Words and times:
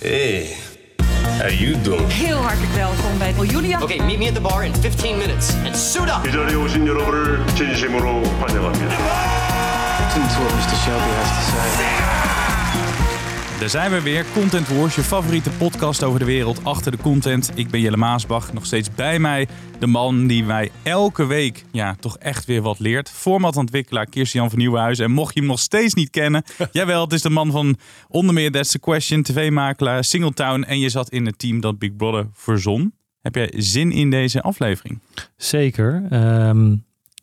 Hey, 0.00 0.56
how 1.38 1.48
you 1.48 1.80
doing? 1.82 2.08
Heel 2.10 2.36
hartelijk 2.36 2.72
welkom 2.72 3.18
bij 3.18 3.32
Julia. 3.46 3.80
Okay, 3.82 3.98
meet 3.98 4.18
me 4.18 4.26
at 4.26 4.34
the 4.34 4.40
bar 4.40 4.64
in 4.64 4.74
15 4.74 5.16
minutes 5.16 5.54
and 5.64 5.76
suit 5.76 6.08
up. 6.08 6.26
이 6.28 6.32
자리에 6.32 6.54
오신 6.56 6.86
여러분을 6.86 7.46
진심으로 7.54 8.22
환영합니다. 8.40 8.96
Listen 10.00 10.28
to 10.28 10.40
what 10.42 10.52
Mr. 10.54 10.76
Shelby 10.82 11.10
has 11.14 11.30
to 11.30 11.42
say. 11.78 12.42
Daar 13.58 13.68
zijn 13.68 13.90
we 13.90 14.02
weer. 14.02 14.24
Content 14.32 14.68
Wars, 14.68 14.94
je 14.94 15.02
favoriete 15.02 15.50
podcast 15.50 16.02
over 16.02 16.18
de 16.18 16.24
wereld 16.24 16.64
achter 16.64 16.92
de 16.92 16.98
content. 16.98 17.50
Ik 17.54 17.70
ben 17.70 17.80
Jelle 17.80 17.96
Maasbach, 17.96 18.52
nog 18.52 18.66
steeds 18.66 18.90
bij 18.94 19.18
mij. 19.18 19.48
De 19.78 19.86
man 19.86 20.26
die 20.26 20.44
mij 20.44 20.70
elke 20.82 21.26
week 21.26 21.64
ja, 21.72 21.94
toch 22.00 22.18
echt 22.18 22.44
weer 22.44 22.62
wat 22.62 22.78
leert. 22.78 23.10
Formatontwikkelaar 23.10 24.06
Kirsten-Jan 24.06 24.50
van 24.50 24.58
Nieuwenhuizen. 24.58 25.04
En 25.04 25.10
mocht 25.10 25.34
je 25.34 25.40
hem 25.40 25.48
nog 25.48 25.58
steeds 25.58 25.94
niet 25.94 26.10
kennen, 26.10 26.44
jawel, 26.72 27.02
het 27.02 27.12
is 27.12 27.22
de 27.22 27.30
man 27.30 27.50
van 27.50 27.76
onder 28.08 28.34
meer 28.34 28.50
That's 28.50 28.70
the 28.70 28.78
Question, 28.78 29.22
tv-makelaar, 29.22 30.04
Singletown. 30.04 30.62
En 30.62 30.78
je 30.78 30.88
zat 30.88 31.10
in 31.10 31.26
het 31.26 31.38
team 31.38 31.60
dat 31.60 31.78
Big 31.78 31.96
Brother 31.96 32.28
verzon. 32.32 32.94
Heb 33.20 33.34
jij 33.34 33.52
zin 33.56 33.92
in 33.92 34.10
deze 34.10 34.42
aflevering? 34.42 35.00
Zeker. 35.36 36.06
Ehm, 36.10 36.76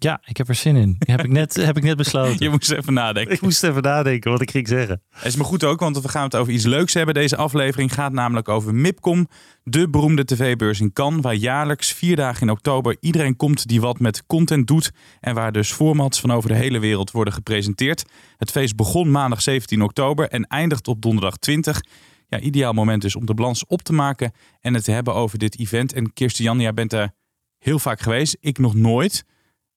ja, 0.04 0.22
ik 0.26 0.38
heb 0.38 0.48
er 0.48 0.56
zin 0.56 0.76
in. 0.76 0.96
heb, 1.00 1.24
ik 1.24 1.32
net, 1.32 1.56
heb 1.56 1.78
ik 1.78 1.84
net 1.84 1.98
besloten. 1.98 2.36
Je 2.46 2.50
moest 2.50 2.72
even 2.72 2.94
nadenken. 2.94 3.34
Ik 3.34 3.42
moest 3.42 3.64
even 3.64 3.82
nadenken 3.82 4.32
wat 4.32 4.42
ik 4.42 4.52
ging 4.52 4.68
zeggen. 4.68 5.02
Het 5.10 5.26
is 5.26 5.36
me 5.36 5.44
goed 5.44 5.64
ook, 5.64 5.80
want 5.80 6.02
we 6.02 6.10
gaan 6.10 6.24
het 6.24 6.36
over 6.36 6.54
iets 6.54 6.66
leuks 6.66 6.94
hebben. 6.94 7.14
Deze 7.14 7.38
aflevering 7.38 7.94
gaat 7.94 8.12
namelijk 8.12 8.50
over 8.50 8.76
MIPCOM, 8.76 9.28
de 9.64 9.90
beroemde 9.90 10.26
tv-beurs 10.26 10.80
in 10.80 10.94
Cannes, 10.94 11.22
waar 11.22 11.36
jaarlijks 11.36 11.94
vier 11.94 12.16
dagen 12.16 12.42
in 12.42 12.50
oktober 12.50 12.98
iedereen 13.00 13.36
komt 13.36 13.68
die 13.68 13.82
wat 13.82 14.00
met 14.00 14.26
content 14.26 14.68
doet 14.68 14.92
en 15.20 15.36
waar 15.36 15.52
dus 15.52 15.72
formats 15.72 16.20
van 16.20 16.32
over 16.32 16.50
de 16.50 16.56
hele 16.56 16.80
wereld 16.80 17.12
worden 17.12 17.34
gepresenteerd. 17.34 18.06
Het 18.38 18.52
feest 18.52 18.76
begon 18.76 19.12
maandag 19.12 19.42
17 19.42 19.82
oktober 19.82 20.28
en 20.28 20.48
eindigt 20.48 20.88
op 20.88 21.02
donderdag 21.02 21.38
20. 21.38 21.82
Ja, 22.28 22.40
ideaal 22.40 22.74
moment 22.74 23.02
dus 23.02 23.16
om 23.16 23.26
de 23.26 23.34
balans 23.34 23.66
op 23.66 23.82
te 23.82 23.94
maken 23.94 24.32
en 24.60 24.74
het 24.74 24.84
te 24.84 24.92
hebben 24.92 25.14
over 25.14 25.38
dit 25.38 25.60
event. 25.60 25.94
En 25.94 26.14
Kirsten 26.14 26.44
Jan, 26.44 26.60
jij 26.60 26.74
bent 26.74 26.94
er 26.94 27.12
heel 27.58 27.80
vaak 27.80 28.00
geweest, 28.00 28.38
ik 28.40 28.58
nog 28.58 28.76
nooit. 28.76 29.26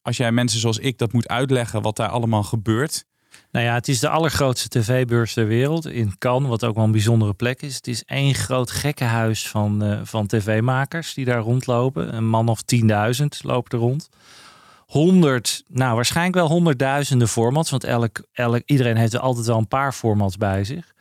Als 0.04 0.16
jij 0.16 0.32
mensen 0.32 0.60
zoals 0.60 0.78
ik 0.78 0.98
dat 0.98 1.12
moet 1.12 1.28
uitleggen 1.28 1.82
wat 1.82 1.96
daar 1.96 2.08
allemaal 2.08 2.42
gebeurt, 2.42 3.04
Nou 3.50 3.64
ja, 3.64 3.74
het 3.74 3.88
is 3.88 4.00
de 4.00 4.08
allergrootste 4.08 4.68
tv-beurs 4.68 5.32
ter 5.32 5.46
wereld 5.46 5.86
in 5.86 6.18
Cannes, 6.18 6.48
wat 6.48 6.64
ook 6.64 6.74
wel 6.74 6.84
een 6.84 6.90
bijzondere 6.90 7.34
plek 7.34 7.62
is. 7.62 7.74
Het 7.74 7.86
is 7.86 8.04
één 8.04 8.34
groot 8.34 8.70
gekkenhuis 8.70 9.48
van, 9.48 9.82
eh, 9.82 10.00
van 10.02 10.26
tv-makers 10.26 11.14
die 11.14 11.24
daar 11.24 11.40
rondlopen. 11.40 12.14
Een 12.16 12.28
man 12.28 12.48
of 12.48 12.62
10.000 12.62 13.40
lopen 13.42 13.78
er 13.78 13.84
rond. 13.84 14.08
100, 14.86 15.64
nou 15.68 15.94
waarschijnlijk 15.94 16.36
wel 16.36 16.48
honderdduizenden 16.48 17.28
formats, 17.28 17.70
want 17.70 17.84
elk, 17.84 18.22
elk, 18.32 18.62
iedereen 18.64 18.96
heeft 18.96 19.12
er 19.14 19.20
altijd 19.20 19.46
wel 19.46 19.58
een 19.58 19.68
paar 19.68 19.92
formats 19.92 20.36
bij 20.36 20.64
zich. 20.64 20.94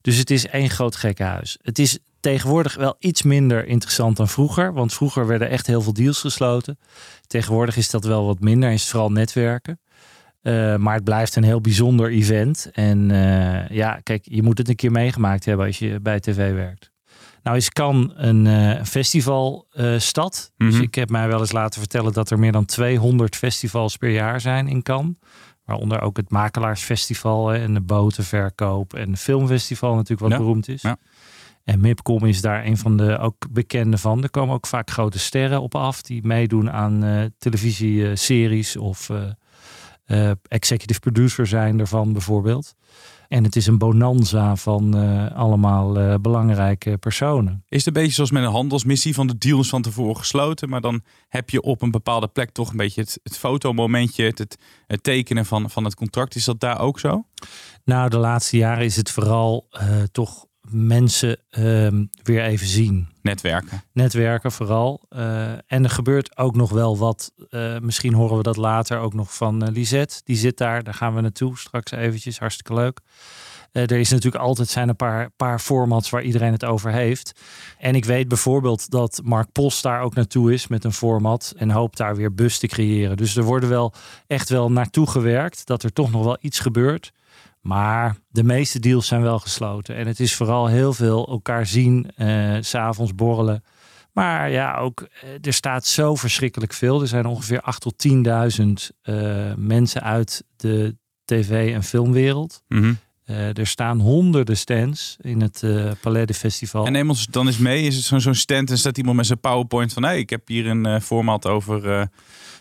Dus 0.00 0.16
het 0.16 0.30
is 0.30 0.46
één 0.46 0.70
groot 0.70 0.96
gekkenhuis. 0.96 1.58
Het 1.62 1.78
is 1.78 1.98
tegenwoordig 2.20 2.74
wel 2.74 2.96
iets 2.98 3.22
minder 3.22 3.66
interessant 3.66 4.16
dan 4.16 4.28
vroeger, 4.28 4.72
want 4.72 4.92
vroeger 4.92 5.26
werden 5.26 5.48
echt 5.48 5.66
heel 5.66 5.82
veel 5.82 5.92
deals 5.92 6.20
gesloten. 6.20 6.78
Tegenwoordig 7.26 7.76
is 7.76 7.90
dat 7.90 8.04
wel 8.04 8.26
wat 8.26 8.40
minder, 8.40 8.70
is 8.70 8.88
vooral 8.90 9.10
netwerken. 9.12 9.80
Uh, 10.42 10.76
maar 10.76 10.94
het 10.94 11.04
blijft 11.04 11.36
een 11.36 11.44
heel 11.44 11.60
bijzonder 11.60 12.10
event. 12.10 12.70
En 12.72 13.10
uh, 13.10 13.68
ja, 13.68 14.00
kijk, 14.02 14.20
je 14.24 14.42
moet 14.42 14.58
het 14.58 14.68
een 14.68 14.76
keer 14.76 14.90
meegemaakt 14.92 15.44
hebben 15.44 15.66
als 15.66 15.78
je 15.78 16.00
bij 16.00 16.20
tv 16.20 16.52
werkt. 16.54 16.90
Nou 17.42 17.56
is 17.56 17.70
Cannes 17.70 18.10
een 18.14 18.44
uh, 18.46 18.82
festivalstad. 18.84 20.52
Mhm. 20.56 20.70
Dus 20.70 20.80
ik 20.80 20.94
heb 20.94 21.10
mij 21.10 21.28
wel 21.28 21.40
eens 21.40 21.52
laten 21.52 21.80
vertellen 21.80 22.12
dat 22.12 22.30
er 22.30 22.38
meer 22.38 22.52
dan 22.52 22.64
200 22.64 23.36
festivals 23.36 23.96
per 23.96 24.10
jaar 24.10 24.40
zijn 24.40 24.68
in 24.68 24.82
Cannes. 24.82 25.14
Waaronder 25.64 26.00
ook 26.00 26.16
het 26.16 26.30
Makelaarsfestival 26.30 27.48
hè, 27.48 27.58
en 27.58 27.74
de 27.74 27.80
botenverkoop 27.80 28.94
en 28.94 29.10
het 29.10 29.20
filmfestival 29.20 29.94
natuurlijk 29.94 30.20
wat 30.20 30.30
Ja, 30.30 30.36
beroemd 30.36 30.68
is. 30.68 30.82
ja. 30.82 30.96
En 31.70 31.80
MIPCOM 31.80 32.24
is 32.24 32.40
daar 32.40 32.66
een 32.66 32.76
van 32.76 32.96
de 32.96 33.18
ook 33.18 33.46
bekende 33.50 33.98
van. 33.98 34.22
Er 34.22 34.30
komen 34.30 34.54
ook 34.54 34.66
vaak 34.66 34.90
grote 34.90 35.18
sterren 35.18 35.60
op 35.60 35.74
af 35.74 36.02
die 36.02 36.26
meedoen 36.26 36.70
aan 36.70 37.04
eh, 37.04 37.24
televisieseries 37.38 38.76
of 38.76 39.10
eh, 39.10 39.30
eh, 40.04 40.30
executive 40.48 41.00
producer 41.00 41.46
zijn 41.46 41.80
ervan 41.80 42.12
bijvoorbeeld. 42.12 42.74
En 43.28 43.44
het 43.44 43.56
is 43.56 43.66
een 43.66 43.78
bonanza 43.78 44.56
van 44.56 44.94
allemaal 45.34 46.20
belangrijke 46.20 46.98
personen. 46.98 47.64
Is 47.68 47.84
het 47.84 47.86
een 47.86 48.02
beetje 48.02 48.14
zoals 48.14 48.30
met 48.30 48.42
een 48.42 48.50
handelsmissie 48.50 49.14
van 49.14 49.26
de 49.26 49.38
deals 49.38 49.68
van 49.68 49.82
tevoren 49.82 50.16
gesloten, 50.16 50.68
maar 50.68 50.80
dan 50.80 51.02
heb 51.28 51.50
je 51.50 51.62
op 51.62 51.82
een 51.82 51.90
bepaalde 51.90 52.28
plek 52.28 52.50
toch 52.50 52.70
een 52.70 52.76
beetje 52.76 53.00
het, 53.00 53.20
het 53.22 53.38
fotomomentje, 53.38 54.24
het, 54.24 54.38
het, 54.38 54.58
het 54.86 55.02
tekenen 55.02 55.46
van, 55.46 55.70
van 55.70 55.84
het 55.84 55.94
contract. 55.94 56.34
Is 56.34 56.44
dat 56.44 56.60
daar 56.60 56.80
ook 56.80 56.98
zo? 56.98 57.24
Nou, 57.84 58.08
de 58.08 58.18
laatste 58.18 58.56
jaren 58.56 58.84
is 58.84 58.96
het 58.96 59.10
vooral 59.10 59.68
toch 60.12 60.48
mensen 60.70 61.36
ehm, 61.50 62.04
weer 62.22 62.42
even 62.42 62.66
zien. 62.66 63.08
Netwerken. 63.22 63.82
netwerken 63.92 64.52
vooral. 64.52 65.06
Eh, 65.08 65.52
en 65.52 65.84
er 65.84 65.90
gebeurt 65.90 66.38
ook 66.38 66.56
nog 66.56 66.70
wel 66.70 66.98
wat. 66.98 67.32
eh, 67.50 67.78
misschien 67.78 68.14
horen 68.14 68.36
we 68.36 68.42
dat 68.42 68.56
later 68.56 68.98
ook 68.98 69.14
nog 69.14 69.34
van 69.34 69.62
eh, 69.64 69.72
Lisette. 69.72 70.20
Die 70.24 70.36
zit 70.36 70.56
daar. 70.56 70.82
Daar 70.82 70.94
gaan 70.94 71.14
we 71.14 71.20
naartoe 71.20 71.58
straks 71.58 71.90
eventjes. 71.90 72.38
Hartstikke 72.38 72.74
leuk. 72.74 73.00
Er 73.72 73.92
is 73.92 74.10
natuurlijk 74.10 74.44
altijd 74.44 74.68
zijn 74.68 74.88
een 74.88 74.96
paar, 74.96 75.30
paar 75.30 75.58
formats 75.58 76.10
waar 76.10 76.22
iedereen 76.22 76.52
het 76.52 76.64
over 76.64 76.92
heeft. 76.92 77.40
En 77.78 77.94
ik 77.94 78.04
weet 78.04 78.28
bijvoorbeeld 78.28 78.90
dat 78.90 79.20
Mark 79.24 79.52
Post 79.52 79.82
daar 79.82 80.02
ook 80.02 80.14
naartoe 80.14 80.52
is 80.52 80.66
met 80.66 80.84
een 80.84 80.92
format. 80.92 81.54
En 81.56 81.70
hoopt 81.70 81.96
daar 81.96 82.16
weer 82.16 82.34
bus 82.34 82.58
te 82.58 82.66
creëren. 82.66 83.16
Dus 83.16 83.36
er 83.36 83.44
worden 83.44 83.68
wel 83.68 83.92
echt 84.26 84.48
wel 84.48 84.72
naartoe 84.72 85.06
gewerkt. 85.06 85.66
Dat 85.66 85.82
er 85.82 85.92
toch 85.92 86.10
nog 86.10 86.24
wel 86.24 86.38
iets 86.40 86.58
gebeurt. 86.58 87.12
Maar 87.60 88.16
de 88.28 88.42
meeste 88.42 88.78
deals 88.78 89.06
zijn 89.06 89.22
wel 89.22 89.38
gesloten. 89.38 89.96
En 89.96 90.06
het 90.06 90.20
is 90.20 90.34
vooral 90.34 90.66
heel 90.66 90.92
veel 90.92 91.28
elkaar 91.28 91.66
zien, 91.66 92.10
s 92.60 92.68
s'avonds 92.68 93.14
borrelen. 93.14 93.62
Maar 94.12 94.50
ja, 94.50 94.76
ook 94.76 95.00
eh, 95.00 95.28
er 95.40 95.52
staat 95.52 95.86
zo 95.86 96.14
verschrikkelijk 96.14 96.72
veel. 96.72 97.00
Er 97.00 97.08
zijn 97.08 97.26
ongeveer 97.26 97.60
8 97.60 97.80
tot 97.80 97.94
10.000 98.08 98.96
eh, 99.02 99.14
mensen 99.56 100.02
uit 100.02 100.44
de 100.56 100.96
tv- 101.24 101.74
en 101.74 101.82
filmwereld. 101.82 102.62
Mhm. 102.68 102.92
Er 103.54 103.66
staan 103.66 104.00
honderden 104.00 104.56
stands 104.56 105.16
in 105.20 105.40
het 105.40 105.64
Palais 106.00 106.26
de 106.26 106.34
Festival. 106.34 106.86
En 106.86 106.92
neem 106.92 107.08
ons 107.08 107.26
dan 107.26 107.46
eens 107.46 107.58
mee. 107.58 107.82
Is 107.82 107.96
het 107.96 108.04
zo'n 108.04 108.20
zo'n 108.20 108.34
stand 108.34 108.70
en 108.70 108.78
staat 108.78 108.98
iemand 108.98 109.16
met 109.16 109.26
zijn 109.26 109.40
PowerPoint 109.40 109.92
van 109.92 110.02
hé, 110.02 110.14
ik 110.14 110.30
heb 110.30 110.48
hier 110.48 110.66
een 110.66 111.00
format 111.00 111.46
over. 111.46 112.08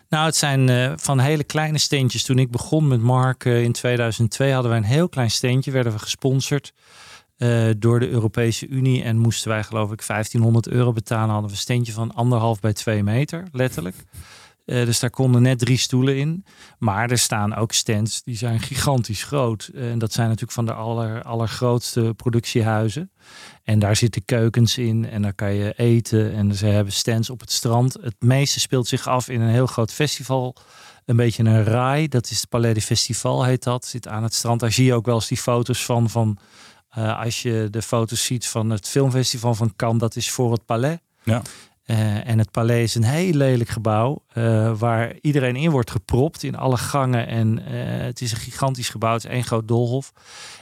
Nou, 0.09 0.25
het 0.25 0.35
zijn 0.35 0.69
eh, 0.69 0.93
van 0.95 1.19
hele 1.19 1.43
kleine 1.43 1.77
steentjes. 1.77 2.23
Toen 2.23 2.39
ik 2.39 2.51
begon 2.51 2.87
met 2.87 3.01
Mark 3.01 3.45
eh, 3.45 3.63
in 3.63 3.71
2002 3.71 4.51
hadden 4.51 4.71
wij 4.71 4.79
een 4.79 4.85
heel 4.85 5.09
klein 5.09 5.31
steentje. 5.31 5.71
Werden 5.71 5.93
we 5.93 5.99
gesponsord 5.99 6.73
eh, 7.37 7.69
door 7.77 7.99
de 7.99 8.09
Europese 8.09 8.67
Unie. 8.67 9.03
En 9.03 9.17
moesten 9.17 9.49
wij 9.49 9.63
geloof 9.63 9.91
ik 9.91 10.07
1500 10.07 10.67
euro 10.67 10.91
betalen. 10.93 11.29
Hadden 11.29 11.49
we 11.49 11.55
een 11.55 11.61
steentje 11.61 11.93
van 11.93 12.13
anderhalf 12.13 12.59
bij 12.59 12.73
twee 12.73 13.03
meter, 13.03 13.47
letterlijk. 13.51 13.95
Eh, 14.69 14.85
dus 14.85 14.99
daar 14.99 15.09
konden 15.09 15.41
net 15.41 15.59
drie 15.59 15.77
stoelen 15.77 16.17
in. 16.17 16.45
Maar 16.77 17.11
er 17.11 17.17
staan 17.17 17.55
ook 17.55 17.71
stands 17.71 18.23
die 18.23 18.37
zijn 18.37 18.59
gigantisch 18.59 19.23
groot. 19.23 19.69
Eh, 19.73 19.91
En 19.91 19.99
dat 19.99 20.13
zijn 20.13 20.25
natuurlijk 20.25 20.53
van 20.53 20.65
de 20.65 20.73
aller, 20.73 21.23
allergrootste 21.23 22.13
productiehuizen. 22.15 23.11
En 23.63 23.79
daar 23.79 23.95
zitten 23.95 24.25
keukens 24.25 24.77
in 24.77 25.09
en 25.09 25.21
daar 25.21 25.33
kan 25.33 25.53
je 25.53 25.73
eten. 25.77 26.33
En 26.33 26.55
ze 26.55 26.65
hebben 26.65 26.93
stands 26.93 27.29
op 27.29 27.39
het 27.39 27.51
strand. 27.51 27.93
Het 28.01 28.15
meeste 28.19 28.59
speelt 28.59 28.87
zich 28.87 29.07
af 29.07 29.29
in 29.29 29.41
een 29.41 29.49
heel 29.49 29.67
groot 29.67 29.91
festival. 29.93 30.55
Een 31.05 31.15
beetje 31.15 31.43
een 31.43 31.63
rai. 31.63 32.07
Dat 32.07 32.29
is 32.29 32.39
het 32.39 32.49
Palais 32.49 32.73
de 32.73 32.81
Festival 32.81 33.43
heet 33.43 33.63
dat. 33.63 33.85
Zit 33.85 34.07
aan 34.07 34.23
het 34.23 34.33
strand. 34.33 34.59
Daar 34.59 34.71
zie 34.71 34.85
je 34.85 34.93
ook 34.93 35.05
wel 35.05 35.15
eens 35.15 35.27
die 35.27 35.37
foto's 35.37 35.85
van. 35.85 36.09
van 36.09 36.37
eh, 36.89 37.19
als 37.19 37.41
je 37.41 37.67
de 37.71 37.81
foto's 37.81 38.23
ziet 38.23 38.47
van 38.47 38.69
het 38.69 38.87
filmfestival 38.87 39.55
van 39.55 39.73
Cannes. 39.75 39.99
Dat 39.99 40.15
is 40.15 40.31
voor 40.31 40.51
het 40.51 40.65
Palais. 40.65 40.97
Ja. 41.23 41.41
Eh, 41.89 42.27
en 42.27 42.37
het 42.37 42.51
Palais 42.51 42.83
is 42.83 42.95
een 42.95 43.03
heel 43.03 43.33
lelijk 43.33 43.69
gebouw. 43.69 44.23
eh, 44.33 44.79
waar 44.79 45.13
iedereen 45.21 45.55
in 45.55 45.69
wordt 45.69 45.91
gepropt. 45.91 46.43
In 46.43 46.55
alle 46.55 46.77
gangen. 46.77 47.27
En 47.27 47.65
eh, 47.65 48.05
het 48.05 48.21
is 48.21 48.31
een 48.31 48.37
gigantisch 48.37 48.89
gebouw. 48.89 49.13
Het 49.13 49.23
is 49.23 49.29
één 49.29 49.43
groot 49.43 49.67
doolhof. 49.67 50.11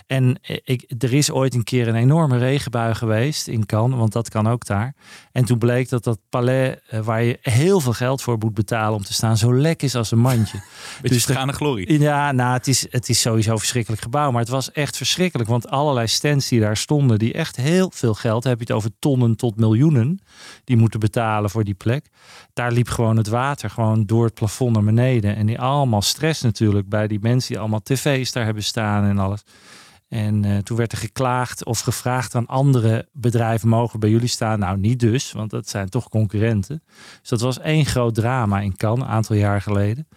En 0.07 0.40
eh, 0.41 0.57
ik, 0.63 0.94
er 0.97 1.13
is 1.13 1.31
ooit 1.31 1.53
een 1.53 1.63
keer 1.63 1.88
een 1.88 1.95
enorme 1.95 2.38
regenbui 2.38 2.95
geweest 2.95 3.47
in 3.47 3.66
Cannes, 3.66 3.97
want 4.00 4.13
dat 4.13 4.30
kan 4.30 4.48
ook 4.48 4.65
daar. 4.65 4.95
En 5.31 5.45
toen 5.45 5.57
bleek 5.57 5.89
dat 5.89 6.04
dat 6.04 6.19
palais, 6.30 6.75
eh, 6.89 7.00
waar 7.00 7.24
je 7.24 7.38
heel 7.42 7.80
veel 7.80 7.94
geld 7.94 8.21
voor 8.21 8.38
moet 8.39 8.54
betalen 8.54 8.95
om 8.95 9.04
te 9.04 9.13
staan, 9.13 9.38
zo 9.38 9.54
lek 9.54 9.81
is 9.81 9.95
als 9.95 10.12
een 10.12 10.19
mandje. 10.19 10.57
beetje 11.01 11.15
Dus 11.15 11.25
de- 11.25 11.54
glorie. 11.54 12.00
Ja, 12.00 12.31
nou, 12.31 12.54
het 12.54 12.68
is, 12.68 12.88
het 12.89 13.09
is 13.09 13.21
sowieso 13.21 13.51
een 13.51 13.57
verschrikkelijk 13.57 14.01
gebouw, 14.01 14.31
maar 14.31 14.42
het 14.42 14.50
was 14.50 14.71
echt 14.71 14.98
verschrikkelijk. 14.98 15.50
Want 15.50 15.69
allerlei 15.69 16.07
stands 16.07 16.48
die 16.48 16.60
daar 16.60 16.77
stonden, 16.77 17.19
die 17.19 17.33
echt 17.33 17.56
heel 17.56 17.92
veel 17.94 18.13
geld, 18.13 18.44
heb 18.44 18.57
je 18.57 18.63
het 18.63 18.74
over 18.75 18.89
tonnen 19.00 19.36
tot 19.36 19.56
miljoenen, 19.57 20.19
die 20.63 20.77
moeten 20.77 21.00
betalen 21.00 21.50
voor 21.50 21.63
die 21.63 21.74
plek. 21.74 22.06
Daar 22.53 22.71
liep 22.71 22.88
gewoon 22.89 23.18
het 23.18 23.27
water 23.27 23.69
gewoon 23.69 24.06
door 24.06 24.25
het 24.25 24.33
plafond 24.33 24.74
naar 24.74 24.83
beneden. 24.83 25.36
En 25.36 25.45
die 25.45 25.60
allemaal 25.60 26.01
stress 26.01 26.42
natuurlijk 26.42 26.89
bij 26.89 27.07
die 27.07 27.19
mensen 27.21 27.50
die 27.50 27.60
allemaal 27.60 27.81
tv's 27.81 28.31
daar 28.31 28.45
hebben 28.45 28.63
staan 28.63 29.03
en 29.03 29.18
alles. 29.18 29.44
En 30.09 30.45
eh, 30.45 30.57
toen 30.57 30.77
werd 30.77 30.92
er 30.92 30.98
geklaagd 30.98 31.65
of 31.65 31.80
gevraagd 31.80 32.36
aan 32.36 32.45
andere 32.45 33.07
bedrijven 33.12 33.69
mogen 33.69 34.00
bij 34.00 34.09
jullie 34.09 34.27
staan. 34.27 34.59
Nou, 34.59 34.77
niet 34.77 35.00
dus, 35.00 35.31
want 35.31 35.50
dat 35.50 35.69
zijn 35.69 35.89
toch 35.89 36.09
concurrenten. 36.09 36.83
Dus 37.19 37.30
dat 37.30 37.42
was 37.42 37.59
één 37.59 37.86
groot 37.86 38.15
drama 38.15 38.59
in 38.59 38.75
Cannes, 38.75 39.06
een 39.06 39.12
aantal 39.12 39.36
jaar 39.36 39.62
geleden. 39.62 40.07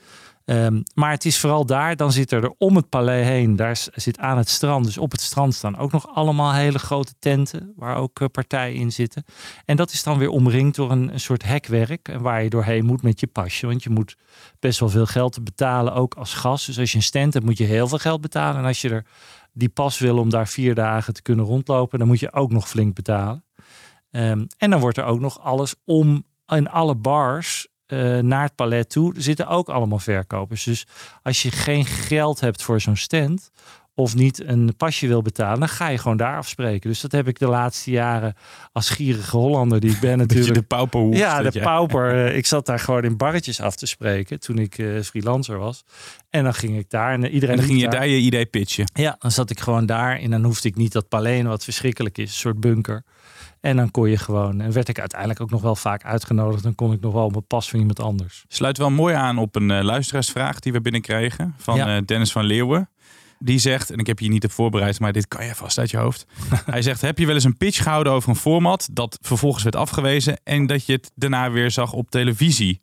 Ehm, 0.51 0.83
maar 0.95 1.11
het 1.11 1.25
is 1.25 1.39
vooral 1.39 1.67
daar, 1.67 1.97
dan 1.97 2.13
zit 2.13 2.33
er, 2.33 2.43
er 2.45 2.55
om 2.59 2.77
het 2.77 2.89
palais 2.89 3.27
heen, 3.27 3.57
daar 3.57 3.87
zit 3.95 4.19
aan 4.19 4.37
het 4.37 4.49
strand, 4.49 4.85
dus 4.85 4.99
op 4.99 5.11
het 5.11 5.21
strand 5.21 5.55
staan 5.55 5.77
ook 5.77 5.93
nog 5.93 6.15
allemaal 6.15 6.53
hele 6.53 6.79
grote 6.79 7.15
tenten, 7.19 7.73
waar 7.77 7.97
ook 7.97 8.21
eh, 8.21 8.29
partijen 8.29 8.75
in 8.75 8.93
zitten. 8.93 9.25
En 9.65 9.77
dat 9.77 9.93
is 9.93 10.03
dan 10.03 10.19
weer 10.19 10.29
omringd 10.29 10.77
door 10.77 10.91
een, 10.91 11.11
soort 11.15 11.43
hekwerk, 11.43 12.09
en 12.09 12.21
waar 12.21 12.43
je 12.43 12.51
doorheen 12.51 12.85
moet 12.85 13.03
met 13.03 13.21
je 13.21 13.27
pasje, 13.27 13.67
want 13.67 13.83
je 13.83 13.91
moet 13.91 14.17
best 14.59 14.81
wel 14.81 14.89
veel 14.89 15.07
geld 15.07 15.45
betalen, 15.45 15.95
ook 15.95 16.15
als 16.15 16.35
gast. 16.35 16.67
Dus 16.67 16.79
als 16.79 16.91
je 16.91 16.97
een 16.97 17.03
stand 17.03 17.35
hebt, 17.35 17.47
moet 17.47 17.59
je 17.59 17.65
heel 17.65 17.89
veel 17.89 17.99
geld 17.99 18.21
betalen. 18.21 18.61
En 18.61 18.67
als 18.67 18.81
je 18.81 18.89
er 18.89 19.07
die 19.53 19.69
pas 19.69 19.99
wil 19.99 20.19
om 20.19 20.31
daar 20.31 20.49
vier 20.49 20.75
dagen 20.75 21.15
te 21.15 21.23
kunnen 21.23 21.45
rondlopen, 21.45 21.99
dan 21.99 22.09
moet 22.09 22.21
je 22.21 22.33
ook 22.33 22.53
nog 22.53 22.69
flink 22.69 22.95
betalen. 22.95 23.45
Ehm, 24.11 24.45
en 24.57 24.71
dan 24.71 24.81
wordt 24.81 24.99
er 24.99 25.05
ook 25.05 25.21
nog 25.21 25.41
alles 25.41 25.75
om 25.85 26.25
in 26.47 26.69
alle 26.69 26.95
bars 26.95 27.69
eh, 27.87 28.19
naar 28.19 28.43
het 28.43 28.55
palet 28.55 28.91
toe 28.91 29.15
zitten 29.17 29.47
ook 29.47 29.69
allemaal 29.69 29.99
verkopers. 29.99 30.65
Dus 30.65 30.87
als 31.23 31.43
je 31.43 31.51
geen 31.51 31.85
geld 31.85 32.41
hebt 32.41 32.63
voor 32.63 32.81
zo'n 32.81 32.97
stand 32.97 33.51
of 34.01 34.15
niet 34.15 34.45
een 34.47 34.75
pasje 34.77 35.07
wil 35.07 35.23
betalen, 35.23 35.59
dan 35.59 35.69
ga 35.69 35.89
je 35.89 35.99
gewoon 35.99 36.17
daar 36.17 36.37
afspreken. 36.37 36.91
Dus 36.91 37.01
dat 37.01 37.13
heb 37.13 37.29
ik 37.29 37.39
de 37.39 37.47
laatste 37.47 37.91
jaren 37.91 38.35
als 38.73 38.91
gierige 38.91 39.37
Hollander 39.37 39.81
die 39.81 39.91
ik 39.91 40.01
ben 40.01 40.19
natuurlijk. 40.29 40.55
de 40.55 40.63
pauperhoef. 40.63 41.17
Ja, 41.17 41.43
de 41.43 41.61
pauper. 41.61 42.09
Eh, 42.27 42.37
Ik 42.37 42.47
zat 42.47 42.67
daar 42.67 42.79
gewoon 42.79 43.03
in 43.05 43.17
barretjes 43.17 43.61
af 43.61 43.77
te 43.77 43.87
spreken 43.87 44.41
toen 44.41 44.59
ik 44.59 44.79
eh, 44.79 45.01
freelancer 45.03 45.59
was. 45.59 45.85
En 46.31 46.45
dan 46.45 46.55
ging 46.55 46.79
ik 46.79 46.91
daar 46.91 47.13
en 47.13 47.27
iedereen 47.27 47.55
En 47.55 47.61
dan 47.61 47.67
ging 47.71 47.81
je 47.81 47.89
daar 47.89 48.07
je 48.07 48.17
idee 48.19 48.47
pitchen. 48.47 48.91
ja, 48.93 49.17
dan 49.19 49.31
zat 49.31 49.51
ik 49.51 49.61
gewoon 49.61 49.87
daar 49.87 50.19
en 50.19 50.31
dan 50.31 50.45
hoefde 50.45 50.69
ik 50.69 50.77
niet 50.77 50.93
dat 50.93 51.09
paleen 51.09 51.47
wat 51.47 51.65
verschrikkelijk 51.65 52.19
is, 52.19 52.29
een 52.31 52.37
soort 52.37 52.61
bunker. 52.61 53.05
En 53.61 53.77
dan 53.77 53.91
kon 53.91 54.11
je 54.11 54.17
gewoon, 54.17 54.61
en 54.61 54.73
werd 54.73 54.89
ik 54.89 54.99
uiteindelijk 54.99 55.41
ook 55.41 55.51
nog 55.51 55.63
wel 55.63 55.77
vaak 55.77 56.05
uitgenodigd. 56.05 56.63
Dan 56.63 56.75
kon 56.75 56.93
ik 56.93 57.01
nog 57.01 57.13
wel 57.13 57.25
op 57.25 57.31
mijn 57.33 57.47
pas 57.47 57.71
van 57.71 57.79
iemand 57.79 58.01
anders. 58.01 58.45
Sluit 58.49 58.79
wel 58.79 58.91
mooi 58.91 59.15
aan 59.15 59.39
op 59.39 59.57
een 59.57 59.71
eh, 59.71 59.83
luisteraarsvraag 59.83 60.59
die 60.61 60.73
we 60.73 60.81
binnenkregen 60.81 61.55
van 61.59 61.77
Ja. 61.77 62.01
Dennis 62.01 62.33
van 62.33 62.45
Leeuwen. 62.45 62.89
Die 63.43 63.59
zegt, 63.59 63.91
en 63.91 63.99
ik 63.99 64.07
heb 64.07 64.19
je 64.19 64.29
niet 64.29 64.45
op 64.45 64.53
voorbereid, 64.53 65.01
maar 65.01 65.13
dit 65.13 65.29
kan 65.29 65.47
je 65.47 65.55
vast 65.55 65.79
uit 65.79 65.91
je 65.91 65.97
hoofd. 65.97 66.27
Hij 66.67 66.83
zegt, 66.83 67.01
heb 67.01 67.19
je 67.19 67.27
wel 67.27 67.35
eens 67.35 67.45
een 67.45 67.57
pitch 67.57 67.83
gehouden 67.83 68.13
over 68.13 68.29
een 68.29 68.37
format 68.37 68.89
dat 68.93 69.19
vervolgens 69.21 69.63
werd 69.63 69.77
afgewezen 69.77 70.41
en 70.45 70.67
dat 70.67 70.87
je 70.87 70.93
het 70.93 71.11
daarna 71.15 71.51
weer 71.51 71.71
zag 71.71 71.93
op 71.93 72.11
televisie? 72.11 72.81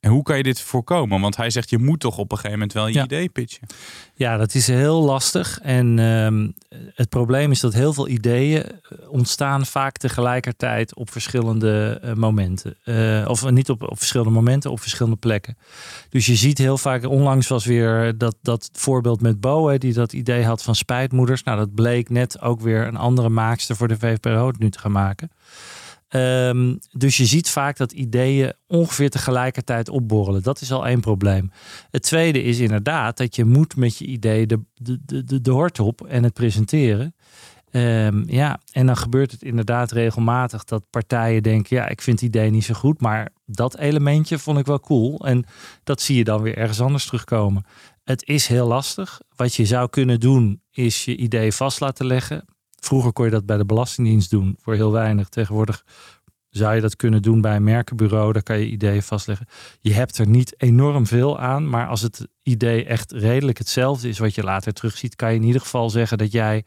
En 0.00 0.10
hoe 0.10 0.22
kan 0.22 0.36
je 0.36 0.42
dit 0.42 0.60
voorkomen? 0.60 1.20
Want 1.20 1.36
hij 1.36 1.50
zegt, 1.50 1.70
je 1.70 1.78
moet 1.78 2.00
toch 2.00 2.18
op 2.18 2.30
een 2.30 2.36
gegeven 2.36 2.58
moment 2.58 2.72
wel 2.72 2.86
je 2.86 2.92
Ja. 2.94 3.04
idee 3.04 3.28
pitchen. 3.28 3.66
Ja, 4.14 4.36
dat 4.36 4.54
is 4.54 4.66
heel 4.66 5.02
lastig. 5.02 5.58
En 5.62 5.98
ehm, 5.98 6.48
het 6.94 7.08
probleem 7.08 7.50
is 7.50 7.60
dat 7.60 7.72
heel 7.74 7.92
veel 7.92 8.08
ideeën 8.08 8.62
eh, 8.64 8.70
ontstaan 9.08 9.66
vaak 9.66 9.96
tegelijkertijd 9.96 10.94
op 10.94 11.10
verschillende 11.10 11.98
eh, 12.02 12.12
momenten. 12.14 12.76
Eh, 12.84 13.24
of 13.28 13.50
niet 13.50 13.70
op, 13.70 13.82
op 13.82 13.98
verschillende 13.98 14.32
momenten, 14.32 14.70
op 14.70 14.80
verschillende 14.80 15.18
plekken. 15.18 15.56
Dus 16.08 16.26
je 16.26 16.34
ziet 16.36 16.58
heel 16.58 16.78
vaak, 16.78 17.04
onlangs 17.04 17.48
was 17.48 17.64
weer 17.64 18.18
dat, 18.18 18.36
dat 18.42 18.68
voorbeeld 18.72 19.20
met 19.20 19.40
Bo, 19.40 19.68
hè, 19.68 19.78
die 19.78 19.92
dat 19.92 20.12
idee 20.12 20.44
had 20.44 20.62
van 20.62 20.74
spijtmoeders. 20.74 21.42
Nou, 21.42 21.58
dat 21.58 21.74
bleek 21.74 22.08
net 22.08 22.40
ook 22.40 22.60
weer 22.60 22.86
een 22.86 22.96
andere 22.96 23.28
maakster 23.28 23.76
voor 23.76 23.88
de 23.88 23.98
VPRO 23.98 24.52
nu 24.58 24.70
te 24.70 24.78
gaan 24.78 24.92
maken. 24.92 25.30
Ehm, 26.16 26.76
dus 26.92 27.16
je 27.16 27.26
ziet 27.26 27.48
vaak 27.48 27.76
dat 27.76 27.92
ideeën 27.92 28.52
ongeveer 28.66 29.10
tegelijkertijd 29.10 29.88
opborrelen. 29.88 30.42
Dat 30.42 30.60
is 30.60 30.72
al 30.72 30.86
één 30.86 31.00
probleem. 31.00 31.50
Het 31.90 32.02
tweede 32.02 32.42
is 32.42 32.58
inderdaad 32.58 33.16
dat 33.16 33.36
je 33.36 33.44
moet 33.44 33.76
met 33.76 33.98
je 33.98 34.04
idee 34.04 34.46
de, 34.46 34.60
de, 34.74 35.24
de, 35.24 35.40
de, 35.40 35.50
hort 35.50 35.80
op 35.80 36.06
en 36.06 36.22
het 36.22 36.32
presenteren. 36.32 37.14
Ehm, 37.70 38.22
ja, 38.26 38.60
en 38.72 38.86
dan 38.86 38.96
gebeurt 38.96 39.30
het 39.30 39.42
inderdaad 39.42 39.92
regelmatig 39.92 40.64
dat 40.64 40.90
partijen 40.90 41.42
denken: 41.42 41.76
ja, 41.76 41.88
ik 41.88 42.02
vind 42.02 42.20
het 42.20 42.28
idee 42.28 42.50
niet 42.50 42.64
zo 42.64 42.74
goed, 42.74 43.00
maar 43.00 43.28
dat 43.46 43.78
elementje 43.78 44.38
vond 44.38 44.58
ik 44.58 44.66
wel 44.66 44.80
cool. 44.80 45.26
En 45.26 45.44
dat 45.84 46.00
zie 46.00 46.16
je 46.16 46.24
dan 46.24 46.42
weer 46.42 46.56
ergens 46.56 46.80
anders 46.80 47.06
terugkomen. 47.06 47.64
Het 48.04 48.26
is 48.26 48.46
heel 48.46 48.66
lastig. 48.66 49.20
Wat 49.36 49.54
je 49.54 49.66
zou 49.66 49.88
kunnen 49.88 50.20
doen, 50.20 50.62
is 50.70 51.04
je 51.04 51.16
idee 51.16 51.52
vast 51.52 51.80
laten 51.80 52.06
leggen. 52.06 52.44
Vroeger 52.76 53.12
kon 53.12 53.24
je 53.24 53.30
dat 53.30 53.46
bij 53.46 53.56
de 53.56 53.66
Belastingdienst 53.66 54.30
doen 54.30 54.56
voor 54.60 54.74
heel 54.74 54.92
weinig. 54.92 55.28
Tegenwoordig 55.28 55.84
zou 56.56 56.74
je 56.74 56.80
dat 56.80 56.96
kunnen 56.96 57.22
doen 57.22 57.40
bij 57.40 57.56
een 57.56 57.64
merkenbureau. 57.64 58.32
Daar 58.32 58.42
kan 58.42 58.58
je 58.58 58.70
ideeën 58.70 59.02
vastleggen. 59.02 59.46
Je 59.80 59.92
hebt 59.92 60.18
er 60.18 60.28
niet 60.28 60.54
enorm 60.56 61.06
veel 61.06 61.38
aan. 61.38 61.68
Maar 61.68 61.86
als 61.86 62.00
het 62.02 62.28
idee 62.42 62.84
echt 62.84 63.12
redelijk 63.12 63.58
hetzelfde 63.58 64.08
is 64.08 64.18
wat 64.18 64.34
je 64.34 64.42
later 64.42 64.72
terugziet, 64.72 65.16
kan 65.16 65.30
je 65.30 65.38
in 65.38 65.46
ieder 65.46 65.60
geval 65.60 65.90
zeggen 65.90 66.18
dat 66.18 66.32
jij 66.32 66.64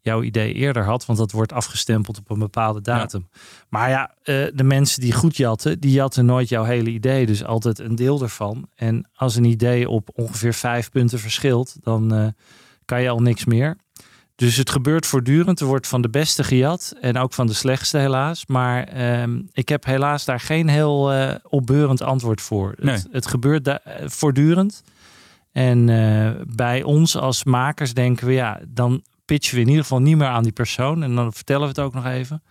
jouw 0.00 0.22
idee 0.22 0.52
eerder 0.52 0.84
had. 0.84 1.06
Want 1.06 1.18
dat 1.18 1.32
wordt 1.32 1.52
afgestempeld 1.52 2.18
op 2.18 2.30
een 2.30 2.38
bepaalde 2.38 2.80
datum. 2.80 3.28
Maar 3.68 3.90
ja, 3.90 4.14
eh, 4.22 4.46
de 4.54 4.64
mensen 4.64 5.00
die 5.00 5.12
goed 5.12 5.36
jatten, 5.36 5.80
die 5.80 5.92
jatten 5.92 6.24
nooit 6.24 6.48
jouw 6.48 6.64
hele 6.64 6.90
idee. 6.90 7.26
Dus 7.26 7.44
altijd 7.44 7.78
een 7.78 7.94
deel 7.94 8.22
ervan. 8.22 8.68
En 8.74 9.08
als 9.14 9.36
een 9.36 9.44
idee 9.44 9.88
op 9.88 10.10
ongeveer 10.14 10.54
vijf 10.54 10.90
punten 10.90 11.18
verschilt, 11.18 11.76
dan 11.80 12.14
eh, 12.14 12.26
kan 12.84 13.02
je 13.02 13.08
al 13.08 13.22
niks 13.22 13.44
meer. 13.44 13.76
Dus 14.38 14.56
het 14.56 14.70
gebeurt 14.70 15.06
voortdurend. 15.06 15.60
Er 15.60 15.66
wordt 15.66 15.86
van 15.86 16.02
de 16.02 16.08
beste 16.08 16.44
gejat 16.44 16.94
en 17.00 17.18
ook 17.18 17.32
van 17.32 17.46
de 17.46 17.52
slechtste 17.52 17.98
helaas. 17.98 18.46
Maar 18.46 18.84
ehm, 18.84 19.40
ik 19.52 19.68
heb 19.68 19.84
helaas 19.84 20.24
daar 20.24 20.40
geen 20.40 20.68
heel 20.68 21.12
eh, 21.12 21.34
opbeurend 21.42 22.02
antwoord 22.02 22.40
voor. 22.40 22.74
Nee. 22.76 22.94
Het, 22.94 23.08
het 23.10 23.26
gebeurt 23.26 23.66
eh, 23.66 23.76
voortdurend. 24.04 24.82
En 25.52 25.88
eh, 25.88 26.30
bij 26.46 26.82
ons 26.82 27.16
als 27.16 27.44
makers 27.44 27.94
denken 27.94 28.26
we, 28.26 28.32
ja, 28.32 28.60
dan 28.68 29.02
pitchen 29.24 29.54
we 29.54 29.60
in 29.60 29.68
ieder 29.68 29.82
geval 29.82 30.00
niet 30.00 30.16
meer 30.16 30.26
aan 30.26 30.42
die 30.42 30.52
persoon. 30.52 31.02
En 31.02 31.14
dan 31.14 31.32
vertellen 31.32 31.62
we 31.62 31.68
het 31.68 31.80
ook 31.80 31.94
nog 31.94 32.06
even. 32.06 32.42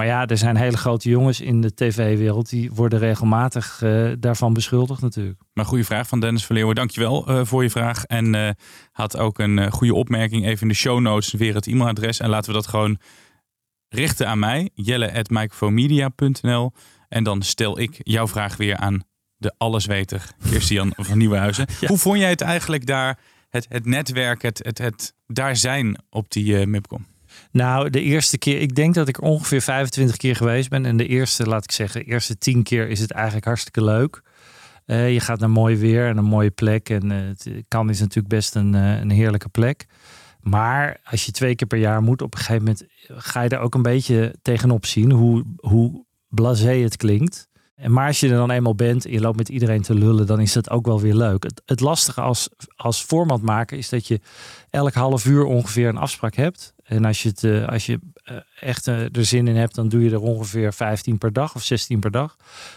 Maar 0.00 0.08
ja, 0.08 0.26
er 0.26 0.38
zijn 0.38 0.56
hele 0.56 0.76
grote 0.76 1.08
jongens 1.08 1.40
in 1.40 1.60
de 1.60 1.74
tv-wereld 1.74 2.48
die 2.48 2.70
worden 2.72 2.98
regelmatig 2.98 3.82
eh, 3.82 4.10
daarvan 4.18 4.52
beschuldigd 4.52 5.00
natuurlijk. 5.02 5.40
Maar 5.52 5.64
goede 5.64 5.84
vraag 5.84 6.08
van 6.08 6.20
Dennis 6.20 6.46
van 6.46 6.56
Leeuwen. 6.56 6.74
Dankjewel 6.74 7.26
eh 7.26 7.40
voor 7.44 7.62
je 7.62 7.70
vraag. 7.70 8.04
En 8.04 8.34
eh, 8.34 8.50
had 8.92 9.16
ook 9.16 9.38
een 9.38 9.70
goede 9.70 9.94
opmerking. 9.94 10.46
Even 10.46 10.62
in 10.62 10.68
de 10.68 10.74
show 10.74 11.00
notes 11.00 11.32
weer 11.32 11.54
het 11.54 11.66
e-mailadres. 11.66 12.20
En 12.20 12.28
laten 12.28 12.50
we 12.50 12.56
dat 12.56 12.66
gewoon 12.66 12.98
richten 13.88 14.28
aan 14.28 14.38
mij. 14.38 14.70
Jelle.microfomedia.nl 14.74 16.72
En 17.08 17.24
dan 17.24 17.42
stel 17.42 17.78
ik 17.78 18.00
jouw 18.02 18.28
vraag 18.28 18.56
weer 18.56 18.76
aan 18.76 19.02
de 19.36 19.54
allesweter 19.58 20.30
Kirstian 20.50 20.92
van 20.96 21.18
Nieuwenhuizen. 21.18 21.66
Hoe 21.86 21.98
vond 21.98 22.18
jij 22.18 22.30
het 22.30 22.40
eigenlijk 22.40 22.86
daar, 22.86 23.18
het, 23.48 23.66
het 23.68 23.86
netwerk, 23.86 24.42
het, 24.42 24.60
het, 24.62 24.78
het 24.78 25.14
daar 25.26 25.56
zijn 25.56 26.02
op 26.10 26.30
die 26.30 26.66
MIPCOM? 26.66 27.06
Nou, 27.52 27.90
de 27.90 28.02
eerste 28.02 28.38
keer, 28.38 28.60
ik 28.60 28.74
denk 28.74 28.94
dat 28.94 29.08
ik 29.08 29.22
ongeveer 29.22 29.60
25 29.60 30.16
keer 30.16 30.36
geweest 30.36 30.68
ben. 30.68 30.86
En 30.86 30.96
de 30.96 31.06
eerste, 31.06 31.46
laat 31.46 31.64
ik 31.64 31.72
zeggen, 31.72 32.00
de 32.00 32.10
eerste 32.10 32.38
10 32.38 32.62
keer 32.62 32.88
is 32.88 33.00
het 33.00 33.10
eigenlijk 33.10 33.44
hartstikke 33.44 33.84
leuk. 33.84 34.22
Eh, 34.90 35.12
je 35.12 35.20
gaat 35.20 35.40
naar 35.40 35.50
mooi 35.50 35.76
weer 35.76 36.06
en 36.06 36.16
een 36.16 36.24
mooie 36.24 36.50
plek. 36.50 36.88
En 36.88 37.10
eh, 37.10 37.18
het 37.18 37.64
kan 37.68 37.90
is 37.90 38.00
natuurlijk 38.00 38.28
best 38.28 38.54
een, 38.54 38.74
eh, 38.74 38.98
een 38.98 39.10
heerlijke 39.10 39.48
plek. 39.48 39.86
Maar 40.40 41.00
als 41.04 41.26
je 41.26 41.32
twee 41.32 41.54
keer 41.54 41.66
per 41.66 41.78
jaar 41.78 42.02
moet, 42.02 42.22
op 42.22 42.34
een 42.34 42.40
gegeven 42.40 42.62
moment 42.64 42.84
ga 43.06 43.42
je 43.42 43.48
er 43.48 43.58
ook 43.58 43.74
een 43.74 43.82
beetje 43.82 44.34
tegenop 44.42 44.86
zien 44.86 45.10
hoe, 45.10 45.44
hoe 45.56 46.04
blasé 46.28 46.72
het 46.72 46.96
klinkt. 46.96 47.48
Maar 47.86 48.06
als 48.06 48.20
je 48.20 48.28
er 48.28 48.36
dan 48.36 48.50
eenmaal 48.50 48.74
bent 48.74 49.04
en 49.04 49.12
je 49.12 49.20
loopt 49.20 49.36
met 49.36 49.48
iedereen 49.48 49.82
te 49.82 49.94
lullen, 49.94 50.26
dan 50.26 50.40
is 50.40 50.52
dat 50.52 50.70
ook 50.70 50.86
wel 50.86 51.00
weer 51.00 51.14
leuk. 51.14 51.42
Het, 51.42 51.62
het 51.66 51.80
lastige 51.80 52.20
als, 52.20 52.48
als 52.76 53.02
formatmaker 53.02 53.78
is 53.78 53.88
dat 53.88 54.06
je 54.06 54.20
elk 54.70 54.94
half 54.94 55.26
uur 55.26 55.44
ongeveer 55.44 55.88
een 55.88 55.96
afspraak 55.96 56.34
hebt. 56.34 56.74
En 56.84 57.04
als 57.04 57.22
je, 57.22 57.28
het, 57.28 57.44
eh, 57.44 57.68
als 57.68 57.86
je 57.86 58.00
eh, 58.24 58.36
echt 58.60 58.86
eh, 58.86 59.16
er 59.16 59.24
zin 59.24 59.48
in 59.48 59.56
hebt, 59.56 59.74
dan 59.74 59.88
doe 59.88 60.04
je 60.04 60.10
er 60.10 60.20
ongeveer 60.20 60.72
15 60.72 61.18
per 61.18 61.32
dag 61.32 61.54
of 61.54 61.62
16 61.62 62.00
per 62.00 62.10
dag. 62.10 62.36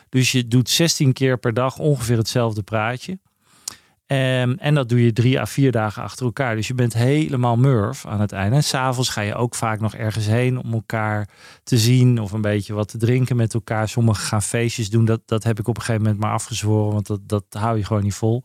Dus 0.09 0.31
je 0.31 0.47
doet 0.47 0.69
16 0.69 1.13
keer 1.13 1.37
per 1.37 1.53
dag 1.53 1.77
ongeveer 1.77 2.17
hetzelfde 2.17 2.63
praatje. 2.63 3.19
Ehm, 4.07 4.53
en 4.57 4.73
dat 4.73 4.89
doe 4.89 5.03
je 5.03 5.13
drie 5.13 5.39
à 5.39 5.45
vier 5.45 5.71
dagen 5.71 6.03
achter 6.03 6.25
elkaar. 6.25 6.55
Dus 6.55 6.67
je 6.67 6.73
bent 6.73 6.93
helemaal 6.93 7.57
murf 7.57 8.05
aan 8.05 8.21
het 8.21 8.31
einde. 8.31 8.55
En 8.55 8.63
s'avonds 8.63 9.09
ga 9.09 9.21
je 9.21 9.35
ook 9.35 9.55
vaak 9.55 9.79
nog 9.79 9.95
ergens 9.95 10.25
heen 10.25 10.57
om 10.63 10.73
elkaar 10.73 11.27
te 11.63 11.77
zien 11.77 12.19
of 12.19 12.31
een 12.31 12.41
beetje 12.41 12.73
wat 12.73 12.87
te 12.87 12.97
drinken 12.97 13.35
met 13.35 13.53
elkaar. 13.53 13.89
Sommigen 13.89 14.23
gaan 14.23 14.41
feestjes 14.41 14.89
doen. 14.89 15.05
Dat, 15.05 15.21
dat 15.25 15.43
heb 15.43 15.59
ik 15.59 15.67
op 15.67 15.75
een 15.75 15.81
gegeven 15.81 16.03
moment 16.03 16.21
maar 16.21 16.33
afgezworen, 16.33 16.93
want 16.93 17.07
dat, 17.07 17.19
dat 17.27 17.43
hou 17.49 17.77
je 17.77 17.85
gewoon 17.85 18.03
niet 18.03 18.13
vol. 18.13 18.43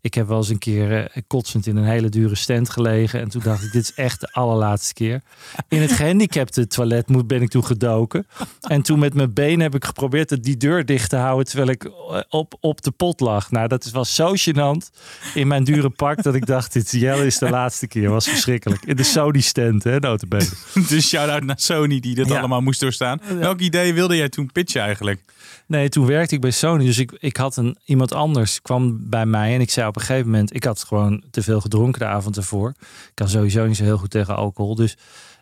Ik 0.00 0.14
heb 0.14 0.28
wel 0.28 0.36
eens 0.36 0.48
een 0.48 0.58
keer 0.58 1.06
eh, 1.06 1.22
kotsend 1.26 1.66
in 1.66 1.76
een 1.76 1.84
hele 1.84 2.08
dure 2.08 2.34
stand 2.34 2.70
gelegen. 2.70 3.20
En 3.20 3.28
toen 3.28 3.42
dacht 3.44 3.62
ik, 3.62 3.72
dit 3.72 3.82
is 3.82 3.94
echt 3.94 4.20
de 4.20 4.32
allerlaatste 4.32 4.94
keer. 4.94 5.22
In 5.68 5.80
het 5.80 5.92
gehandicapte 5.92 6.66
toilet 6.66 7.08
moet, 7.08 7.26
ben 7.26 7.42
ik 7.42 7.50
toen 7.50 7.64
gedoken. 7.64 8.26
En 8.60 8.82
toen 8.82 8.98
met 8.98 9.14
mijn 9.14 9.32
been 9.32 9.60
heb 9.60 9.74
ik 9.74 9.84
geprobeerd 9.84 10.42
die 10.42 10.56
deur 10.56 10.84
dicht 10.84 11.10
te 11.10 11.16
houden... 11.16 11.46
terwijl 11.46 11.68
ik 11.68 11.84
eh, 11.84 12.20
op, 12.28 12.54
op 12.60 12.82
de 12.82 12.90
pot 12.90 13.20
lag. 13.20 13.50
Nou, 13.50 13.68
dat 13.68 13.90
was 13.90 14.14
zo 14.14 14.34
gênant 14.36 14.91
in 15.34 15.46
mijn 15.46 15.64
dure 15.64 15.90
pak... 15.90 16.22
dat 16.22 16.34
ik 16.34 16.46
dacht, 16.46 16.72
dit 16.72 16.90
Jelle 16.90 17.26
is 17.26 17.38
de 17.38 17.50
laatste 17.58 17.86
keer. 17.86 18.10
was 18.10 18.28
verschrikkelijk. 18.28 18.84
In 18.84 18.96
de 18.96 19.02
Sony 19.02 19.40
stand, 19.40 19.84
hè, 19.84 19.98
notabene. 19.98 20.48
Dus 20.88 21.08
shout-out 21.08 21.42
naar 21.44 21.60
Sony 21.60 22.00
die 22.00 22.14
dat 22.14 22.28
Ja. 22.28 22.38
allemaal 22.38 22.60
moest 22.60 22.80
doorstaan. 22.80 23.20
Welk 23.38 23.60
idee 23.60 23.94
wilde 23.94 24.16
jij 24.16 24.28
toen 24.28 24.52
pitchen 24.52 24.82
eigenlijk? 24.82 25.20
Nee, 25.66 25.88
toen 25.88 26.06
werkte 26.06 26.34
ik 26.34 26.40
bij 26.40 26.50
Sony. 26.50 26.84
Dus 26.84 26.98
ik, 26.98 27.12
ik 27.18 27.36
had 27.36 27.56
een, 27.56 27.76
iemand 27.84 28.12
anders 28.12 28.62
kwam 28.62 28.98
bij 29.10 29.26
mij. 29.26 29.54
En 29.54 29.60
ik 29.60 29.70
zei 29.70 29.88
op 29.88 29.96
een 29.96 30.02
gegeven 30.02 30.30
moment... 30.30 30.54
Ik 30.54 30.64
had 30.64 30.84
gewoon 30.84 31.22
te 31.30 31.42
veel 31.42 31.60
gedronken 31.60 32.00
de 32.00 32.06
avond 32.06 32.36
ervoor. 32.36 32.68
Ik 32.78 33.10
kan 33.14 33.28
sowieso 33.28 33.66
niet 33.66 33.76
zo 33.76 33.84
heel 33.84 33.98
goed 33.98 34.10
tegen 34.10 34.36
alcohol. 34.36 34.74
Dus, 34.74 34.96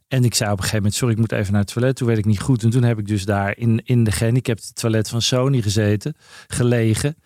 en 0.08 0.24
ik 0.24 0.34
zei 0.34 0.50
op 0.50 0.56
een 0.56 0.62
gegeven 0.62 0.76
moment... 0.82 0.94
Sorry, 0.94 1.14
ik 1.14 1.20
moet 1.20 1.32
even 1.32 1.52
naar 1.52 1.60
het 1.62 1.72
toilet. 1.72 1.96
Toen 1.96 2.06
werd 2.06 2.18
ik 2.18 2.24
niet 2.24 2.40
goed. 2.40 2.62
En 2.62 2.70
toen 2.70 2.82
heb 2.82 2.98
ik 2.98 3.06
dus 3.06 3.24
daar 3.24 3.56
in, 3.56 3.80
in 3.84 4.04
de 4.04 4.12
gehandicapte 4.12 4.72
toilet 4.72 5.08
van 5.08 5.22
Sony 5.22 5.62
gezeten. 5.62 6.14
Gelegen. 6.48 7.16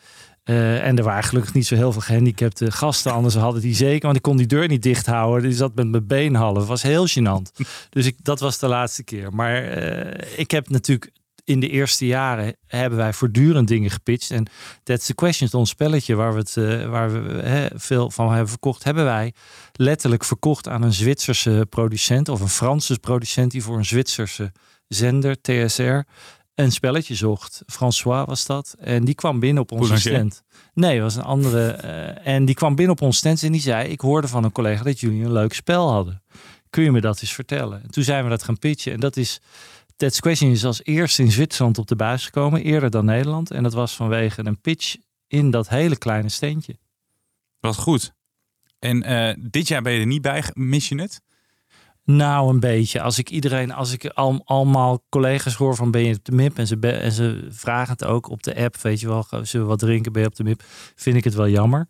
Eh, 0.44 0.86
en 0.86 0.98
er 0.98 1.04
waren 1.04 1.24
gelukkig 1.24 1.54
niet 1.54 1.66
zo 1.66 1.74
heel 1.74 1.92
veel 1.92 2.00
gehandicapte 2.00 2.70
gasten. 2.70 3.12
Anders 3.12 3.34
hadden 3.34 3.60
die 3.60 3.74
zeker, 3.74 4.04
want 4.04 4.16
ik 4.16 4.22
kon 4.22 4.36
die 4.36 4.46
deur 4.46 4.68
niet 4.68 4.82
dicht 4.82 5.06
houden. 5.06 5.42
Die 5.42 5.56
zat 5.56 5.74
met 5.74 5.88
mijn 5.88 6.06
been 6.06 6.34
half. 6.34 6.56
Het 6.56 6.66
was 6.66 6.82
heel 6.82 7.08
gênant. 7.08 7.66
dus 7.90 8.06
ik, 8.06 8.16
dat 8.22 8.40
was 8.40 8.58
de 8.58 8.68
laatste 8.68 9.02
keer. 9.02 9.34
Maar 9.34 9.62
eh, 9.62 10.38
ik 10.38 10.50
heb 10.50 10.68
natuurlijk 10.68 11.12
in 11.44 11.60
de 11.60 11.68
eerste 11.68 12.06
jaren 12.06 12.56
hebben 12.66 12.98
wij 12.98 13.12
voortdurend 13.12 13.68
dingen 13.68 13.90
gepitcht. 13.90 14.30
En 14.30 14.46
That's 14.82 15.06
the 15.06 15.14
Question, 15.14 15.48
ons 15.52 15.70
spelletje 15.70 16.14
waar 16.14 16.32
we, 16.32 16.38
het, 16.38 16.56
eh, 16.56 16.88
waar 16.88 17.12
we 17.12 17.70
veel 17.74 18.10
van 18.10 18.30
hebben 18.30 18.48
verkocht, 18.48 18.84
hebben 18.84 19.04
wij 19.04 19.32
letterlijk 19.72 20.24
verkocht 20.24 20.68
aan 20.68 20.82
een 20.82 20.92
Zwitserse 20.92 21.66
producent 21.70 22.28
of 22.28 22.40
een 22.40 22.48
Franse 22.48 22.98
producent 22.98 23.50
die 23.50 23.62
voor 23.62 23.76
een 23.76 23.84
Zwitserse 23.84 24.52
zender, 24.88 25.40
TSR, 25.40 26.00
een 26.54 26.72
spelletje 26.72 27.14
zocht. 27.14 27.62
François 27.66 28.26
was 28.26 28.46
dat. 28.46 28.76
En 28.78 29.04
die 29.04 29.14
kwam 29.14 29.40
binnen 29.40 29.62
op 29.62 29.72
onze 29.72 29.92
Boulanger? 29.92 30.30
stand. 30.30 30.42
Nee, 30.74 31.00
was 31.00 31.16
een 31.16 31.22
andere. 31.22 31.70
eh, 31.70 32.34
en 32.34 32.44
die 32.44 32.54
kwam 32.54 32.74
binnen 32.74 32.94
op 32.94 33.02
onze 33.02 33.18
stand 33.18 33.42
en 33.42 33.52
die 33.52 33.60
zei: 33.60 33.88
Ik 33.88 34.00
hoorde 34.00 34.28
van 34.28 34.44
een 34.44 34.52
collega 34.52 34.82
dat 34.82 35.00
jullie 35.00 35.24
een 35.24 35.32
leuk 35.32 35.52
spel 35.52 35.90
hadden. 35.90 36.22
Kun 36.70 36.82
je 36.82 36.90
me 36.92 37.00
dat 37.00 37.20
eens 37.20 37.32
vertellen? 37.32 37.82
En 37.82 37.90
toen 37.90 38.04
zijn 38.04 38.24
we 38.24 38.30
dat 38.30 38.42
gaan 38.42 38.58
pitchen. 38.58 38.92
En 38.92 39.00
dat 39.00 39.16
is. 39.16 39.40
That's 39.96 40.20
Question 40.20 40.50
is 40.50 40.64
als 40.64 40.84
eerste 40.84 41.22
in 41.22 41.32
Zwitserland 41.32 41.78
op 41.78 41.86
de 41.86 41.96
buis 41.96 42.24
gekomen, 42.24 42.62
eerder 42.62 42.90
dan 42.90 43.04
Nederland. 43.04 43.50
En 43.50 43.62
dat 43.62 43.72
was 43.72 43.94
vanwege 43.96 44.46
een 44.46 44.60
pitch 44.60 44.96
in 45.26 45.50
dat 45.50 45.68
hele 45.68 45.96
kleine 45.96 46.28
steentje. 46.28 46.78
Wat 47.60 47.76
goed. 47.76 48.12
En 48.78 49.02
eh, 49.02 49.34
dit 49.50 49.68
jaar 49.68 49.82
ben 49.82 49.92
je 49.92 50.00
er 50.00 50.06
niet 50.06 50.22
bij. 50.22 50.44
Mis 50.52 50.88
je 50.88 51.00
het? 51.00 51.20
Nou, 52.04 52.50
een 52.50 52.60
beetje. 52.60 53.00
Als 53.00 53.18
ik 53.18 53.30
iedereen, 53.30 53.72
als 53.72 53.92
ik 53.92 54.06
al, 54.06 54.42
allemaal 54.44 55.04
collega's 55.08 55.54
hoor 55.54 55.74
van 55.74 55.90
ben 55.90 56.04
je 56.04 56.14
op 56.14 56.24
de 56.24 56.32
MIP 56.32 56.58
en 56.58 56.66
ze, 56.66 56.78
en 56.80 57.12
ze 57.12 57.48
vragen 57.50 57.92
het 57.92 58.04
ook 58.04 58.30
op 58.30 58.42
de 58.42 58.56
app, 58.56 58.76
weet 58.76 59.00
je 59.00 59.08
wel, 59.08 59.26
zullen 59.30 59.66
we 59.66 59.72
wat 59.72 59.78
drinken, 59.78 60.12
ben 60.12 60.22
je 60.22 60.28
op 60.28 60.36
de 60.36 60.44
MIP, 60.44 60.62
vind 60.94 61.16
ik 61.16 61.24
het 61.24 61.34
wel 61.34 61.48
jammer. 61.48 61.88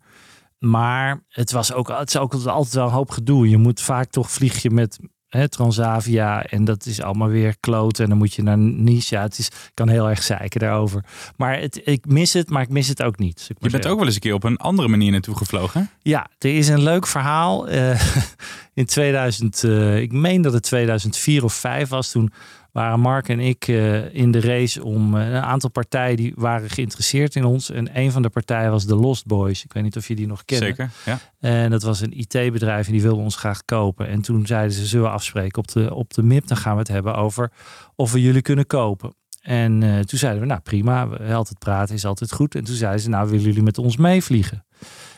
Maar 0.59 1.23
het 1.29 1.51
was 1.51 1.73
ook, 1.73 1.87
het 1.87 2.07
is 2.07 2.17
ook 2.17 2.33
altijd 2.33 2.73
wel 2.73 2.85
een 2.85 2.91
hoop 2.91 3.09
gedoe. 3.11 3.49
Je 3.49 3.57
moet 3.57 3.81
vaak 3.81 4.09
toch 4.09 4.31
vlieg 4.31 4.61
je 4.61 4.69
met 4.69 4.99
hè, 5.27 5.49
Transavia 5.49 6.43
en 6.43 6.65
dat 6.65 6.85
is 6.85 7.01
allemaal 7.01 7.27
weer 7.27 7.55
kloten 7.59 8.03
en 8.03 8.09
dan 8.09 8.17
moet 8.17 8.33
je 8.33 8.43
naar 8.43 8.57
Nice. 8.57 9.15
Ja, 9.15 9.21
het 9.21 9.37
is, 9.37 9.49
kan 9.73 9.89
heel 9.89 10.09
erg 10.09 10.23
zeiken 10.23 10.59
daarover. 10.59 11.05
Maar 11.35 11.59
het, 11.59 11.81
ik 11.83 12.05
mis 12.05 12.33
het, 12.33 12.49
maar 12.49 12.61
ik 12.61 12.69
mis 12.69 12.87
het 12.87 13.03
ook 13.03 13.17
niet. 13.17 13.45
Je 13.47 13.55
bent 13.59 13.71
zeggen. 13.71 13.91
ook 13.91 13.97
wel 13.97 14.05
eens 14.05 14.15
een 14.15 14.21
keer 14.21 14.33
op 14.33 14.43
een 14.43 14.57
andere 14.57 14.87
manier 14.87 15.11
naartoe 15.11 15.35
gevlogen. 15.35 15.89
Ja, 15.99 16.29
er 16.37 16.57
is 16.57 16.67
een 16.67 16.83
leuk 16.83 17.07
verhaal. 17.07 17.67
Eh, 17.67 18.01
in 18.75 18.85
2000, 18.85 19.63
eh, 19.63 20.01
ik 20.01 20.11
meen 20.11 20.41
dat 20.41 20.53
het 20.53 20.63
2004 20.63 21.43
of 21.43 21.53
5 21.53 21.89
was. 21.89 22.11
Toen 22.11 22.31
waren 22.71 22.99
Mark 22.99 23.29
en 23.29 23.39
ik 23.39 23.67
eh, 23.67 24.13
in 24.13 24.31
de 24.31 24.39
race 24.39 24.83
om 24.83 25.17
eh, 25.17 25.27
een 25.27 25.41
aantal 25.41 25.69
partijen 25.69 26.17
die 26.17 26.33
waren 26.35 26.69
geïnteresseerd 26.69 27.35
in 27.35 27.45
ons. 27.45 27.71
En 27.71 27.99
een 27.99 28.11
van 28.11 28.21
de 28.21 28.29
partijen 28.29 28.71
was 28.71 28.85
de 28.85 28.95
Lost 28.95 29.25
Boys. 29.25 29.63
Ik 29.63 29.73
weet 29.73 29.83
niet 29.83 29.97
of 29.97 30.07
je 30.07 30.15
die 30.15 30.27
nog 30.27 30.45
kennen. 30.45 30.67
Zeker. 30.67 30.89
Ja. 31.05 31.19
En 31.39 31.69
dat 31.69 31.83
was 31.83 32.01
een 32.01 32.19
IT-bedrijf 32.19 32.85
en 32.85 32.91
die 32.91 33.01
wilde 33.01 33.21
ons 33.21 33.35
graag 33.35 33.65
kopen. 33.65 34.07
En 34.07 34.21
toen 34.21 34.45
zeiden 34.45 34.71
ze, 34.71 34.85
zullen 34.85 35.05
we 35.05 35.11
afspreken 35.11 35.57
op 35.57 35.67
de, 35.67 35.93
op 35.93 36.13
de 36.13 36.23
MIP? 36.23 36.47
Dan 36.47 36.57
gaan 36.57 36.73
we 36.73 36.79
het 36.79 36.87
hebben 36.87 37.15
over 37.15 37.51
of 37.95 38.11
we 38.11 38.21
jullie 38.21 38.41
kunnen 38.41 38.67
kopen. 38.67 39.13
En 39.45 39.83
eh, 39.83 39.99
toen 39.99 40.19
zeiden 40.19 40.41
we, 40.41 40.47
nou 40.47 40.59
prima, 40.61 41.07
we- 41.07 41.33
altijd 41.33 41.59
praten 41.59 41.95
is 41.95 42.05
altijd 42.05 42.31
goed. 42.31 42.55
En 42.55 42.63
toen 42.63 42.75
zeiden 42.75 43.01
ze, 43.01 43.09
nou 43.09 43.29
willen 43.29 43.45
jullie 43.45 43.63
met 43.63 43.77
ons 43.77 43.97
meevliegen? 43.97 44.65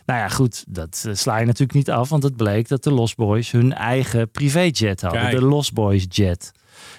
Nou 0.05 0.19
ja, 0.19 0.27
goed, 0.27 0.63
dat 0.67 1.03
eh, 1.07 1.13
sla 1.13 1.37
je 1.37 1.45
natuurlijk 1.45 1.73
niet 1.73 1.89
af, 1.91 2.09
want 2.09 2.23
het 2.23 2.35
bleek 2.35 2.67
dat 2.67 2.83
de 2.83 2.91
Lost 2.91 3.15
Boys 3.15 3.51
hun 3.51 3.73
eigen 3.73 4.31
privéjet 4.31 5.01
hadden. 5.01 5.21
Kijk. 5.21 5.35
De 5.35 5.41
Lost 5.41 5.73
Boys 5.73 6.05
Jet. 6.09 6.51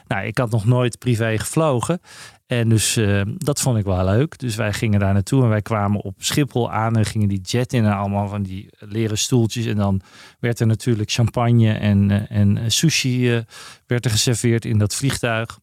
Nou, 0.06 0.26
ik 0.26 0.38
had 0.38 0.50
nog 0.50 0.64
nooit 0.64 0.98
privé 0.98 1.38
gevlogen. 1.38 2.00
En 2.46 2.68
dus 2.68 2.96
eh, 2.96 3.20
dat 3.36 3.60
vond 3.60 3.78
ik 3.78 3.84
wel 3.84 4.04
leuk. 4.04 4.38
Dus 4.38 4.56
wij 4.56 4.72
gingen 4.72 5.00
daar 5.00 5.12
naartoe 5.12 5.42
en 5.42 5.48
wij 5.48 5.62
kwamen 5.62 6.00
op 6.00 6.14
Schiphol 6.18 6.72
aan 6.72 6.96
en 6.96 7.04
gingen 7.04 7.28
die 7.28 7.40
jet 7.40 7.72
in 7.72 7.84
en 7.84 7.96
allemaal 7.96 8.28
van 8.28 8.42
die 8.42 8.68
leren 8.78 9.18
stoeltjes. 9.18 9.66
En 9.66 9.76
dan 9.76 10.00
werd 10.40 10.60
er 10.60 10.66
natuurlijk 10.66 11.10
champagne 11.10 11.72
en, 11.72 12.28
en 12.28 12.72
sushi 12.72 13.44
werd 13.86 14.04
er 14.04 14.10
geserveerd 14.10 14.64
in 14.64 14.78
dat 14.78 14.94
vliegtuig. 14.94 15.58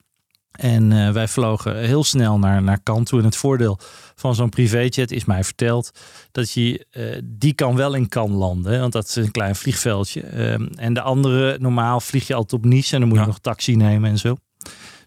En 0.57 0.91
eh, 0.91 1.11
wij 1.11 1.27
vlogen 1.27 1.77
heel 1.77 2.03
snel 2.03 2.39
naar, 2.39 2.63
naar 2.63 2.83
toe. 2.83 3.19
En 3.19 3.25
het 3.25 3.35
voordeel 3.35 3.79
van 4.15 4.35
zo'n 4.35 4.49
privéjet 4.49 5.11
is 5.11 5.25
mij 5.25 5.43
verteld 5.43 5.91
dat 6.31 6.51
je 6.51 6.85
eh, 6.91 7.03
die 7.23 7.53
kan 7.53 7.75
wel 7.75 7.93
in 7.93 8.09
Cannes 8.09 8.37
landen. 8.37 8.73
hè, 8.73 8.79
Want 8.79 8.93
dat 8.93 9.07
is 9.07 9.15
een 9.15 9.31
klein 9.31 9.55
vliegveldje. 9.55 10.21
Ehm, 10.21 10.65
en 10.75 10.93
de 10.93 11.01
andere, 11.01 11.57
normaal 11.59 11.99
vlieg 11.99 12.27
je 12.27 12.33
altijd 12.33 12.63
op 12.63 12.69
Nice 12.69 12.93
en 12.93 12.99
dan 12.99 13.09
moet 13.09 13.17
Ja. 13.17 13.23
je 13.23 13.29
nog 13.29 13.39
taxi 13.39 13.75
nemen 13.75 14.09
en 14.09 14.17
zo. 14.17 14.35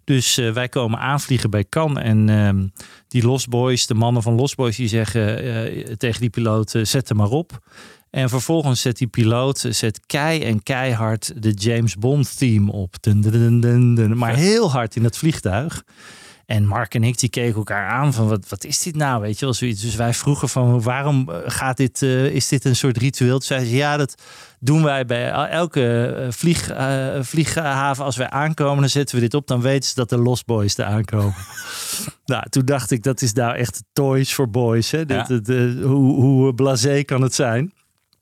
Dus 0.04 0.38
eh, 0.38 0.52
wij 0.52 0.68
komen 0.68 0.98
aanvliegen 0.98 1.50
bij 1.50 1.64
Cannes. 1.68 2.02
En 2.02 2.28
ehm, 2.28 2.66
die 3.08 3.22
Lost 3.26 3.48
Boys, 3.48 3.86
de 3.86 3.94
mannen 3.94 4.22
van 4.22 4.34
Lost 4.34 4.56
Boys, 4.56 4.76
die 4.76 4.88
zeggen 4.88 5.96
tegen 5.96 6.20
die 6.20 6.30
piloot, 6.30 6.74
zet 6.82 7.08
hem 7.08 7.16
maar 7.16 7.30
op. 7.30 7.58
En 8.10 8.28
vervolgens 8.28 8.80
zet 8.80 8.98
die 8.98 9.06
piloot, 9.06 9.64
zet 9.70 10.00
kei 10.06 10.42
en 10.42 10.62
keihard 10.62 11.42
de 11.42 11.50
James 11.50 11.94
Bond 11.94 12.38
theme 12.38 12.72
op. 12.72 12.94
Dun, 13.00 13.20
dun, 13.20 13.60
dun, 13.60 14.18
maar 14.18 14.34
heel 14.34 14.70
hard 14.70 14.96
in 14.96 15.04
het 15.04 15.16
vliegtuig. 15.16 15.84
En 16.46 16.66
Mark 16.66 16.94
en 16.94 17.04
ik 17.04 17.18
die 17.18 17.28
keken 17.28 17.56
elkaar 17.56 17.88
aan 17.88 18.12
van 18.12 18.28
wat, 18.28 18.48
wat 18.48 18.64
is 18.64 18.82
dit 18.82 18.96
nou, 18.96 19.20
weet 19.20 19.38
je 19.38 19.44
wel 19.44 19.54
zoiets. 19.54 19.82
Dus 19.82 19.94
wij 19.94 20.14
vroegen 20.14 20.48
van 20.48 20.82
waarom 20.82 21.30
eh, 21.30 21.36
gaat 21.46 21.76
dit, 21.76 22.02
eh, 22.02 22.24
is 22.24 22.48
dit 22.48 22.64
een 22.64 22.76
soort 22.76 22.96
ritueel? 22.96 23.38
Toen 23.38 23.46
zei 23.46 23.64
ze 23.64 23.76
ja, 23.76 23.96
dat 23.96 24.22
doen 24.60 24.82
wij 24.82 25.06
bij 25.06 25.30
elke 25.30 26.06
eh, 26.06 26.26
vlieg, 26.30 26.70
vlieghaven. 27.20 28.04
Als 28.04 28.16
wij 28.16 28.30
aankomen, 28.30 28.80
dan 28.80 28.88
zetten 28.88 29.14
we 29.14 29.20
dit 29.20 29.34
op. 29.34 29.46
Dan 29.46 29.60
weten 29.60 29.88
ze 29.88 29.94
dat 29.94 30.08
de 30.08 30.18
Lost 30.18 30.46
Boys 30.46 30.78
er 30.78 30.84
aankomen. 30.84 31.34
nou, 32.24 32.48
toen 32.48 32.64
dacht 32.64 32.90
ik, 32.90 33.02
dat 33.02 33.22
is 33.22 33.32
nou 33.32 33.56
echt 33.56 33.82
toys 33.92 34.32
for 34.32 34.50
boys. 34.50 34.90
Hè? 34.90 35.06
Dit, 35.06 35.28
Ja. 35.28 35.34
het, 35.34 35.48
hoe, 35.82 36.20
hoe 36.20 36.54
blasé 36.54 37.02
kan 37.02 37.22
het 37.22 37.34
zijn? 37.34 37.72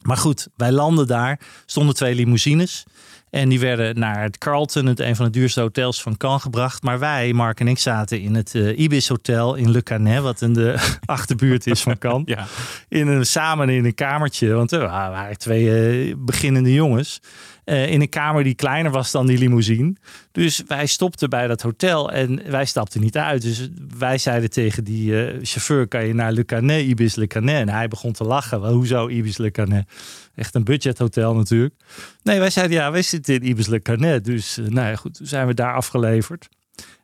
Maar 0.00 0.16
goed, 0.16 0.48
wij 0.56 0.72
landen 0.72 1.06
daar. 1.06 1.40
Stonden 1.66 1.94
twee 1.94 2.14
limousines. 2.14 2.84
En 3.30 3.48
die 3.48 3.60
werden 3.60 3.98
naar 3.98 4.22
het 4.22 4.38
Carlton, 4.38 4.86
het 4.86 5.00
een 5.00 5.16
van 5.16 5.24
de 5.24 5.30
duurste 5.30 5.60
hotels 5.60 6.02
van 6.02 6.16
Cannes, 6.16 6.42
gebracht. 6.42 6.82
Maar 6.82 6.98
wij, 6.98 7.32
Mark 7.32 7.60
en 7.60 7.68
ik, 7.68 7.78
zaten 7.78 8.20
in 8.20 8.34
het 8.34 8.54
eh, 8.54 8.78
Ibis 8.78 9.08
Hotel 9.08 9.54
in 9.54 9.70
Le 9.70 9.82
Canet, 9.82 10.22
wat 10.22 10.42
in 10.42 10.52
de 10.52 10.74
achterbuurt 11.04 11.66
is 11.66 11.82
van 11.82 11.98
Cannes. 11.98 12.24
Ja. 12.36 12.46
In 12.88 13.08
een, 13.08 13.26
samen 13.26 13.68
in 13.68 13.84
een 13.84 13.94
kamertje, 13.94 14.52
want 14.52 14.72
er 14.72 14.80
waren 14.80 15.38
twee 15.38 16.08
eh, 16.08 16.14
beginnende 16.18 16.72
jongens. 16.72 17.20
Eh, 17.66 17.90
in 17.90 18.00
een 18.00 18.08
kamer 18.08 18.44
die 18.44 18.54
kleiner 18.54 18.92
was 18.92 19.10
dan 19.10 19.26
die 19.26 19.38
limousine. 19.38 19.94
Dus 20.32 20.62
wij 20.66 20.86
stopten 20.86 21.30
bij 21.30 21.46
dat 21.46 21.62
hotel 21.62 22.12
en 22.12 22.50
wij 22.50 22.64
stapten 22.64 23.00
niet 23.00 23.16
uit. 23.16 23.42
Dus 23.42 23.68
wij 23.98 24.18
zeiden 24.18 24.50
tegen 24.50 24.84
die 24.84 25.24
eh, 25.24 25.38
chauffeur, 25.42 25.88
kan 25.88 26.06
je 26.06 26.14
naar 26.14 26.32
Le 26.32 26.44
Canet, 26.44 26.84
Ibis 26.84 27.14
Le 27.14 27.26
Canet? 27.26 27.60
En 27.60 27.68
hij 27.68 27.88
begon 27.88 28.12
te 28.12 28.24
lachen. 28.24 28.68
Hoezo 28.68 29.08
Ibis 29.08 29.36
Le 29.36 29.50
Canet? 29.50 29.88
Echt 30.34 30.54
een 30.54 30.64
budgethotel 30.64 31.34
natuurlijk. 31.34 31.74
Nee, 32.22 32.38
wij 32.38 32.50
zeiden 32.50 32.76
ja, 32.76 32.90
wij 32.90 33.02
zitten 33.02 33.34
in 33.34 33.46
Ibis 33.46 33.66
Le 33.66 33.82
Canet. 33.82 34.24
Dus 34.24 34.58
eh, 34.58 34.66
nou 34.66 34.88
ja, 34.88 34.96
goed, 34.96 35.14
toen 35.14 35.26
zijn 35.26 35.46
we 35.46 35.54
daar 35.54 35.74
afgeleverd. 35.74 36.48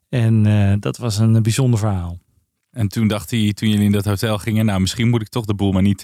En 0.08 0.80
dat 0.80 0.96
was 0.96 1.18
een 1.18 1.42
bijzonder 1.42 1.78
verhaal. 1.78 2.18
En 2.70 2.88
toen 2.88 3.08
dacht 3.08 3.30
hij, 3.30 3.52
toen 3.52 3.68
jullie 3.68 3.84
in 3.84 3.92
dat 3.92 4.04
hotel 4.04 4.38
gingen, 4.38 4.66
nou 4.66 4.80
misschien 4.80 5.08
moet 5.08 5.22
ik 5.22 5.28
toch 5.28 5.44
de 5.44 5.54
boel 5.54 5.72
maar 5.72 5.82
niet. 5.82 6.02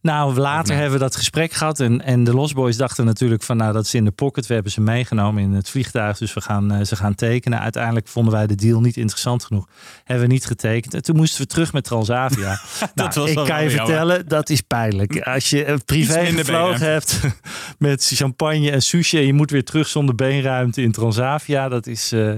Nou, 0.00 0.38
later 0.38 0.68
nee. 0.68 0.80
hebben 0.80 0.98
we 0.98 1.04
dat 1.04 1.16
gesprek 1.16 1.52
gehad. 1.52 1.80
En, 1.80 2.02
en 2.02 2.24
de 2.24 2.34
Lost 2.34 2.54
Boys 2.54 2.76
dachten 2.76 3.04
natuurlijk 3.04 3.42
van, 3.42 3.56
nou, 3.56 3.72
dat 3.72 3.84
is 3.84 3.94
in 3.94 4.04
de 4.04 4.10
pocket. 4.10 4.46
We 4.46 4.54
hebben 4.54 4.72
ze 4.72 4.80
meegenomen 4.80 5.42
in 5.42 5.52
het 5.52 5.70
vliegtuig. 5.70 6.18
Dus 6.18 6.34
we 6.34 6.40
gaan 6.40 6.72
eh, 6.72 6.84
ze 6.84 6.96
gaan 6.96 7.14
tekenen. 7.14 7.60
Uiteindelijk 7.60 8.08
vonden 8.08 8.32
wij 8.32 8.46
de 8.46 8.54
deal 8.54 8.80
niet 8.80 8.96
interessant 8.96 9.44
genoeg. 9.44 9.68
Hebben 10.04 10.26
we 10.26 10.32
niet 10.32 10.46
getekend. 10.46 10.94
En 10.94 11.02
toen 11.02 11.16
moesten 11.16 11.40
we 11.40 11.46
terug 11.46 11.72
met 11.72 11.84
Transavia. 11.84 12.60
nou, 12.94 13.10
was 13.14 13.28
ik 13.30 13.34
kan 13.34 13.44
je 13.44 13.50
jammer. 13.50 13.70
vertellen, 13.70 14.28
dat 14.28 14.50
is 14.50 14.60
pijnlijk. 14.60 15.20
Als 15.20 15.50
je 15.50 15.66
een 15.66 15.84
privé 15.84 16.26
gevlogen 16.26 16.92
hebt 16.92 17.20
met 17.78 18.10
champagne 18.14 18.70
en 18.70 18.82
sushi. 18.82 19.18
En 19.18 19.26
je 19.26 19.32
moet 19.32 19.50
weer 19.50 19.64
terug 19.64 19.88
zonder 19.88 20.14
beenruimte 20.14 20.82
in 20.82 20.92
Transavia. 20.92 21.68
Dat 21.68 21.86
is, 21.86 22.12
eh, 22.12 22.34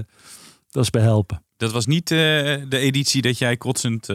dat 0.69 0.83
is 0.83 0.89
behelpen. 0.89 1.43
Dat 1.57 1.71
was 1.71 1.85
niet 1.85 2.11
eh, 2.11 2.17
de 2.17 2.77
editie 2.77 3.21
dat 3.21 3.37
jij 3.37 3.57
kotsend 3.57 4.07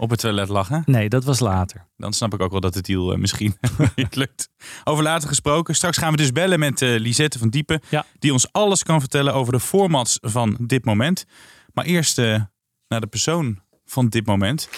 op 0.00 0.10
het 0.10 0.20
toilet 0.20 0.48
lag. 0.48 0.68
Hè? 0.68 0.78
Nee, 0.84 1.08
dat 1.08 1.24
was 1.24 1.40
later. 1.40 1.86
Dan 1.96 2.12
snap 2.12 2.34
ik 2.34 2.40
ook 2.40 2.50
wel 2.50 2.60
dat 2.60 2.74
het 2.74 2.86
deal 2.86 3.12
eh, 3.12 3.18
misschien 3.18 3.56
niet 3.94 4.16
lukt. 4.16 4.48
Over 4.84 5.02
later 5.02 5.28
gesproken. 5.28 5.74
Straks 5.74 5.98
gaan 5.98 6.10
we 6.10 6.16
dus 6.16 6.32
bellen 6.32 6.58
met 6.58 6.82
eh, 6.82 6.98
Lisette 6.98 7.38
van 7.38 7.48
Diepen. 7.48 7.80
Ja. 7.88 8.04
Die 8.18 8.32
ons 8.32 8.52
alles 8.52 8.82
kan 8.82 9.00
vertellen 9.00 9.34
over 9.34 9.52
de 9.52 9.60
formats 9.60 10.18
van 10.20 10.56
dit 10.60 10.84
moment. 10.84 11.24
Maar 11.72 11.84
eerst 11.84 12.18
eh, 12.18 12.40
naar 12.88 13.00
de 13.00 13.06
persoon 13.06 13.60
van 13.84 14.08
dit 14.08 14.26
moment. 14.26 14.68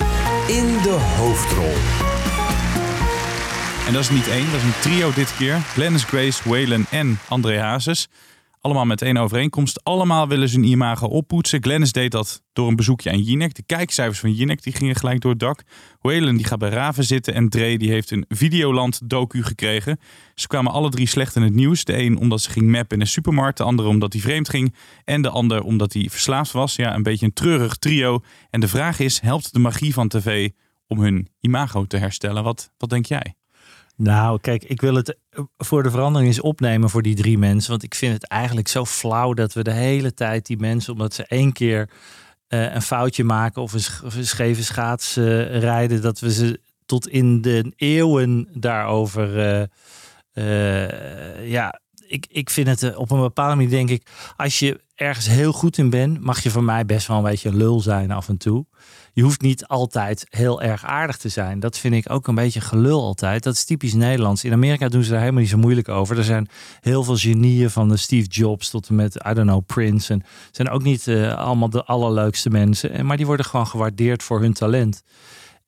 In 0.48 0.66
de 0.82 1.14
hoofdrol. 1.16 1.74
En 3.86 3.92
dat 3.92 4.02
is 4.02 4.10
niet 4.10 4.28
één, 4.28 4.50
dat 4.50 4.60
is 4.60 4.62
een 4.62 4.80
trio 4.80 5.12
dit 5.12 5.36
keer. 5.36 5.60
Glennis 5.60 6.04
Grace, 6.04 6.48
Waylon 6.48 6.86
en 6.90 7.18
André 7.28 7.58
Hazes. 7.60 8.08
Allemaal 8.62 8.84
met 8.84 9.02
één 9.02 9.16
overeenkomst. 9.16 9.84
Allemaal 9.84 10.28
willen 10.28 10.48
ze 10.48 10.56
hun 10.56 10.68
imago 10.68 11.06
oppoetsen. 11.06 11.62
Glennis 11.62 11.92
deed 11.92 12.10
dat 12.10 12.42
door 12.52 12.68
een 12.68 12.76
bezoekje 12.76 13.10
aan 13.10 13.22
Jinek. 13.22 13.54
De 13.54 13.62
kijkcijfers 13.62 14.20
van 14.20 14.32
Jinek 14.32 14.62
die 14.62 14.72
gingen 14.72 14.94
gelijk 14.94 15.20
door 15.20 15.30
het 15.30 15.40
dak. 15.40 15.62
Waylon 16.00 16.36
die 16.36 16.46
gaat 16.46 16.58
bij 16.58 16.68
Raven 16.68 17.04
zitten. 17.04 17.34
En 17.34 17.48
Dre 17.48 17.78
die 17.78 17.90
heeft 17.90 18.10
een 18.10 18.24
Videoland 18.28 19.00
docu 19.10 19.42
gekregen. 19.42 19.98
Ze 20.34 20.46
kwamen 20.46 20.72
alle 20.72 20.90
drie 20.90 21.06
slecht 21.06 21.36
in 21.36 21.42
het 21.42 21.54
nieuws. 21.54 21.84
De 21.84 21.98
een 21.98 22.18
omdat 22.18 22.40
ze 22.40 22.50
ging 22.50 22.70
mappen 22.70 22.96
in 22.96 23.00
een 23.00 23.08
supermarkt. 23.08 23.58
De 23.58 23.64
andere 23.64 23.88
omdat 23.88 24.12
hij 24.12 24.22
vreemd 24.22 24.48
ging. 24.48 24.74
En 25.04 25.22
de 25.22 25.30
ander 25.30 25.62
omdat 25.62 25.92
hij 25.92 26.08
verslaafd 26.10 26.52
was. 26.52 26.76
Ja, 26.76 26.94
een 26.94 27.02
beetje 27.02 27.26
een 27.26 27.32
treurig 27.32 27.76
trio. 27.76 28.20
En 28.50 28.60
de 28.60 28.68
vraag 28.68 28.98
is, 28.98 29.20
helpt 29.20 29.52
de 29.52 29.58
magie 29.58 29.92
van 29.92 30.08
tv 30.08 30.50
om 30.86 31.00
hun 31.00 31.28
imago 31.40 31.84
te 31.84 31.96
herstellen. 31.96 32.42
Wat, 32.42 32.72
wat 32.76 32.90
denk 32.90 33.06
jij? 33.06 33.34
Nou, 34.02 34.40
kijk, 34.40 34.64
ik 34.64 34.80
wil 34.80 34.94
het 34.94 35.16
voor 35.56 35.82
de 35.82 35.90
verandering 35.90 36.28
eens 36.28 36.40
opnemen 36.40 36.90
voor 36.90 37.02
die 37.02 37.14
drie 37.14 37.38
mensen. 37.38 37.70
Want 37.70 37.82
ik 37.82 37.94
vind 37.94 38.12
het 38.12 38.28
eigenlijk 38.28 38.68
zo 38.68 38.84
flauw 38.84 39.34
dat 39.34 39.52
we 39.52 39.62
de 39.62 39.72
hele 39.72 40.14
tijd 40.14 40.46
die 40.46 40.56
mensen, 40.56 40.92
omdat 40.92 41.14
ze 41.14 41.26
één 41.26 41.52
keer 41.52 41.90
uh, 42.48 42.74
een 42.74 42.82
foutje 42.82 43.24
maken 43.24 43.62
of 43.62 43.72
een, 43.72 44.04
of 44.06 44.16
scheve 44.20 44.64
schaats 44.64 45.16
uh, 45.16 45.58
rijden, 45.58 46.02
dat 46.02 46.20
we 46.20 46.32
ze 46.32 46.60
tot 46.86 47.08
in 47.08 47.40
de 47.40 47.72
eeuwen 47.76 48.48
daarover. 48.52 49.68
Ja, 51.42 51.80
ik, 52.06 52.26
ik 52.28 52.50
vind 52.50 52.66
het 52.66 52.96
op 52.96 53.10
een 53.10 53.20
bepaalde 53.20 53.54
manier, 53.54 53.70
denk 53.70 53.90
ik, 53.90 54.06
als 54.36 54.58
je 54.58 54.80
ergens 54.94 55.26
heel 55.26 55.52
goed 55.52 55.78
in 55.78 55.90
bent, 55.90 56.20
mag 56.20 56.42
je 56.42 56.50
van 56.50 56.64
mij 56.64 56.86
best 56.86 57.06
wel 57.06 57.16
een 57.16 57.22
beetje 57.22 57.48
een 57.48 57.56
lul 57.56 57.80
zijn 57.80 58.10
af 58.10 58.28
en 58.28 58.36
toe 58.36 58.66
je 59.12 59.22
hoeft 59.22 59.40
niet 59.40 59.66
altijd 59.66 60.26
heel 60.28 60.62
erg 60.62 60.84
aardig 60.84 61.16
te 61.16 61.28
zijn. 61.28 61.60
Dat 61.60 61.78
vind 61.78 61.94
ik 61.94 62.10
ook 62.10 62.26
een 62.26 62.34
beetje 62.34 62.60
gelul 62.60 63.02
altijd. 63.02 63.42
Dat 63.42 63.54
is 63.54 63.64
typisch 63.64 63.92
Nederlands. 63.92 64.44
In 64.44 64.52
Amerika 64.52 64.88
doen 64.88 65.02
ze 65.02 65.10
daar 65.10 65.20
helemaal 65.20 65.40
niet 65.40 65.50
zo 65.50 65.58
moeilijk 65.58 65.88
over. 65.88 66.18
Er 66.18 66.24
zijn 66.24 66.48
heel 66.80 67.04
veel 67.04 67.16
genieën 67.16 67.70
van 67.70 67.88
de 67.88 67.96
Steve 67.96 68.28
Jobs 68.28 68.70
tot 68.70 68.88
en 68.88 68.94
met, 68.94 69.14
I 69.14 69.34
don't 69.34 69.48
know, 69.48 69.66
Prince. 69.66 70.12
En 70.12 70.24
zijn 70.50 70.70
ook 70.70 70.82
niet 70.82 71.06
uh, 71.06 71.38
allemaal 71.38 71.70
de 71.70 71.84
allerleukste 71.84 72.50
mensen. 72.50 73.06
Maar 73.06 73.16
die 73.16 73.26
worden 73.26 73.46
gewoon 73.46 73.66
gewaardeerd 73.66 74.22
voor 74.22 74.40
hun 74.40 74.52
talent. 74.52 75.02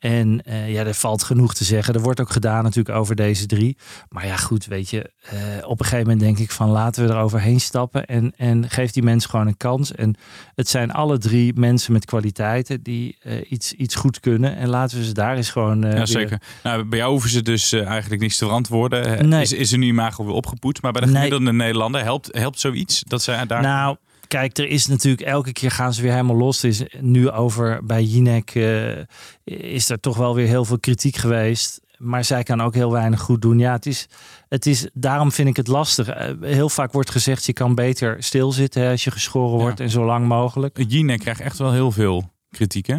En 0.05 0.41
uh, 0.49 0.73
ja, 0.73 0.85
er 0.85 0.95
valt 0.95 1.23
genoeg 1.23 1.55
te 1.55 1.65
zeggen. 1.65 1.95
Er 1.95 2.01
wordt 2.01 2.21
ook 2.21 2.31
gedaan 2.31 2.63
natuurlijk 2.63 2.97
over 2.97 3.15
deze 3.15 3.47
drie. 3.47 3.77
Maar 4.09 4.27
ja, 4.27 4.37
goed, 4.37 4.67
weet 4.67 4.91
je, 4.91 5.11
uh, 5.35 5.69
op 5.69 5.81
een 5.81 5.85
gegeven 5.85 6.07
moment 6.07 6.21
denk 6.21 6.39
ik 6.39 6.51
van 6.51 6.71
laten 6.71 7.07
we 7.07 7.13
er 7.13 7.21
overheen 7.21 7.61
stappen 7.61 8.05
en, 8.05 8.33
en 8.37 8.71
geef 8.71 8.91
die 8.91 9.03
mensen 9.03 9.31
gewoon 9.31 9.47
een 9.47 9.57
kans. 9.57 9.95
En 9.95 10.17
het 10.55 10.69
zijn 10.69 10.93
alle 10.93 11.19
drie 11.19 11.55
mensen 11.55 11.93
met 11.93 12.05
kwaliteiten 12.05 12.83
die 12.83 13.19
uh, 13.23 13.51
iets, 13.51 13.73
iets 13.73 13.95
goed 13.95 14.21
kunnen. 14.21 14.57
En 14.57 14.69
laten 14.69 14.99
we 14.99 15.05
ze 15.05 15.13
daar 15.13 15.37
eens 15.37 15.51
gewoon. 15.51 15.81
ja, 15.81 15.93
weer... 15.93 16.07
zeker. 16.07 16.41
Nou, 16.63 16.85
bij 16.85 16.99
jou 16.99 17.11
hoeven 17.11 17.31
ze 17.31 17.43
dus 17.43 17.73
eigenlijk 17.73 18.23
niets 18.23 18.37
te 18.37 18.45
verantwoorden. 18.45 19.29
Nee. 19.29 19.43
Is, 19.43 19.53
is 19.53 19.73
er 19.73 19.79
nu 19.79 19.87
imago 19.87 20.25
weer 20.25 20.35
opgepoet? 20.35 20.83
Maar 20.83 20.93
bij 20.93 21.01
de 21.01 21.09
gemiddelde 21.09 21.45
nee. 21.45 21.55
Nederlander 21.55 22.03
helpt, 22.03 22.29
helpt 22.33 22.61
zoiets 22.61 23.03
dat 23.07 23.23
zij 23.23 23.47
daar. 23.47 23.63
Nou, 23.63 23.97
kijk, 24.29 24.59
er 24.59 24.69
is 24.69 24.87
natuurlijk 24.87 25.27
elke 25.27 25.53
keer 25.53 25.71
gaan 25.71 25.95
ze 25.95 26.03
weer 26.03 26.11
helemaal 26.11 26.37
los. 26.37 26.63
Er 26.63 26.69
is 26.69 26.83
nu 27.01 27.31
over 27.31 27.85
bij 27.85 28.03
Jinek 28.03 28.55
uh, 28.55 28.97
is 29.45 29.89
er 29.89 30.01
toch 30.01 30.17
wel 30.17 30.35
weer 30.35 30.47
heel 30.47 30.65
veel 30.65 30.79
kritiek 30.79 31.17
geweest. 31.17 31.83
Maar 31.99 32.25
zij 32.25 32.43
kan 32.43 32.63
ook 32.63 32.75
heel 32.75 32.93
weinig 32.93 33.21
goed 33.21 33.43
doen. 33.43 33.59
Ja, 33.59 33.73
het 33.73 33.87
is, 33.87 34.09
het 34.49 34.67
is, 34.67 34.89
daarom 34.93 35.33
vind 35.33 35.49
ik 35.49 35.57
het 35.57 35.67
lastig. 35.67 36.09
Heel 36.41 36.69
vaak 36.69 36.93
wordt 36.93 37.11
gezegd, 37.11 37.45
je 37.45 37.53
kan 37.53 37.75
beter 37.75 38.23
stilzitten 38.23 38.83
hè, 38.83 38.91
als 38.91 39.05
je 39.05 39.11
geschoren 39.11 39.59
wordt 39.59 39.79
ja. 39.79 39.85
en 39.85 39.91
zo 39.91 40.05
lang 40.05 40.27
mogelijk. 40.27 40.85
Jinek 40.89 41.21
krijgt 41.21 41.41
echt 41.41 41.59
wel 41.59 41.73
heel 41.73 41.91
veel 41.91 42.33
kritiek, 42.51 42.87
hè? 42.87 42.99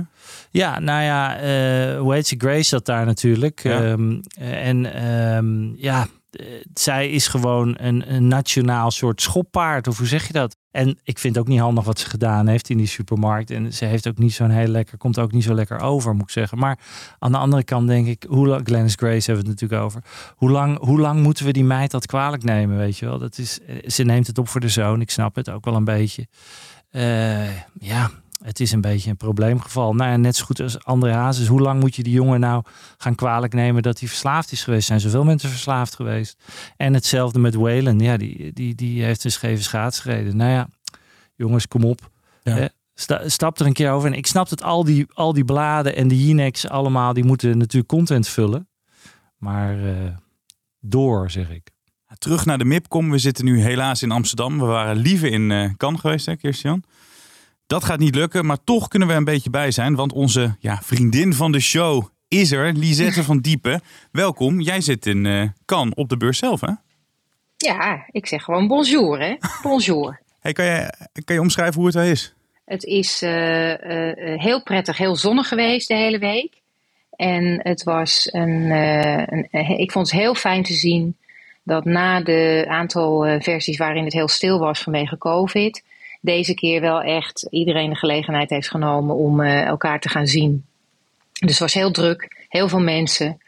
Ja, 0.51 0.79
nou 0.79 1.03
ja, 1.03 1.36
uh, 1.36 2.00
hoe 2.00 2.13
heet 2.13 2.27
ze? 2.27 2.36
Grace 2.38 2.63
zat 2.63 2.86
daar 2.86 3.05
natuurlijk. 3.05 3.63
Ja. 3.63 3.84
Um, 3.84 4.22
en 4.39 5.05
um, 5.05 5.74
ja, 5.77 6.08
zij 6.74 7.10
is 7.10 7.27
gewoon 7.27 7.75
een, 7.77 8.13
een, 8.13 8.27
nationaal 8.27 8.91
soort 8.91 9.22
schoppaard, 9.22 9.88
of 9.88 9.98
hoe 9.98 10.08
zeg 10.08 10.27
je 10.27 10.34
dat? 10.34 10.58
En 10.75 11.00
ik 11.03 11.20
vind 11.20 11.38
ook 11.38 11.48
niet 11.48 11.60
handig 11.60 11.84
wat 11.84 12.00
ze 12.00 12.10
gedaan 12.10 12.48
heeft 12.48 12.70
in 12.70 12.77
die 12.77 12.88
supermarkt. 12.88 13.51
En 13.51 13.74
ze 13.74 13.86
heeft 13.86 14.08
ook 14.08 14.17
niet 14.17 14.34
zo'n 14.34 14.50
heel 14.50 14.67
lekker, 14.67 14.98
komt 14.98 15.20
ook 15.20 15.32
niet 15.32 15.44
zo 15.44 15.53
lekker 15.53 15.79
over, 15.79 16.13
moet 16.13 16.24
ik 16.24 16.29
zeggen. 16.29 16.58
Maar 16.58 16.79
aan 17.20 17.32
de 17.32 17.38
andere 17.38 17.63
kant 17.63 17.88
denk 17.88 18.08
ik, 18.08 18.25
hoe 18.29 18.48
lang, 18.48 18.62
Glennis 18.67 18.96
Grace 18.96 19.32
hebben 19.32 19.46
we 19.46 19.51
het 19.51 19.62
natuurlijk 19.62 19.82
over. 19.82 20.03
Hoe 20.36 20.50
lang, 20.50 20.77
hoe 20.79 21.00
lang 21.00 21.22
moeten 21.22 21.46
we 21.46 21.51
die 21.51 21.63
meid 21.63 21.91
dat 21.91 22.05
kwalijk 22.05 22.44
nemen, 22.44 22.77
weet 22.77 22.98
je 22.98 23.05
wel? 23.05 23.20
Dat 23.20 23.38
is, 23.38 23.60
ze 23.86 24.03
neemt 24.03 24.27
het 24.27 24.38
op 24.38 24.48
voor 24.48 24.62
de 24.62 24.70
zoon, 24.70 25.01
ik 25.01 25.10
snap 25.10 25.36
het 25.36 25.50
ook 25.50 25.65
wel 25.65 25.75
een 25.75 25.84
beetje. 25.84 26.27
Uh, 26.91 27.58
ja, 27.79 28.12
het 28.46 28.60
is 28.60 28.72
een 28.72 28.82
beetje 28.82 29.10
een 29.10 29.18
probleemgeval. 29.18 29.94
Nou 29.94 30.12
ja, 30.12 30.18
net 30.18 30.36
zo 30.36 30.46
goed 30.46 30.60
als 30.60 30.84
André 30.84 31.14
Hazes. 31.14 31.48
Hoe 31.48 31.62
lang 31.62 31.80
moet 31.80 31.96
je 31.96 32.04
die 32.04 32.14
jongen 32.14 32.40
nou 32.40 32.64
gaan 32.98 33.16
kwalijk 33.16 33.54
nemen 33.54 33.84
dat 33.84 34.00
hij 34.00 34.08
verslaafd 34.08 34.52
is 34.52 34.64
geweest? 34.64 34.82
Er 34.82 34.88
zijn 34.88 35.00
zoveel 35.00 35.24
mensen 35.24 35.50
verslaafd 35.50 35.96
geweest. 35.96 36.38
En 36.78 36.94
hetzelfde 36.94 37.40
met 37.40 37.56
Whalen. 37.56 38.00
Ja, 38.00 38.18
die, 38.18 38.54
die, 38.54 38.75
die 38.75 39.04
heeft 39.04 39.24
een 39.24 39.32
scheve 39.32 39.64
schaats 39.64 40.00
gereden. 40.00 40.38
Nou 40.38 40.52
ja, 40.52 40.68
jongens, 41.36 41.68
kom 41.68 41.84
op. 41.84 42.10
Ja. 42.44 42.70
Sta, 42.94 43.30
stap 43.30 43.60
er 43.60 43.66
een 43.66 43.74
keer 43.74 43.92
over. 43.92 44.08
En 44.08 44.18
ik 44.18 44.28
snap 44.28 44.50
dat 44.50 44.64
al 44.64 44.84
die, 44.84 45.06
al 45.14 45.34
die 45.34 45.46
bladen 45.46 45.96
en 45.96 46.08
de 46.08 46.25
Jinex 46.25 46.68
allemaal, 46.68 47.14
die 47.14 47.24
moeten 47.24 47.58
natuurlijk 47.58 47.88
content 47.88 48.27
vullen. 48.27 48.68
Maar 49.38 49.79
uh, 49.79 49.94
door, 50.79 51.31
zeg 51.31 51.50
ik. 51.50 51.70
Terug 52.18 52.46
naar 52.46 52.58
de 52.58 52.66
MIPCOM. 52.66 53.12
We 53.12 53.18
zitten 53.18 53.46
nu 53.46 53.62
helaas 53.62 54.01
in 54.01 54.12
Amsterdam. 54.12 54.60
We 54.60 54.66
waren 54.66 54.96
liever 54.96 55.31
in 55.31 55.50
uh, 55.50 55.70
Cannes 55.77 56.00
geweest, 56.00 56.25
hè, 56.25 56.36
Kirstian? 56.36 56.84
Dat 57.68 57.84
gaat 57.84 58.00
niet 58.00 58.16
lukken, 58.16 58.46
maar 58.46 58.64
toch 58.64 58.88
kunnen 58.88 59.08
we 59.08 59.14
een 59.14 59.24
beetje 59.24 59.50
bij 59.50 59.72
zijn. 59.72 59.96
Want 59.96 60.14
onze 60.14 60.56
ja, 60.60 60.80
vriendin 60.84 61.34
van 61.34 61.51
de 61.51 61.60
show 61.60 62.04
is 62.28 62.51
er, 62.51 62.74
Lisette 62.74 63.24
van 63.24 63.40
Diepen. 63.40 63.82
Welkom. 64.12 64.62
Jij 64.62 64.82
zit 64.82 65.06
in 65.06 65.25
uh, 65.25 65.44
Cannes 65.66 65.94
op 65.94 66.10
de 66.10 66.18
beurs 66.18 66.38
zelf, 66.38 66.62
hè? 66.62 66.72
Ja, 67.58 68.06
ik 68.12 68.28
zeg 68.28 68.44
gewoon 68.44 68.68
bonjour, 68.68 69.20
hè? 69.20 69.36
Bonjour. 69.62 70.22
hey, 70.40 70.54
kan, 70.54 70.66
je, 70.66 70.94
kan 71.24 71.36
je 71.36 71.42
omschrijven 71.42 71.75
hoe 71.75 71.86
het 71.86 71.96
daar 71.96 72.06
is? 72.06 72.34
Het 72.66 72.84
is 72.84 73.24
uh, 73.24 73.70
uh, 73.70 74.40
heel 74.42 74.64
prettig, 74.64 74.98
heel 74.98 75.16
zonnig 75.16 75.48
geweest 75.48 75.88
de 75.88 75.96
hele 75.96 76.20
week. 76.20 76.62
En 77.16 77.60
het 77.64 77.84
was 77.84 78.30
een, 78.32 78.72
een, 78.72 79.48
ik 79.80 79.92
vond 79.92 80.12
het 80.12 80.20
heel 80.20 80.36
fijn 80.36 80.64
te 80.64 80.74
zien 80.74 81.18
dat 81.64 81.86
na 81.86 82.22
de 82.22 82.66
aantal 82.68 83.40
versies 83.40 83.78
waarin 83.78 84.04
het 84.04 84.14
heel 84.14 84.28
stil 84.28 84.60
was 84.60 84.82
vanwege 84.82 85.18
COVID, 85.18 85.84
deze 86.25 86.53
keer 86.53 86.81
wel 86.81 87.01
echt 87.01 87.48
iedereen 87.50 87.90
de 87.90 87.96
gelegenheid 87.96 88.50
heeft 88.50 88.70
genomen 88.70 89.16
om 89.16 89.42
uh, 89.42 89.61
elkaar 89.61 90.00
te 90.00 90.09
gaan 90.09 90.27
zien. 90.27 90.66
Dus 91.40 91.51
het 91.51 91.59
was 91.59 91.74
heel 91.74 91.92
druk, 91.92 92.46
heel 92.50 92.70
veel 92.70 92.79
mensen. 92.79 93.42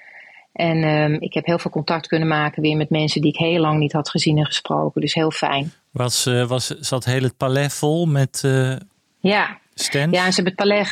En 0.54 0.84
um, 0.84 1.18
ik 1.20 1.34
heb 1.34 1.46
heel 1.46 1.60
veel 1.60 1.72
contact 1.72 2.08
kunnen 2.08 2.28
maken 2.28 2.62
weer 2.62 2.78
met 2.78 2.90
mensen 2.90 3.22
die 3.22 3.32
ik 3.32 3.38
heel 3.38 3.60
lang 3.60 3.80
niet 3.80 3.92
had 3.92 4.10
gezien 4.10 4.38
en 4.38 4.46
gesproken. 4.46 5.02
Dus 5.02 5.14
heel 5.14 5.32
fijn. 5.32 5.74
Was, 5.92 6.26
uh, 6.26 6.48
was, 6.48 6.68
zat 6.68 7.06
heel 7.06 7.22
het 7.22 7.38
palais 7.38 7.74
vol 7.74 8.06
met 8.06 8.42
uh, 8.46 8.76
ja. 9.20 9.58
stands? 9.74 10.18
Ja, 10.18 10.26
en 10.26 10.34
ze 10.34 10.42
hebben, 10.42 10.54
het 10.58 10.68
palais, 10.68 10.88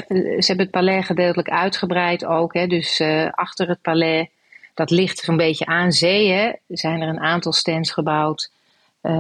ze 0.46 0.46
hebben 0.48 0.66
het 0.66 0.72
palais 0.72 1.06
gedeeltelijk 1.06 1.50
uitgebreid 1.50 2.26
ook. 2.26 2.54
Hè. 2.54 2.68
Dus 2.68 3.02
achter 3.32 3.68
het 3.68 3.82
palais, 3.82 4.28
dat 4.74 4.90
ligt 4.90 5.24
er 5.24 5.30
een 5.30 5.38
beetje 5.38 5.66
aan 5.66 5.92
zee. 5.92 6.32
Hè, 6.32 6.52
zijn 6.68 7.02
er 7.02 7.08
een 7.08 7.20
aantal 7.20 7.54
stands 7.54 7.92
gebouwd. 7.92 8.52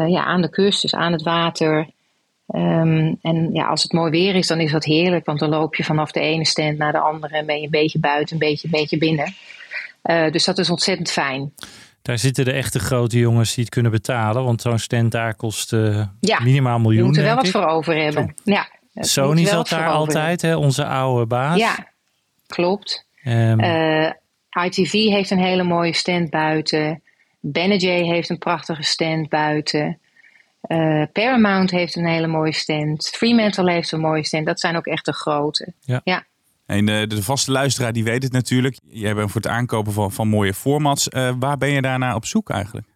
ja, 0.08 0.23
aan 0.23 0.41
de 0.41 0.49
kust, 0.49 0.82
dus 0.82 0.95
aan 0.95 1.12
het 1.12 1.23
water. 1.23 1.88
Um, 2.47 3.17
en 3.21 3.49
ja, 3.53 3.67
als 3.67 3.84
het 3.84 3.91
mooi 3.91 4.12
weer 4.12 4.36
is, 4.36 4.47
dan 4.47 4.60
is 4.60 4.71
dat 4.71 4.84
heerlijk. 4.84 5.25
Want 5.25 5.39
dan 5.39 5.49
loop 5.49 5.75
je 5.75 5.84
vanaf 5.84 6.12
de 6.12 6.19
ene 6.19 6.45
stand 6.45 6.77
naar 6.77 6.91
de 6.91 6.99
andere 6.99 7.38
en 7.38 7.45
ben 7.45 7.58
je 7.58 7.63
een 7.63 7.69
beetje 7.69 7.99
buiten, 7.99 8.34
een 8.34 8.47
beetje, 8.47 8.65
een 8.65 8.79
beetje 8.79 8.97
binnen. 8.97 9.34
Uh, 10.03 10.31
dus 10.31 10.45
dat 10.45 10.58
is 10.58 10.69
ontzettend 10.69 11.12
fijn. 11.12 11.53
Daar 12.01 12.17
zitten 12.17 12.45
de 12.45 12.51
echte 12.51 12.79
grote 12.79 13.19
jongens 13.19 13.53
die 13.53 13.63
het 13.63 13.73
kunnen 13.73 13.91
betalen. 13.91 14.43
Want 14.43 14.62
zo'n 14.62 14.79
stand 14.79 15.12
daar 15.12 15.36
kost 15.36 15.73
uh, 15.73 16.05
ja, 16.19 16.39
minimaal 16.39 16.79
miljoen. 16.79 17.01
Je 17.01 17.08
moet 17.08 17.17
er 17.17 17.23
wel 17.23 17.36
wat 17.36 17.47
voor 17.47 17.65
over 17.65 17.95
hebben. 17.95 18.34
Ja, 18.43 18.67
Sony 18.93 19.45
zat 19.45 19.69
daar 19.69 19.89
altijd, 19.89 20.41
hè, 20.41 20.55
onze 20.55 20.86
oude 20.86 21.25
baas. 21.25 21.58
Ja, 21.58 21.88
klopt. 22.47 23.05
Um, 23.23 23.60
uh, 23.60 24.10
ITV 24.65 24.91
heeft 24.91 25.31
een 25.31 25.39
hele 25.39 25.63
mooie 25.63 25.93
stand 25.93 26.29
buiten. 26.29 27.01
Benajay 27.39 28.03
heeft 28.03 28.29
een 28.29 28.38
prachtige 28.38 28.84
stand 28.84 29.29
buiten. 29.29 29.99
Uh, 30.67 31.04
Paramount 31.12 31.71
heeft 31.71 31.95
een 31.95 32.08
hele 32.08 32.28
mooie 32.28 32.54
stand. 32.54 33.08
Fremantle 33.08 33.71
heeft 33.71 33.91
een 33.91 33.99
mooie 33.99 34.25
stand. 34.25 34.45
Dat 34.45 34.60
zijn 34.60 34.75
ook 34.75 34.86
echt 34.86 35.06
de 35.06 35.13
grote. 35.13 35.73
Ja. 35.80 36.01
ja. 36.04 36.23
En 36.65 36.86
de, 36.86 37.06
de, 37.08 37.23
vaste 37.23 37.51
luisteraar 37.51 37.93
die 37.93 38.04
weet 38.04 38.23
het 38.23 38.32
natuurlijk. 38.32 38.78
Jij 38.89 39.13
bent 39.15 39.32
voor 39.32 39.41
het 39.41 39.51
aankopen 39.51 39.93
van, 39.93 40.12
van 40.12 40.28
mooie 40.28 40.54
formats. 40.54 41.08
Uh, 41.10 41.34
waar 41.39 41.58
ben 41.58 41.69
je 41.69 41.82
daarna 41.82 42.15
op 42.15 42.25
zoek 42.25 42.49
eigenlijk? 42.49 42.88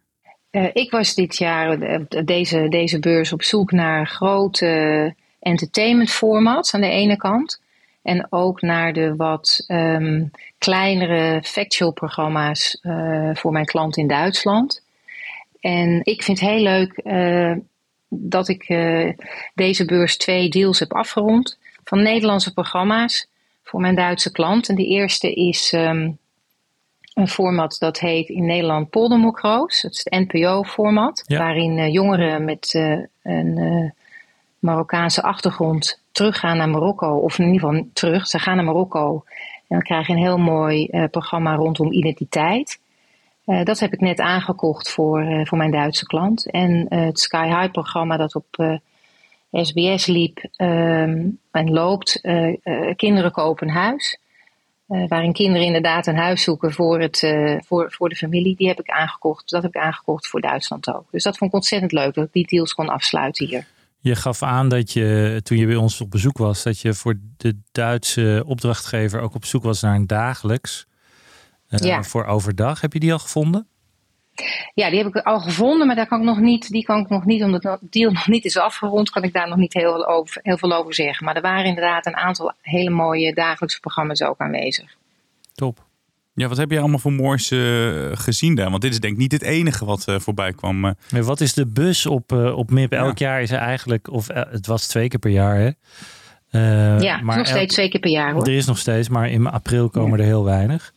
Uh, 0.50 0.68
ik 0.72 0.90
was 0.90 1.14
dit 1.14 1.36
jaar 1.36 1.78
deze, 2.24 2.68
deze 2.68 2.98
beurs 2.98 3.32
op 3.32 3.42
zoek 3.42 3.72
naar 3.72 4.06
grote 4.06 5.14
entertainment 5.40 6.10
formats 6.10 6.74
aan 6.74 6.80
de 6.80 6.90
ene 6.90 7.16
kant. 7.16 7.60
En 8.02 8.26
ook 8.30 8.60
naar 8.60 8.92
de 8.92 9.16
wat 9.16 9.64
um, 9.68 10.30
kleinere 10.58 11.42
factual 11.42 11.92
programma's 11.92 12.78
voor 13.32 13.52
mijn 13.52 13.64
klant 13.64 13.96
in 13.96 14.06
Duitsland. 14.06 14.82
En 15.60 16.00
ik 16.04 16.22
vind 16.22 16.40
het 16.40 16.48
heel 16.48 16.62
leuk 16.62 17.00
uh, 17.04 17.56
dat 18.08 18.48
ik 18.48 18.68
uh, 18.68 19.12
deze 19.54 19.84
beurs 19.84 20.16
twee 20.16 20.48
deals 20.48 20.78
heb 20.78 20.92
afgerond 20.92 21.58
van 21.84 22.02
Nederlandse 22.02 22.52
programma's 22.52 23.28
voor 23.62 23.80
mijn 23.80 23.94
Duitse 23.94 24.32
klant. 24.32 24.68
En 24.68 24.74
de 24.74 24.86
eerste 24.86 25.34
is 25.34 25.72
um, 25.72 26.18
een 27.14 27.28
format 27.28 27.76
dat 27.78 27.98
heet 27.98 28.28
in 28.28 28.46
Nederland 28.46 28.90
Poldermokroos. 28.90 29.82
Dat 29.82 29.92
is 29.92 30.04
het 30.04 30.28
NPO-format, 30.28 31.24
ja. 31.26 31.38
waarin 31.38 31.78
uh, 31.78 31.92
jongeren 31.92 32.44
met 32.44 32.74
een 33.22 33.92
Marokkaanse 34.58 35.22
achtergrond 35.22 36.02
teruggaan 36.12 36.56
naar 36.56 36.68
Marokko. 36.68 37.16
Of 37.16 37.38
in 37.38 37.52
ieder 37.52 37.68
geval 37.68 37.86
terug, 37.92 38.26
ze 38.26 38.38
gaan 38.38 38.56
naar 38.56 38.64
Marokko. 38.64 39.24
En 39.68 39.76
dan 39.76 39.82
krijg 39.82 40.06
je 40.06 40.12
een 40.12 40.18
heel 40.18 40.38
mooi 40.38 40.88
programma 41.10 41.54
rondom 41.54 41.92
identiteit. 41.92 42.80
Uh, 43.50 43.64
dat 43.64 43.78
heb 43.78 43.92
ik 43.92 44.00
net 44.00 44.20
aangekocht 44.20 44.90
voor, 44.90 45.22
uh, 45.22 45.46
voor 45.46 45.58
mijn 45.58 45.70
Duitse 45.70 46.06
klant. 46.06 46.50
En 46.50 46.86
uh, 46.88 47.04
het 47.04 47.20
Sky 47.20 47.46
High 47.46 47.70
programma 47.70 48.16
dat 48.16 48.34
op 48.34 48.78
SBS 49.50 50.06
liep 50.06 50.38
um, 50.56 51.38
en 51.50 51.70
loopt, 51.70 52.20
Kinderen 52.96 53.32
kopen 53.32 53.68
een 53.68 53.74
huis. 53.74 54.18
Waarin 54.86 55.32
kinderen 55.32 55.66
inderdaad 55.66 56.06
een 56.06 56.16
huis 56.16 56.42
zoeken 56.42 56.72
voor, 56.72 57.00
het, 57.00 57.34
voor, 57.66 57.92
voor 57.92 58.08
de 58.08 58.14
familie. 58.14 58.56
Die 58.56 58.68
heb 58.68 58.80
ik 58.80 58.88
aangekocht. 58.88 59.50
Dat 59.50 59.62
heb 59.62 59.74
ik 59.74 59.80
aangekocht 59.80 60.26
voor 60.26 60.40
Duitsland 60.40 60.94
ook. 60.94 61.04
Dus 61.10 61.22
dat 61.22 61.38
vond 61.38 61.50
ik 61.50 61.56
ontzettend 61.56 61.92
leuk 61.92 62.14
dat 62.14 62.24
ik 62.24 62.32
die 62.32 62.46
deals 62.46 62.74
kon 62.74 62.88
afsluiten 62.88 63.46
hier. 63.46 63.66
Je 64.00 64.14
gaf 64.14 64.42
aan 64.42 64.68
dat 64.68 64.92
je, 64.92 65.40
toen 65.42 65.58
je 65.58 65.66
bij 65.66 65.76
ons 65.76 66.00
op 66.00 66.10
bezoek 66.10 66.38
was, 66.38 66.62
dat 66.62 66.80
je 66.80 66.94
voor 66.94 67.18
de 67.36 67.56
Duitse 67.72 68.44
opdrachtgever 68.46 69.20
ook 69.20 69.34
op 69.34 69.44
zoek 69.44 69.62
was 69.62 69.80
naar 69.80 69.94
een 69.94 70.06
dagelijks. 70.06 70.86
Uh, 71.70 71.78
ja. 71.78 72.02
Voor 72.02 72.24
overdag. 72.24 72.80
Heb 72.80 72.92
je 72.92 73.00
die 73.00 73.12
al 73.12 73.18
gevonden? 73.18 73.66
Ja, 74.74 74.90
die 74.90 74.98
heb 74.98 75.06
ik 75.06 75.16
al 75.16 75.40
gevonden, 75.40 75.86
maar 75.86 75.96
daar 75.96 76.06
kan 76.06 76.18
ik 76.18 76.24
nog 76.24 76.38
niet, 76.38 76.68
die 76.68 76.84
kan 76.84 77.00
ik 77.00 77.08
nog 77.08 77.24
niet, 77.24 77.42
omdat 77.42 77.62
de 77.62 77.78
deal 77.80 78.12
nog 78.12 78.28
niet 78.28 78.44
is 78.44 78.56
afgerond, 78.56 79.10
kan 79.10 79.22
ik 79.22 79.32
daar 79.32 79.48
nog 79.48 79.58
niet 79.58 79.72
heel, 79.72 80.08
over, 80.08 80.40
heel 80.42 80.58
veel 80.58 80.72
over 80.72 80.94
zeggen. 80.94 81.24
Maar 81.24 81.36
er 81.36 81.42
waren 81.42 81.64
inderdaad 81.64 82.06
een 82.06 82.16
aantal 82.16 82.52
hele 82.60 82.90
mooie 82.90 83.34
dagelijkse 83.34 83.80
programma's 83.80 84.22
ook 84.22 84.38
aanwezig. 84.38 84.96
Top. 85.54 85.88
Ja, 86.34 86.48
wat 86.48 86.56
heb 86.56 86.70
je 86.70 86.78
allemaal 86.78 86.98
voor 86.98 87.12
moois 87.12 87.50
uh, 87.50 88.10
gezien 88.12 88.54
daar? 88.54 88.70
Want 88.70 88.82
dit 88.82 88.92
is 88.92 89.00
denk 89.00 89.12
ik 89.12 89.18
niet 89.18 89.32
het 89.32 89.42
enige 89.42 89.84
wat 89.84 90.04
uh, 90.08 90.18
voorbij 90.18 90.52
kwam. 90.52 90.84
Uh. 90.84 90.92
wat 91.10 91.40
is 91.40 91.54
de 91.54 91.66
bus 91.66 92.06
op, 92.06 92.32
op 92.32 92.70
MIP? 92.70 92.92
Elk 92.92 93.18
ja. 93.18 93.28
jaar 93.28 93.42
is 93.42 93.50
er 93.50 93.58
eigenlijk, 93.58 94.10
of 94.10 94.26
het 94.28 94.66
was 94.66 94.86
twee 94.86 95.08
keer 95.08 95.18
per 95.18 95.30
jaar 95.30 95.56
hè? 95.56 95.70
ja, 96.98 97.20
maar 97.20 97.36
nog 97.36 97.46
steeds 97.46 97.74
twee 97.74 97.88
keer 97.88 98.00
per 98.00 98.10
jaar 98.10 98.32
hoor. 98.32 98.42
Er 98.42 98.56
is 98.56 98.66
nog 98.66 98.78
steeds, 98.78 99.08
maar 99.08 99.30
in 99.30 99.46
april 99.46 99.90
komen 99.90 100.18
ja. 100.18 100.22
er 100.24 100.28
heel 100.28 100.44
weinig 100.44 100.92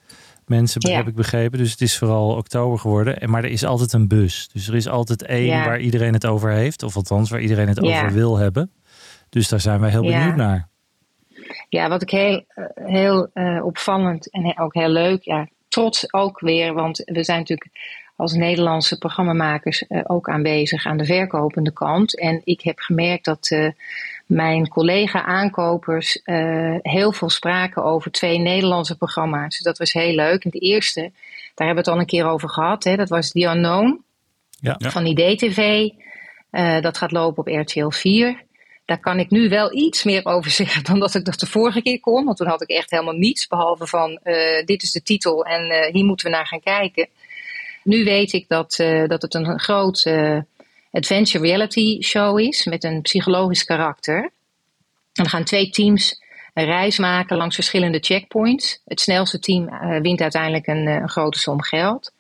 mensen, 0.50 0.90
ja. 0.90 0.96
heb 0.96 1.08
ik 1.08 1.16
begrepen. 1.16 1.58
Dus 1.58 1.72
het 1.72 1.82
is 1.82 1.98
vooral 1.98 2.36
oktober 2.36 2.80
geworden. 2.80 3.30
Maar 3.30 3.44
er 3.44 3.50
is 3.50 3.64
altijd 3.64 3.94
een 3.94 4.08
bus. 4.08 4.50
Dus 4.54 4.68
er 4.68 4.76
is 4.76 4.88
altijd 4.88 5.24
één 5.26 5.46
ja. 5.46 5.66
waar 5.66 5.80
iedereen 5.80 6.14
het 6.14 6.26
over 6.26 6.52
heeft. 6.52 6.84
Of 6.84 6.96
althans, 6.96 7.30
waar 7.30 7.42
iedereen 7.42 7.68
het 7.68 7.86
ja. 7.86 8.02
over 8.02 8.14
wil 8.14 8.38
hebben. 8.38 8.72
Dus 9.30 9.50
daar 9.50 9.60
zijn 9.60 9.80
wij 9.80 9.90
heel 9.90 10.02
benieuwd 10.02 10.36
naar. 10.36 10.68
Ja, 11.70 11.90
wat 11.90 12.02
ik 12.02 12.10
heel, 12.10 12.46
heel 12.76 13.30
uh, 13.34 13.66
opvallend 13.66 14.32
en 14.32 14.60
ook 14.60 14.74
heel 14.74 14.90
leuk. 14.90 15.24
Ja, 15.24 15.48
trots 15.68 16.14
ook 16.14 16.40
weer. 16.40 16.74
Want 16.74 17.02
we 17.06 17.24
zijn 17.24 17.40
natuurlijk 17.40 17.72
als 18.16 18.34
Nederlandse 18.34 18.98
programmamakers 18.98 19.86
uh, 19.90 20.02
ook 20.04 20.30
aanwezig 20.30 20.86
aan 20.86 20.98
de 20.98 21.06
verkopende 21.06 21.74
kant. 21.74 22.20
En 22.20 22.42
ik 22.44 22.62
heb 22.62 22.80
gemerkt 22.80 23.26
dat... 23.26 23.50
Uh, 23.52 23.70
mijn 24.34 24.68
collega-aankopers 24.68 26.22
uh, 26.26 26.76
heel 26.82 27.12
veel 27.12 27.30
spraken 27.30 27.84
over 27.84 28.12
twee 28.12 28.40
Nederlandse 28.40 28.98
programma's. 28.98 29.60
Dat 29.60 29.78
was 29.78 29.94
heel 29.94 30.16
leuk. 30.16 30.44
En 30.44 30.50
de 30.50 30.60
eerste, 30.60 31.02
daar 31.56 31.68
hebben 31.68 31.76
we 31.76 31.80
het 31.80 31.88
al 31.88 32.00
een 32.00 32.06
keer 32.06 32.26
over 32.26 32.50
gehad. 32.50 32.84
Hè, 32.84 32.96
dat 32.96 33.10
was 33.10 33.32
The 33.32 33.46
Unknown 33.46 34.04
ja. 34.60 34.76
van 34.80 35.06
IDTV. 35.06 35.90
Uh, 36.52 36.82
dat 36.82 36.98
gaat 36.98 37.12
lopen 37.12 37.38
op 37.38 37.62
RTL 37.62 37.90
4. 37.90 38.44
Daar 38.86 39.00
kan 39.00 39.20
ik 39.20 39.30
nu 39.30 39.50
wel 39.50 39.74
iets 39.74 40.04
meer 40.04 40.26
over 40.26 40.52
zeggen 40.62 40.84
dan 40.84 41.00
dat 41.00 41.16
ik 41.16 41.26
dat 41.26 41.40
de 41.40 41.46
vorige 41.46 41.82
keer 41.82 42.00
kon. 42.00 42.26
Want 42.26 42.38
toen 42.38 42.48
had 42.48 42.62
ik 42.62 42.70
echt 42.70 42.92
helemaal 42.92 43.14
niets. 43.14 43.48
Behalve 43.48 43.88
van 43.88 44.20
uh, 44.24 44.66
dit 44.66 44.84
is 44.84 44.92
de 44.92 45.02
titel 45.02 45.46
en 45.46 45.92
hier 45.92 46.06
moeten 46.06 46.26
we 46.26 46.36
naar 46.36 46.48
gaan 46.48 46.62
kijken. 46.62 47.10
Nu 47.84 48.04
weet 48.04 48.34
ik 48.34 48.48
dat, 48.48 48.76
dat 49.08 49.22
het 49.22 49.34
een 49.34 49.60
groot 49.60 50.06
adventure 50.94 51.44
reality 51.44 52.02
show 52.02 52.40
is 52.40 52.66
met 52.66 52.84
een 52.84 53.02
psychologisch 53.02 53.64
karakter. 53.64 54.22
En 54.24 54.32
dan 55.14 55.30
gaan 55.30 55.44
twee 55.44 55.70
teams 55.70 56.22
een 56.54 56.66
reis 56.66 56.98
maken 56.98 57.38
langs 57.38 57.56
verschillende 57.56 58.00
checkpoints. 58.00 58.82
Het 58.86 59.00
snelste 59.00 59.40
team 59.40 59.68
uh, 59.68 60.02
wint 60.02 60.22
uiteindelijk 60.22 60.68
een, 60.68 60.88
uh, 60.88 60.94
een, 60.94 61.10
grote 61.10 61.40
som 61.40 61.62
geld. 61.62 62.14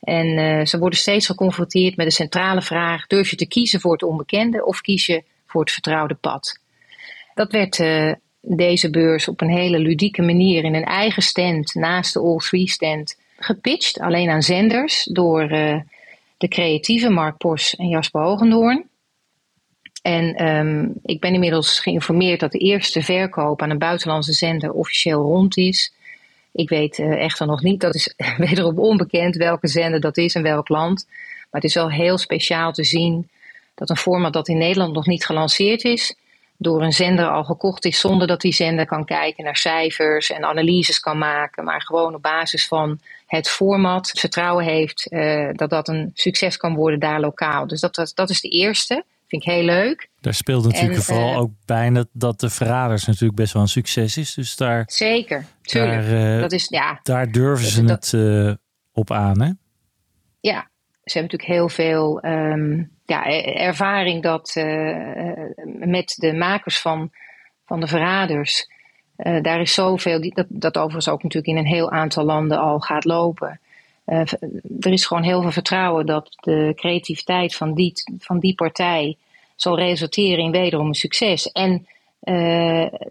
En 0.00 0.26
uh, 0.26 0.64
ze 0.64 0.78
worden 0.78 0.98
steeds 0.98 1.26
geconfronteerd 1.26 1.96
met 1.96 2.06
de 2.06 2.12
centrale 2.12 2.62
vraag: 2.62 3.06
durf 3.06 3.30
je 3.30 3.36
te 3.36 3.46
kiezen 3.46 3.80
voor 3.80 3.92
het 3.92 4.02
onbekende 4.02 4.64
of 4.64 4.80
kies 4.80 5.06
je 5.06 5.24
voor 5.46 5.60
het 5.60 5.70
vertrouwde 5.70 6.14
pad? 6.14 6.58
Dat 7.34 7.52
werd 7.52 7.76
deze 8.40 8.90
beurs 8.90 9.28
op 9.28 9.40
een 9.40 9.50
hele 9.50 9.78
ludieke 9.78 10.22
manier 10.22 10.64
in 10.64 10.74
een 10.74 10.84
eigen 10.84 11.22
stand 11.22 11.74
naast 11.74 12.12
de 12.12 12.20
All 12.20 12.36
Three 12.36 12.68
stand 12.68 13.18
gepitcht, 13.36 14.00
alleen 14.00 14.30
aan 14.30 14.42
zenders, 14.42 15.04
door 15.04 15.48
de 16.36 16.48
creatieve 16.48 17.08
Mark 17.08 17.36
Pors 17.36 17.76
en 17.76 17.88
Jasper 17.88 18.22
Hogendoorn. 18.22 18.88
En 20.02 20.48
um, 20.48 20.92
ik 21.02 21.20
ben 21.20 21.34
inmiddels 21.34 21.80
geïnformeerd 21.80 22.40
dat 22.40 22.52
de 22.52 22.58
eerste 22.58 23.02
verkoop 23.02 23.62
aan 23.62 23.70
een 23.70 23.78
buitenlandse 23.78 24.32
zender 24.32 24.72
officieel 24.72 25.22
rond 25.22 25.56
is. 25.56 25.92
Ik 26.52 26.68
weet 26.68 26.98
uh, 26.98 27.22
echter 27.24 27.46
nog 27.46 27.62
niet, 27.62 27.80
dat 27.80 27.94
is 27.94 28.14
wederom 28.36 28.78
onbekend 28.78 29.36
welke 29.36 29.68
zender 29.68 30.00
dat 30.00 30.16
is 30.16 30.34
en 30.34 30.42
welk 30.42 30.68
land. 30.68 31.06
Maar 31.50 31.60
het 31.60 31.64
is 31.64 31.74
wel 31.74 31.90
heel 31.90 32.18
speciaal 32.18 32.72
te 32.72 32.84
zien 32.84 33.28
dat 33.74 33.90
een 33.90 33.96
format 33.96 34.32
dat 34.32 34.48
in 34.48 34.58
Nederland 34.58 34.94
nog 34.94 35.06
niet 35.06 35.24
gelanceerd 35.24 35.84
is, 35.84 36.16
door 36.58 36.82
een 36.82 36.92
zender 36.92 37.28
al 37.28 37.44
gekocht 37.44 37.84
is 37.84 38.00
zonder 38.00 38.26
dat 38.26 38.40
die 38.40 38.52
zender 38.52 38.86
kan 38.86 39.04
kijken 39.04 39.44
naar 39.44 39.56
cijfers 39.56 40.30
en 40.30 40.44
analyses 40.44 41.00
kan 41.00 41.18
maken, 41.18 41.64
maar 41.64 41.82
gewoon 41.82 42.14
op 42.14 42.22
basis 42.22 42.66
van 42.66 43.00
het 43.26 43.48
format 43.48 44.10
vertrouwen 44.18 44.64
heeft 44.64 45.06
uh, 45.12 45.48
dat 45.52 45.70
dat 45.70 45.88
een 45.88 46.10
succes 46.14 46.56
kan 46.56 46.74
worden 46.74 47.00
daar 47.00 47.20
lokaal. 47.20 47.66
Dus 47.66 47.80
dat, 47.80 47.94
dat, 47.94 48.12
dat 48.14 48.30
is 48.30 48.40
de 48.40 48.48
eerste. 48.48 49.04
Vind 49.28 49.42
ik 49.42 49.52
heel 49.52 49.62
leuk. 49.62 50.08
Daar 50.20 50.34
speelt 50.34 50.64
natuurlijk 50.64 50.94
en, 50.94 51.02
vooral 51.02 51.32
uh, 51.32 51.38
ook 51.38 51.50
bij 51.64 51.90
dat, 51.90 52.08
dat 52.12 52.40
de 52.40 52.50
Verraders 52.50 53.06
natuurlijk 53.06 53.38
best 53.38 53.52
wel 53.52 53.62
een 53.62 53.68
succes 53.68 54.16
is. 54.16 54.34
Dus 54.34 54.56
daar, 54.56 54.82
zeker, 54.86 55.46
tuurlijk. 55.62 56.08
Daar, 56.08 56.34
uh, 56.34 56.40
dat 56.40 56.52
is, 56.52 56.66
ja, 56.68 57.00
daar 57.02 57.32
durven 57.32 57.66
ze 57.66 57.84
dat, 57.84 58.10
het 58.10 58.58
op 58.92 59.10
aan, 59.10 59.42
hè? 59.42 59.50
Ja, 60.40 60.68
ze 61.06 61.18
hebben 61.18 61.38
natuurlijk 61.38 61.58
heel 61.60 61.68
veel 61.68 62.24
um, 62.24 62.90
ja, 63.04 63.26
ervaring 63.54 64.22
dat, 64.22 64.52
met 65.64 66.14
de 66.16 66.32
makers 66.32 66.78
van, 66.78 67.10
van 67.64 67.80
de 67.80 67.86
Verraders. 67.86 68.70
Uh, 69.16 69.42
daar 69.42 69.60
is 69.60 69.74
zoveel, 69.74 70.20
dat, 70.20 70.46
dat 70.48 70.76
overigens 70.76 71.08
ook 71.08 71.22
natuurlijk 71.22 71.52
in 71.52 71.64
een 71.64 71.72
heel 71.72 71.90
aantal 71.90 72.24
landen 72.24 72.58
al 72.58 72.78
gaat 72.78 73.04
lopen. 73.04 73.60
Uh, 74.06 74.20
er 74.80 74.92
is 74.92 75.06
gewoon 75.06 75.22
heel 75.22 75.42
veel 75.42 75.50
vertrouwen 75.50 76.06
dat 76.06 76.28
de 76.40 76.72
creativiteit 76.76 77.54
van 77.54 77.74
die, 77.74 77.92
van 78.18 78.38
die 78.38 78.54
partij 78.54 79.16
zal 79.56 79.78
resulteren 79.78 80.44
in 80.44 80.50
wederom 80.50 80.86
een 80.86 80.94
succes. 80.94 81.52
En 81.52 81.86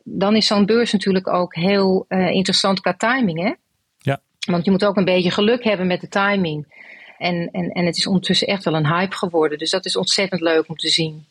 dan 0.03 0.35
is 0.35 0.47
zo'n 0.47 0.65
beurs 0.65 0.91
natuurlijk 0.91 1.27
ook 1.27 1.55
heel 1.55 2.05
interessant 2.09 2.79
qua 2.79 2.93
timing. 2.93 3.39
Hè? 3.39 3.53
Ja. 3.97 4.19
Want 4.47 4.65
je 4.65 4.71
moet 4.71 4.85
ook 4.85 4.95
een 4.95 5.05
beetje 5.05 5.31
geluk 5.31 5.63
hebben 5.63 5.87
met 5.87 6.01
de 6.01 6.07
timing. 6.07 6.83
En, 7.17 7.49
en, 7.51 7.69
en 7.69 7.85
het 7.85 7.97
is 7.97 8.07
ondertussen 8.07 8.47
echt 8.47 8.63
wel 8.63 8.75
een 8.75 8.87
hype 8.87 9.15
geworden. 9.15 9.57
Dus 9.57 9.69
dat 9.69 9.85
is 9.85 9.95
ontzettend 9.95 10.41
leuk 10.41 10.69
om 10.69 10.75
te 10.75 10.89
zien. 10.89 11.25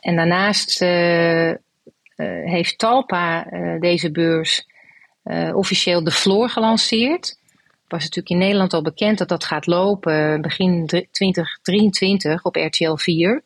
En 0.00 0.16
daarnaast 0.16 0.82
uh, 0.82 1.52
heeft 2.44 2.78
Talpa 2.78 3.52
uh, 3.52 3.80
deze 3.80 4.10
beurs 4.10 4.66
officieel 5.52 6.04
de 6.04 6.10
floor 6.10 6.48
gelanceerd. 6.48 7.38
Was 7.88 8.02
natuurlijk 8.02 8.28
in 8.28 8.38
Nederland 8.38 8.72
al 8.72 8.82
bekend 8.82 9.18
dat 9.18 9.28
dat 9.28 9.44
gaat 9.44 9.66
lopen 9.66 10.40
begin 10.40 10.86
2023 10.86 12.44
op 12.44 12.56
RTL 12.56 12.94
4. 12.94 13.42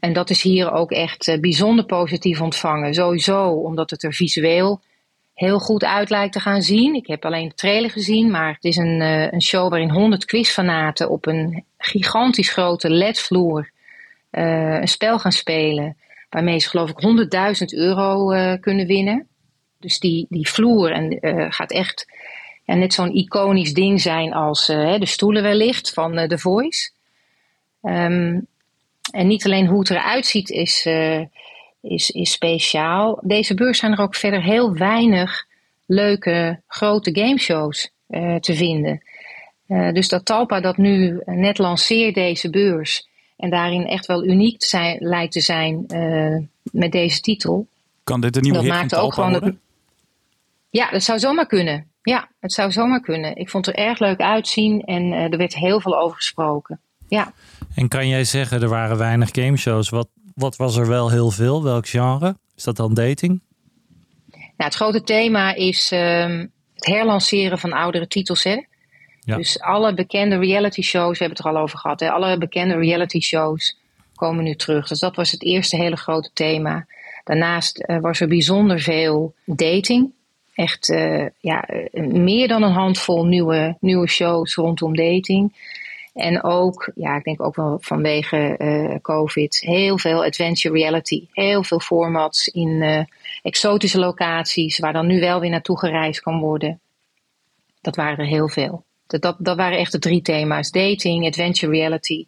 En 0.00 0.12
dat 0.12 0.30
is 0.30 0.42
hier 0.42 0.72
ook 0.72 0.90
echt 0.90 1.40
bijzonder 1.40 1.84
positief 1.84 2.40
ontvangen. 2.40 2.94
Sowieso 2.94 3.48
omdat 3.48 3.90
het 3.90 4.02
er 4.02 4.14
visueel 4.14 4.80
heel 5.36 5.58
goed 5.58 5.84
uit 5.84 6.10
lijkt 6.10 6.32
te 6.32 6.40
gaan 6.40 6.62
zien. 6.62 6.94
Ik 6.94 7.06
heb 7.06 7.24
alleen 7.24 7.48
de 7.48 7.54
trailer 7.54 7.90
gezien, 7.90 8.30
maar 8.30 8.54
het 8.54 8.64
is 8.64 8.76
een, 8.76 9.00
een 9.00 9.42
show 9.42 9.70
waarin 9.70 9.90
100 9.90 10.24
quizfanaten 10.24 11.10
op 11.10 11.26
een 11.26 11.64
gigantisch 11.78 12.52
grote 12.52 12.90
ledvloer 12.90 13.70
een 14.30 14.88
spel 14.88 15.18
gaan 15.18 15.32
spelen 15.32 15.96
waarmee 16.36 16.58
ze 16.58 16.68
geloof 16.68 16.90
ik 16.90 17.58
100.000 17.60 17.64
euro 17.78 18.32
uh, 18.32 18.52
kunnen 18.60 18.86
winnen. 18.86 19.28
Dus 19.78 19.98
die, 19.98 20.26
die 20.28 20.48
vloer 20.48 20.92
en, 20.92 21.18
uh, 21.20 21.46
gaat 21.48 21.70
echt 21.70 22.06
ja, 22.64 22.74
net 22.74 22.94
zo'n 22.94 23.14
iconisch 23.14 23.74
ding 23.74 24.00
zijn 24.00 24.32
als 24.32 24.68
uh, 24.68 24.98
de 24.98 25.06
stoelen 25.06 25.42
wellicht 25.42 25.92
van 25.92 26.28
The 26.28 26.38
Voice. 26.38 26.90
Um, 27.82 28.46
en 29.10 29.26
niet 29.26 29.44
alleen 29.44 29.66
hoe 29.66 29.78
het 29.78 29.90
eruit 29.90 30.26
ziet 30.26 30.50
is, 30.50 30.88
is, 31.88 32.10
is 32.10 32.32
speciaal. 32.32 33.18
Deze 33.22 33.54
beurs 33.54 33.78
zijn 33.78 33.92
er 33.92 34.00
ook 34.00 34.14
verder 34.14 34.42
heel 34.42 34.72
weinig 34.72 35.46
leuke 35.86 36.60
grote 36.66 37.14
gameshows 37.14 37.90
te 38.40 38.54
vinden. 38.54 39.02
dus 39.66 40.08
dat 40.08 40.24
Talpa 40.24 40.60
dat 40.60 40.76
nu 40.76 41.20
net 41.24 41.58
lanceert, 41.58 42.14
deze 42.14 42.50
beurs 42.50 43.06
en 43.36 43.50
daarin 43.50 43.86
echt 43.86 44.06
wel 44.06 44.24
uniek 44.24 44.58
te 44.58 44.66
zijn, 44.66 44.96
lijkt 45.00 45.32
te 45.32 45.40
zijn 45.40 45.84
uh, 45.88 46.36
met 46.62 46.92
deze 46.92 47.20
titel. 47.20 47.66
Kan 48.04 48.20
dit 48.20 48.36
een 48.36 48.42
nieuwe 48.42 48.58
dat 48.58 48.66
maakt 48.66 48.94
ook 48.94 49.14
gewoon 49.14 49.32
het, 49.32 49.54
Ja, 50.70 50.90
dat 50.90 51.02
zou 51.02 51.18
zomaar 51.18 51.46
kunnen. 51.46 51.86
Ja, 52.02 52.28
het 52.40 52.52
zou 52.52 52.72
zomaar 52.72 53.00
kunnen. 53.00 53.36
Ik 53.36 53.50
vond 53.50 53.66
het 53.66 53.76
er 53.76 53.84
erg 53.84 53.98
leuk 53.98 54.20
uitzien 54.20 54.82
en 54.82 55.02
uh, 55.02 55.32
er 55.32 55.36
werd 55.36 55.54
heel 55.54 55.80
veel 55.80 56.00
over 56.00 56.16
gesproken. 56.16 56.80
Ja. 57.08 57.32
En 57.74 57.88
kan 57.88 58.08
jij 58.08 58.24
zeggen, 58.24 58.62
er 58.62 58.68
waren 58.68 58.98
weinig 58.98 59.28
gameshows. 59.32 59.88
Wat, 59.88 60.08
wat 60.36 60.56
was 60.56 60.76
er 60.76 60.88
wel 60.88 61.10
heel 61.10 61.30
veel? 61.30 61.62
Welk 61.62 61.88
genre? 61.88 62.36
Is 62.56 62.64
dat 62.64 62.76
dan 62.76 62.94
dating? 62.94 63.40
Nou, 64.30 64.44
het 64.56 64.74
grote 64.74 65.02
thema 65.02 65.54
is 65.54 65.92
uh, 65.92 66.40
het 66.74 66.86
herlanceren 66.86 67.58
van 67.58 67.72
oudere 67.72 68.06
titels. 68.06 68.44
Hè? 68.44 68.62
Dus 69.24 69.60
alle 69.60 69.94
bekende 69.94 70.38
reality 70.38 70.82
shows, 70.82 71.18
we 71.18 71.24
hebben 71.24 71.36
het 71.36 71.46
er 71.46 71.52
al 71.52 71.62
over 71.62 71.78
gehad, 71.78 72.00
hè, 72.00 72.10
alle 72.10 72.38
bekende 72.38 72.74
reality 72.74 73.20
shows 73.20 73.78
komen 74.14 74.44
nu 74.44 74.54
terug. 74.54 74.88
Dus 74.88 75.00
dat 75.00 75.16
was 75.16 75.30
het 75.30 75.42
eerste 75.42 75.76
hele 75.76 75.96
grote 75.96 76.30
thema. 76.32 76.86
Daarnaast 77.24 77.84
uh, 77.86 78.00
was 78.00 78.20
er 78.20 78.28
bijzonder 78.28 78.80
veel 78.80 79.34
dating. 79.44 80.12
echt 80.54 80.88
uh, 80.88 81.26
ja, 81.40 81.68
meer 82.08 82.48
dan 82.48 82.62
een 82.62 82.72
handvol 82.72 83.26
nieuwe, 83.26 83.76
nieuwe 83.80 84.08
shows 84.08 84.54
rondom 84.54 84.96
dating. 84.96 85.52
En 86.16 86.42
ook, 86.42 86.90
ja, 86.94 87.16
ik 87.16 87.24
denk 87.24 87.42
ook 87.42 87.56
wel 87.56 87.78
vanwege 87.80 88.54
uh, 88.58 88.96
COVID, 89.02 89.60
heel 89.60 89.98
veel 89.98 90.24
adventure 90.24 90.74
reality. 90.74 91.26
Heel 91.32 91.64
veel 91.64 91.80
formats 91.80 92.46
in 92.46 92.68
uh, 92.68 93.04
exotische 93.42 93.98
locaties, 93.98 94.78
waar 94.78 94.92
dan 94.92 95.06
nu 95.06 95.20
wel 95.20 95.40
weer 95.40 95.50
naartoe 95.50 95.78
gereisd 95.78 96.20
kan 96.20 96.40
worden. 96.40 96.80
Dat 97.80 97.96
waren 97.96 98.18
er 98.18 98.26
heel 98.26 98.48
veel. 98.48 98.84
Dat, 99.06 99.22
dat, 99.22 99.36
dat 99.38 99.56
waren 99.56 99.78
echt 99.78 99.92
de 99.92 99.98
drie 99.98 100.22
thema's: 100.22 100.70
dating, 100.70 101.26
adventure 101.26 101.72
reality 101.72 102.26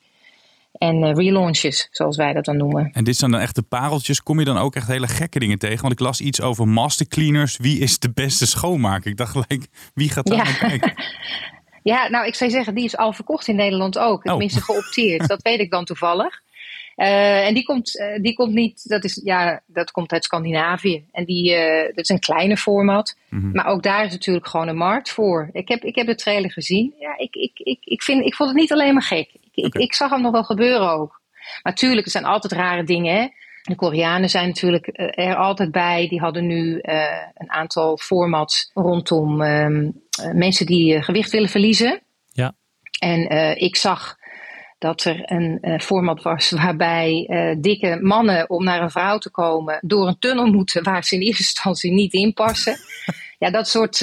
en 0.72 1.02
uh, 1.02 1.14
relaunches, 1.14 1.88
zoals 1.90 2.16
wij 2.16 2.32
dat 2.32 2.44
dan 2.44 2.56
noemen. 2.56 2.90
En 2.92 3.04
dit 3.04 3.16
zijn 3.16 3.30
dan 3.30 3.40
echt 3.40 3.54
de 3.54 3.62
pareltjes. 3.62 4.22
Kom 4.22 4.38
je 4.38 4.44
dan 4.44 4.58
ook 4.58 4.74
echt 4.74 4.88
hele 4.88 5.08
gekke 5.08 5.38
dingen 5.38 5.58
tegen? 5.58 5.80
Want 5.80 5.92
ik 5.92 6.00
las 6.00 6.20
iets 6.20 6.40
over 6.40 6.68
mastercleaners. 6.68 7.56
Wie 7.56 7.78
is 7.78 7.98
de 7.98 8.10
beste 8.10 8.46
schoonmaker? 8.46 9.10
Ik 9.10 9.16
dacht 9.16 9.30
gelijk, 9.30 9.66
wie 9.94 10.10
gaat 10.10 10.26
daar 10.26 10.36
ja. 10.36 10.44
naar 10.44 10.58
kijken? 10.58 10.92
Ja, 11.82 12.08
nou, 12.08 12.26
ik 12.26 12.34
zou 12.34 12.50
zeggen, 12.50 12.74
die 12.74 12.84
is 12.84 12.96
al 12.96 13.12
verkocht 13.12 13.48
in 13.48 13.56
Nederland 13.56 13.98
ook. 13.98 14.22
Tenminste, 14.22 14.58
oh. 14.58 14.64
geopteerd. 14.64 15.28
dat 15.28 15.42
weet 15.42 15.60
ik 15.60 15.70
dan 15.70 15.84
toevallig. 15.84 16.42
Uh, 16.96 17.46
en 17.46 17.54
die 17.54 17.64
komt, 17.64 17.96
uh, 17.96 18.22
die 18.22 18.34
komt 18.34 18.54
niet, 18.54 18.88
dat, 18.88 19.04
is, 19.04 19.20
ja, 19.24 19.62
dat 19.66 19.90
komt 19.90 20.12
uit 20.12 20.24
Scandinavië. 20.24 21.04
En 21.12 21.24
die, 21.24 21.54
uh, 21.54 21.82
dat 21.82 22.04
is 22.04 22.08
een 22.08 22.20
kleine 22.20 22.56
format. 22.56 23.16
Mm 23.28 23.40
-hmm. 23.40 23.52
Maar 23.52 23.66
ook 23.66 23.82
daar 23.82 24.04
is 24.04 24.12
natuurlijk 24.12 24.46
gewoon 24.46 24.68
een 24.68 24.76
markt 24.76 25.10
voor. 25.10 25.48
Ik 25.52 25.68
heb, 25.68 25.82
ik 25.82 25.94
heb 25.94 26.06
de 26.06 26.14
trailer 26.14 26.52
gezien. 26.52 26.94
Ja, 26.98 27.18
ik, 27.18 27.34
ik, 27.34 27.58
ik, 27.58 27.78
ik, 27.84 28.02
vind, 28.02 28.24
ik 28.24 28.34
vond 28.34 28.50
het 28.50 28.58
niet 28.58 28.72
alleen 28.72 28.92
maar 28.92 29.02
gek. 29.02 29.28
Ik, 29.32 29.64
okay. 29.64 29.64
ik, 29.64 29.74
ik 29.74 29.94
zag 29.94 30.10
hem 30.10 30.22
nog 30.22 30.32
wel 30.32 30.44
gebeuren 30.44 30.90
ook. 30.90 31.20
Maar 31.62 31.74
tuurlijk, 31.74 32.06
er 32.06 32.12
zijn 32.12 32.24
altijd 32.24 32.52
rare 32.52 32.84
dingen. 32.84 33.14
Hè? 33.14 33.28
De 33.68 33.74
Koreanen 33.76 34.28
zijn 34.28 34.46
natuurlijk 34.46 34.86
er 35.14 35.36
altijd 35.36 35.70
bij. 35.70 36.08
Die 36.08 36.20
hadden 36.20 36.46
nu 36.46 36.78
een 37.34 37.50
aantal 37.50 37.96
formats 37.96 38.70
rondom 38.74 39.40
um, 39.40 40.02
mensen 40.32 40.66
die 40.66 41.02
gewicht 41.02 41.30
willen 41.30 41.48
verliezen. 41.48 42.02
Ja. 42.32 42.54
En 42.98 43.30
ik 43.60 43.76
zag 43.76 44.16
dat 44.78 45.04
er 45.04 45.20
een 45.24 45.58
uh, 45.62 45.78
format 45.78 46.22
was 46.22 46.50
waarbij 46.50 47.26
dikke 47.60 47.98
mannen 48.00 48.50
om 48.50 48.64
naar 48.64 48.82
een 48.82 48.90
vrouw 48.90 49.18
te 49.18 49.30
komen 49.30 49.78
door 49.80 50.06
een 50.06 50.18
tunnel 50.18 50.46
moeten 50.56 50.82
waar 50.82 51.04
ze 51.04 51.14
in 51.14 51.20
eerste 51.20 51.42
instantie 51.42 51.92
niet 51.92 52.12
in 52.12 52.32
passen. 52.32 52.76
ja, 53.38 53.50
dat 53.50 53.68
soort, 53.68 53.98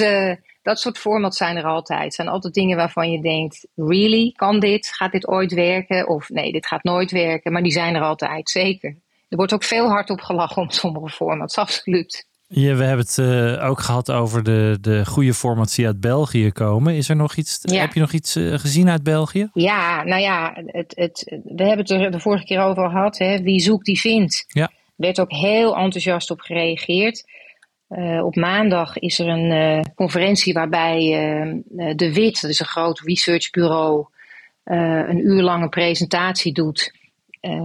dat 0.62 0.80
soort 0.80 0.98
formats 0.98 1.36
zijn 1.36 1.56
er 1.56 1.64
altijd. 1.64 2.02
Het 2.02 2.14
zijn 2.14 2.28
altijd 2.28 2.54
dingen 2.54 2.76
waarvan 2.76 3.10
je 3.10 3.22
denkt, 3.22 3.66
really, 3.74 4.32
kan 4.32 4.60
dit? 4.60 4.88
Gaat 4.88 5.12
dit 5.12 5.28
ooit 5.28 5.52
werken? 5.52 6.08
Of 6.08 6.28
nee, 6.28 6.52
dit 6.52 6.66
gaat 6.66 6.82
nooit 6.84 7.10
werken. 7.10 7.52
Maar 7.52 7.62
die 7.62 7.72
zijn 7.72 7.94
er 7.94 8.02
altijd, 8.02 8.50
zeker. 8.50 8.96
Er 9.28 9.36
wordt 9.36 9.52
ook 9.54 9.64
veel 9.64 9.88
hard 9.88 10.10
op 10.10 10.20
gelachen 10.20 10.62
om 10.62 10.70
sommige 10.70 11.08
formats, 11.08 11.58
absoluut. 11.58 12.26
Ja, 12.48 12.74
we 12.74 12.84
hebben 12.84 13.06
het 13.06 13.16
uh, 13.18 13.68
ook 13.68 13.80
gehad 13.80 14.10
over 14.10 14.42
de, 14.42 14.78
de 14.80 15.06
goede 15.06 15.34
formats 15.34 15.74
die 15.74 15.86
uit 15.86 16.00
België 16.00 16.52
komen. 16.52 16.94
Is 16.94 17.08
er 17.08 17.16
nog 17.16 17.34
iets, 17.34 17.58
ja. 17.62 17.80
Heb 17.80 17.92
je 17.92 18.00
nog 18.00 18.12
iets 18.12 18.36
uh, 18.36 18.58
gezien 18.58 18.88
uit 18.88 19.02
België? 19.02 19.50
Ja, 19.52 20.04
nou 20.04 20.20
ja, 20.20 20.52
het, 20.66 20.92
het, 20.96 21.38
we 21.44 21.64
hebben 21.64 21.78
het 21.78 21.90
er 21.90 22.10
de 22.10 22.20
vorige 22.20 22.44
keer 22.44 22.60
over 22.60 22.90
gehad. 22.90 23.18
Hè? 23.18 23.42
Wie 23.42 23.60
zoekt, 23.60 23.84
die 23.84 24.00
vindt. 24.00 24.44
Ja. 24.48 24.70
werd 24.96 25.20
ook 25.20 25.30
heel 25.30 25.76
enthousiast 25.76 26.30
op 26.30 26.40
gereageerd. 26.40 27.24
Uh, 27.88 28.24
op 28.24 28.36
maandag 28.36 28.98
is 28.98 29.18
er 29.18 29.28
een 29.28 29.84
conferentie 29.94 30.52
waarbij 30.52 30.94
De 31.96 32.12
Wit, 32.12 32.40
dat 32.40 32.50
is 32.50 32.60
een 32.60 32.66
groot 32.66 33.00
researchbureau, 33.00 34.06
een 34.64 35.26
uur 35.26 35.42
lange 35.42 35.68
presentatie 35.68 36.52
doet 36.52 36.92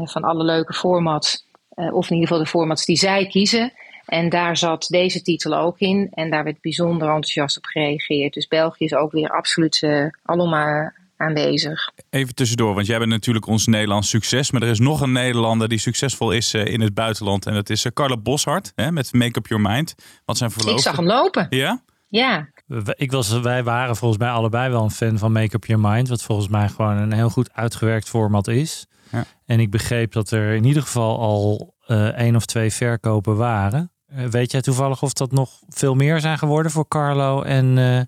van 0.03 0.21
alle 0.21 0.43
leuke 0.43 0.73
formats. 0.73 1.45
Of 1.75 2.09
in 2.09 2.15
ieder 2.15 2.27
geval 2.27 2.43
de 2.43 2.49
formats 2.49 2.85
die 2.85 2.97
zij 2.97 3.27
kiezen. 3.27 3.73
En 4.05 4.29
daar 4.29 4.57
zat 4.57 4.87
deze 4.89 5.21
titel 5.21 5.53
ook 5.57 5.79
in. 5.79 6.07
En 6.11 6.29
daar 6.29 6.43
werd 6.43 6.61
bijzonder 6.61 7.07
enthousiast 7.07 7.57
op 7.57 7.65
gereageerd. 7.65 8.33
Dus 8.33 8.47
België 8.47 8.83
is 8.83 8.93
ook 8.93 9.11
weer 9.11 9.29
absoluut 9.29 9.81
uh, 9.81 10.05
allemaal 10.23 10.91
aanwezig. 11.17 11.91
Even 12.09 12.35
tussendoor, 12.35 12.73
want 12.73 12.87
jij 12.87 12.97
bent 12.97 13.09
natuurlijk 13.09 13.45
ons 13.45 13.67
Nederlands 13.67 14.09
succes. 14.09 14.51
Maar 14.51 14.61
er 14.61 14.69
is 14.69 14.79
nog 14.79 15.01
een 15.01 15.11
Nederlander 15.11 15.69
die 15.69 15.77
succesvol 15.77 16.31
is 16.31 16.53
uh, 16.53 16.65
in 16.65 16.81
het 16.81 16.93
buitenland. 16.93 17.45
En 17.45 17.53
dat 17.53 17.69
is 17.69 17.85
uh, 17.85 17.91
Carla 17.91 18.17
Boshart 18.17 18.71
hè, 18.75 18.91
met 18.91 19.13
Make 19.13 19.37
Up 19.37 19.47
Your 19.47 19.63
Mind. 19.69 19.95
Wat 20.25 20.37
zijn 20.37 20.51
verloofde. 20.51 20.75
Ik 20.75 20.83
zag 20.83 20.95
hem 20.95 21.05
lopen. 21.05 21.47
Ja? 21.49 21.81
Ja. 22.07 22.49
Ik 22.95 23.11
was, 23.11 23.39
wij 23.39 23.63
waren 23.63 23.95
volgens 23.95 24.19
mij 24.19 24.29
allebei 24.29 24.69
wel 24.69 24.83
een 24.83 24.91
fan 24.91 25.17
van 25.17 25.31
Make 25.31 25.55
Up 25.55 25.65
Your 25.65 25.81
Mind. 25.89 26.09
Wat 26.09 26.23
volgens 26.23 26.47
mij 26.47 26.69
gewoon 26.69 26.97
een 26.97 27.13
heel 27.13 27.29
goed 27.29 27.53
uitgewerkt 27.53 28.09
format 28.09 28.47
is. 28.47 28.85
Ja. 29.11 29.25
En 29.45 29.59
ik 29.59 29.69
begreep 29.69 30.11
dat 30.11 30.31
er 30.31 30.53
in 30.53 30.65
ieder 30.65 30.81
geval 30.81 31.19
al 31.19 31.73
uh, 31.87 32.17
één 32.17 32.35
of 32.35 32.45
twee 32.45 32.71
verkopen 32.71 33.35
waren. 33.35 33.91
Uh, 34.15 34.25
weet 34.25 34.51
jij 34.51 34.61
toevallig 34.61 35.01
of 35.01 35.13
dat 35.13 35.31
nog 35.31 35.59
veel 35.69 35.95
meer 35.95 36.19
zijn 36.19 36.37
geworden 36.37 36.71
voor 36.71 36.87
Carlo 36.87 37.41
en 37.41 37.77
uh, 37.77 38.01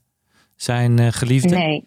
zijn 0.55 1.13
geliefde? 1.13 1.55
Nee, 1.55 1.85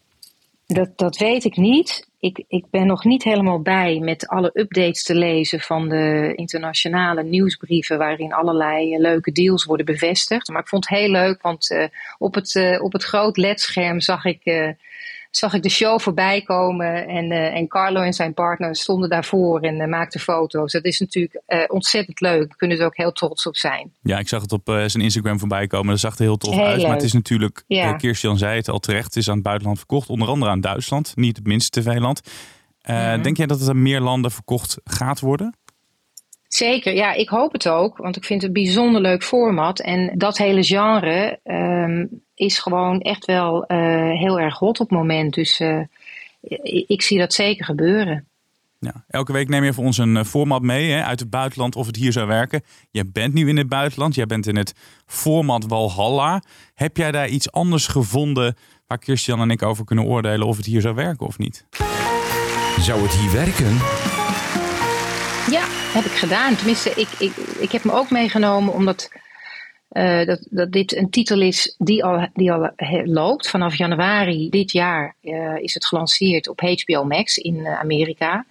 dat, 0.66 0.90
dat 0.96 1.16
weet 1.16 1.44
ik 1.44 1.56
niet. 1.56 2.08
Ik, 2.18 2.44
ik 2.48 2.64
ben 2.70 2.86
nog 2.86 3.04
niet 3.04 3.24
helemaal 3.24 3.60
bij 3.60 3.98
met 3.98 4.28
alle 4.28 4.50
updates 4.52 5.02
te 5.02 5.14
lezen 5.14 5.60
van 5.60 5.88
de 5.88 6.32
internationale 6.34 7.22
nieuwsbrieven, 7.22 7.98
waarin 7.98 8.32
allerlei 8.32 8.98
leuke 8.98 9.32
deals 9.32 9.64
worden 9.64 9.86
bevestigd. 9.86 10.48
Maar 10.48 10.60
ik 10.60 10.68
vond 10.68 10.88
het 10.88 10.98
heel 10.98 11.10
leuk, 11.10 11.42
want 11.42 11.88
op, 12.18 12.34
het, 12.34 12.78
op 12.80 12.92
het 12.92 13.04
groot 13.04 13.36
ledscherm 13.36 14.00
zag 14.00 14.24
ik 14.24 14.74
zag 15.30 15.54
ik 15.54 15.62
de 15.62 15.68
show 15.68 16.00
voorbij 16.00 16.42
komen. 16.42 17.06
En, 17.08 17.30
uh, 17.30 17.54
en 17.54 17.68
Carlo 17.68 18.00
en 18.00 18.12
zijn 18.12 18.34
partner 18.34 18.76
stonden 18.76 19.08
daarvoor 19.08 19.60
en 19.60 19.80
uh, 19.80 19.86
maakten 19.86 20.20
foto's. 20.20 20.72
Dat 20.72 20.84
is 20.84 21.00
natuurlijk 21.00 21.42
uh, 21.48 21.62
ontzettend 21.66 22.20
leuk. 22.20 22.48
Daar 22.48 22.56
kunnen 22.56 22.76
ze 22.76 22.84
ook 22.84 22.96
heel 22.96 23.12
trots 23.12 23.46
op 23.46 23.56
zijn. 23.56 23.92
Ja, 24.02 24.18
ik 24.18 24.28
zag 24.28 24.42
het 24.42 24.52
op 24.52 24.62
zijn 24.66 25.00
Instagram 25.02 25.38
voorbij 25.38 25.66
komen. 25.66 25.90
Dat 25.90 26.00
zag 26.00 26.16
er 26.16 26.22
heel 26.22 26.36
tof 26.36 26.54
heel 26.54 26.64
uit. 26.64 26.76
Leuk. 26.76 26.86
Maar 26.86 26.96
het 26.96 27.04
is 27.04 27.12
natuurlijk, 27.12 27.64
ja. 27.66 27.98
Zei 28.36 28.56
het 28.56 28.68
al 28.68 28.78
terecht, 28.78 29.04
het 29.04 29.16
is 29.16 29.28
aan 29.28 29.34
het 29.34 29.42
buitenland 29.42 29.78
verkocht. 29.78 30.08
Onder 30.08 30.28
andere 30.28 30.50
aan 30.50 30.60
Duitsland, 30.60 31.12
niet 31.16 31.36
het 31.36 31.46
minste 31.46 31.80
tv-land. 31.80 32.20
-hmm. 32.80 33.22
Denk 33.22 33.36
jij 33.36 33.46
dat 33.46 33.60
het 33.60 33.68
aan 33.68 33.82
meer 33.82 34.00
landen 34.00 34.30
verkocht 34.30 34.78
gaat 34.84 35.20
worden? 35.20 35.54
Zeker, 36.48 36.94
ja, 36.94 37.12
ik 37.12 37.28
hoop 37.28 37.52
het 37.52 37.68
ook. 37.68 37.96
Want 37.96 38.16
ik 38.16 38.24
vind 38.24 38.42
het 38.42 38.56
een 38.56 38.62
bijzonder 38.62 39.00
leuk 39.00 39.24
format. 39.24 39.80
En 39.80 40.18
dat 40.18 40.38
hele 40.38 40.62
genre 40.62 41.40
um, 41.44 42.24
is 42.36 42.58
gewoon 42.58 43.00
echt 43.00 43.24
wel 43.24 43.64
uh, 43.68 43.78
heel 44.18 44.40
erg 44.40 44.58
hot 44.58 44.80
op 44.80 44.88
het 44.88 44.98
moment. 44.98 45.34
Dus 45.34 45.60
uh, 45.60 45.80
ik 46.86 47.02
zie 47.02 47.18
dat 47.18 47.34
zeker 47.34 47.64
gebeuren. 47.64 48.26
Ja, 48.78 49.04
elke 49.08 49.32
week 49.32 49.48
neem 49.48 49.64
je 49.64 49.72
voor 49.72 49.84
ons 49.84 49.98
een 49.98 50.24
format 50.24 50.62
mee 50.62 50.90
hè, 50.90 51.04
uit 51.04 51.20
het 51.20 51.30
buitenland 51.30 51.76
of 51.76 51.86
het 51.86 51.96
hier 51.96 52.12
zou 52.12 52.26
werken. 52.26 52.62
Jij 52.90 53.04
bent 53.12 53.34
nu 53.34 53.48
in 53.48 53.56
het 53.56 53.68
buitenland, 53.68 54.14
jij 54.14 54.26
bent 54.26 54.46
in 54.46 54.56
het 54.56 54.74
format 55.06 55.66
Walhalla. 55.66 56.42
Heb 56.74 56.96
jij 56.96 57.12
daar 57.12 57.28
iets 57.28 57.52
anders 57.52 57.86
gevonden 57.86 58.56
waar 58.86 58.98
Christian 59.00 59.40
en 59.40 59.50
ik 59.50 59.62
over 59.62 59.84
kunnen 59.84 60.04
oordelen 60.04 60.46
of 60.46 60.56
het 60.56 60.66
hier 60.66 60.80
zou 60.80 60.94
werken 60.94 61.26
of 61.26 61.38
niet? 61.38 61.66
Zou 62.80 63.02
het 63.02 63.12
hier 63.12 63.32
werken? 63.32 63.76
Ja, 65.50 65.64
heb 65.68 66.04
ik 66.04 66.12
gedaan. 66.12 66.56
Tenminste, 66.56 66.90
ik, 66.90 67.08
ik, 67.18 67.36
ik 67.58 67.72
heb 67.72 67.84
me 67.84 67.92
ook 67.92 68.10
meegenomen 68.10 68.72
omdat 68.72 69.10
uh, 69.96 70.26
dat, 70.26 70.46
dat 70.50 70.72
dit 70.72 70.96
een 70.96 71.10
titel 71.10 71.40
is 71.40 71.74
die 71.78 72.04
al, 72.04 72.28
die 72.34 72.52
al 72.52 72.70
loopt. 73.04 73.50
Vanaf 73.50 73.76
januari 73.76 74.50
dit 74.50 74.72
jaar 74.72 75.14
uh, 75.22 75.56
is 75.56 75.74
het 75.74 75.86
gelanceerd 75.86 76.48
op 76.48 76.60
HBO 76.60 77.04
Max 77.04 77.36
in 77.36 77.66
Amerika. 77.66 78.46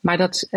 Maar 0.00 0.16
dat, 0.16 0.48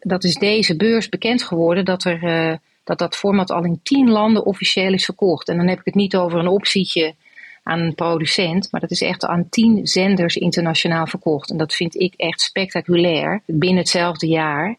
dat 0.00 0.24
is 0.24 0.34
deze 0.34 0.76
beurs 0.76 1.08
bekend 1.08 1.42
geworden 1.42 1.84
dat, 1.84 2.04
er, 2.04 2.58
dat 2.84 2.98
dat 2.98 3.16
format 3.16 3.50
al 3.50 3.64
in 3.64 3.80
tien 3.82 4.10
landen 4.10 4.44
officieel 4.44 4.92
is 4.92 5.04
verkocht. 5.04 5.48
En 5.48 5.56
dan 5.56 5.68
heb 5.68 5.78
ik 5.78 5.84
het 5.84 5.94
niet 5.94 6.16
over 6.16 6.38
een 6.38 6.48
optietje 6.48 7.14
aan 7.62 7.80
een 7.80 7.94
producent, 7.94 8.68
maar 8.70 8.80
dat 8.80 8.90
is 8.90 9.00
echt 9.00 9.24
aan 9.24 9.48
tien 9.48 9.86
zenders 9.86 10.36
internationaal 10.36 11.06
verkocht. 11.06 11.50
En 11.50 11.56
dat 11.56 11.74
vind 11.74 11.94
ik 11.94 12.14
echt 12.16 12.40
spectaculair 12.40 13.42
binnen 13.46 13.78
hetzelfde 13.78 14.26
jaar. 14.26 14.76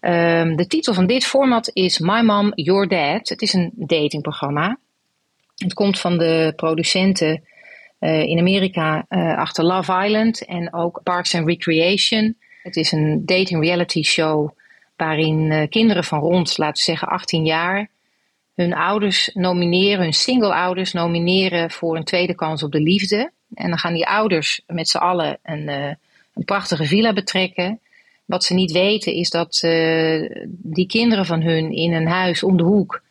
Um, 0.00 0.56
de 0.56 0.66
titel 0.66 0.94
van 0.94 1.06
dit 1.06 1.24
format 1.24 1.70
is 1.72 1.98
My 1.98 2.20
Mom, 2.20 2.52
Your 2.54 2.88
Dad. 2.88 3.28
Het 3.28 3.42
is 3.42 3.52
een 3.52 3.72
datingprogramma. 3.74 4.78
Het 5.56 5.74
komt 5.74 6.00
van 6.00 6.18
de 6.18 6.52
producenten 6.56 7.42
uh, 8.00 8.22
in 8.22 8.38
Amerika 8.38 9.06
uh, 9.08 9.36
achter 9.36 9.64
Love 9.64 10.04
Island 10.04 10.44
en 10.44 10.74
ook 10.74 11.00
Parks 11.02 11.34
and 11.34 11.46
Recreation. 11.46 12.36
Het 12.62 12.76
is 12.76 12.92
een 12.92 13.22
dating 13.26 13.62
reality 13.62 14.02
show 14.02 14.50
waarin 14.96 15.50
uh, 15.50 15.68
kinderen 15.68 16.04
van 16.04 16.18
rond, 16.18 16.58
laten 16.58 16.76
we 16.76 16.82
zeggen, 16.82 17.08
18 17.08 17.44
jaar 17.44 17.88
hun 18.54 18.74
ouders 18.74 19.30
nomineren, 19.34 20.02
hun 20.02 20.12
single 20.12 20.54
ouders 20.54 20.92
nomineren 20.92 21.70
voor 21.70 21.96
een 21.96 22.04
tweede 22.04 22.34
kans 22.34 22.62
op 22.62 22.72
de 22.72 22.80
liefde. 22.80 23.32
En 23.54 23.68
dan 23.68 23.78
gaan 23.78 23.94
die 23.94 24.06
ouders 24.06 24.60
met 24.66 24.88
z'n 24.88 24.98
allen 24.98 25.38
een, 25.42 25.68
een 25.68 26.44
prachtige 26.44 26.84
villa 26.84 27.12
betrekken. 27.12 27.80
Wat 28.30 28.44
ze 28.44 28.54
niet 28.54 28.72
weten 28.72 29.12
is 29.12 29.30
dat 29.30 29.62
uh, 29.64 30.30
die 30.48 30.86
kinderen 30.86 31.26
van 31.26 31.42
hun 31.42 31.72
in 31.72 31.92
een 31.92 32.06
huis 32.06 32.42
om 32.42 32.56
de 32.56 32.62
hoek 32.62 33.02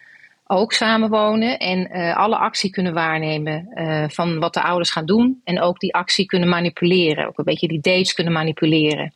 ook 0.47 0.73
samenwonen 0.73 1.59
en 1.59 1.89
uh, 1.91 2.17
alle 2.17 2.37
actie 2.37 2.69
kunnen 2.69 2.93
waarnemen 2.93 3.71
uh, 3.73 4.05
van 4.07 4.39
wat 4.39 4.53
de 4.53 4.61
ouders 4.61 4.91
gaan 4.91 5.05
doen. 5.05 5.41
En 5.43 5.61
ook 5.61 5.79
die 5.79 5.93
actie 5.93 6.25
kunnen 6.25 6.49
manipuleren, 6.49 7.27
ook 7.27 7.37
een 7.37 7.45
beetje 7.45 7.67
die 7.67 7.79
dates 7.81 8.13
kunnen 8.13 8.33
manipuleren. 8.33 9.13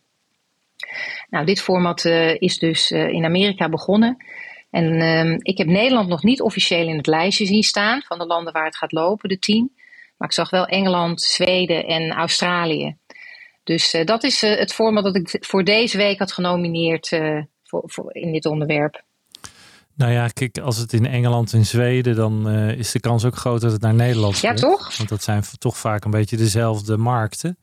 Nou, 1.30 1.46
dit 1.46 1.60
format 1.60 2.04
is 2.38 2.58
dus 2.58 2.90
in 2.90 3.24
Amerika 3.24 3.68
begonnen. 3.68 4.16
En 4.70 5.00
ehm, 5.00 5.38
ik 5.38 5.58
heb 5.58 5.66
Nederland 5.66 6.08
nog 6.08 6.22
niet 6.22 6.42
officieel 6.42 6.88
in 6.88 6.96
het 6.96 7.06
lijstje 7.06 7.46
zien 7.46 7.62
staan 7.62 8.02
van 8.02 8.18
de 8.18 8.26
landen 8.26 8.52
waar 8.52 8.64
het 8.64 8.76
gaat 8.76 8.92
lopen, 8.92 9.28
de 9.28 9.38
tien. 9.38 9.72
Maar 10.16 10.28
ik 10.28 10.34
zag 10.34 10.50
wel 10.50 10.66
Engeland, 10.66 11.22
Zweden 11.22 11.84
en 11.86 12.10
Australië. 12.10 12.96
Dus 13.64 13.94
uh, 13.94 14.04
dat 14.04 14.22
is 14.24 14.42
uh, 14.42 14.58
het 14.58 14.72
format 14.72 15.04
dat 15.04 15.16
ik 15.16 15.36
voor 15.40 15.64
deze 15.64 15.96
week 15.96 16.18
had 16.18 16.32
genomineerd 16.32 17.12
uh, 17.12 17.42
voor, 17.62 17.82
voor, 17.86 18.14
in 18.14 18.32
dit 18.32 18.46
onderwerp. 18.46 19.02
Nou 19.96 20.12
ja, 20.12 20.28
kijk, 20.28 20.58
als 20.58 20.76
het 20.76 20.92
in 20.92 21.06
Engeland 21.06 21.52
en 21.52 21.64
Zweden, 21.64 22.16
dan 22.16 22.50
is 22.50 22.92
de 22.92 23.00
kans 23.00 23.24
ook 23.24 23.36
groot 23.36 23.60
dat 23.60 23.72
het 23.72 23.80
naar 23.80 23.94
Nederland 23.94 24.38
Ja, 24.38 24.48
komt. 24.48 24.60
toch? 24.60 24.96
Want 24.96 25.08
dat 25.08 25.22
zijn 25.22 25.42
toch 25.58 25.76
vaak 25.76 26.04
een 26.04 26.10
beetje 26.10 26.36
dezelfde 26.36 26.96
markten. 26.96 27.58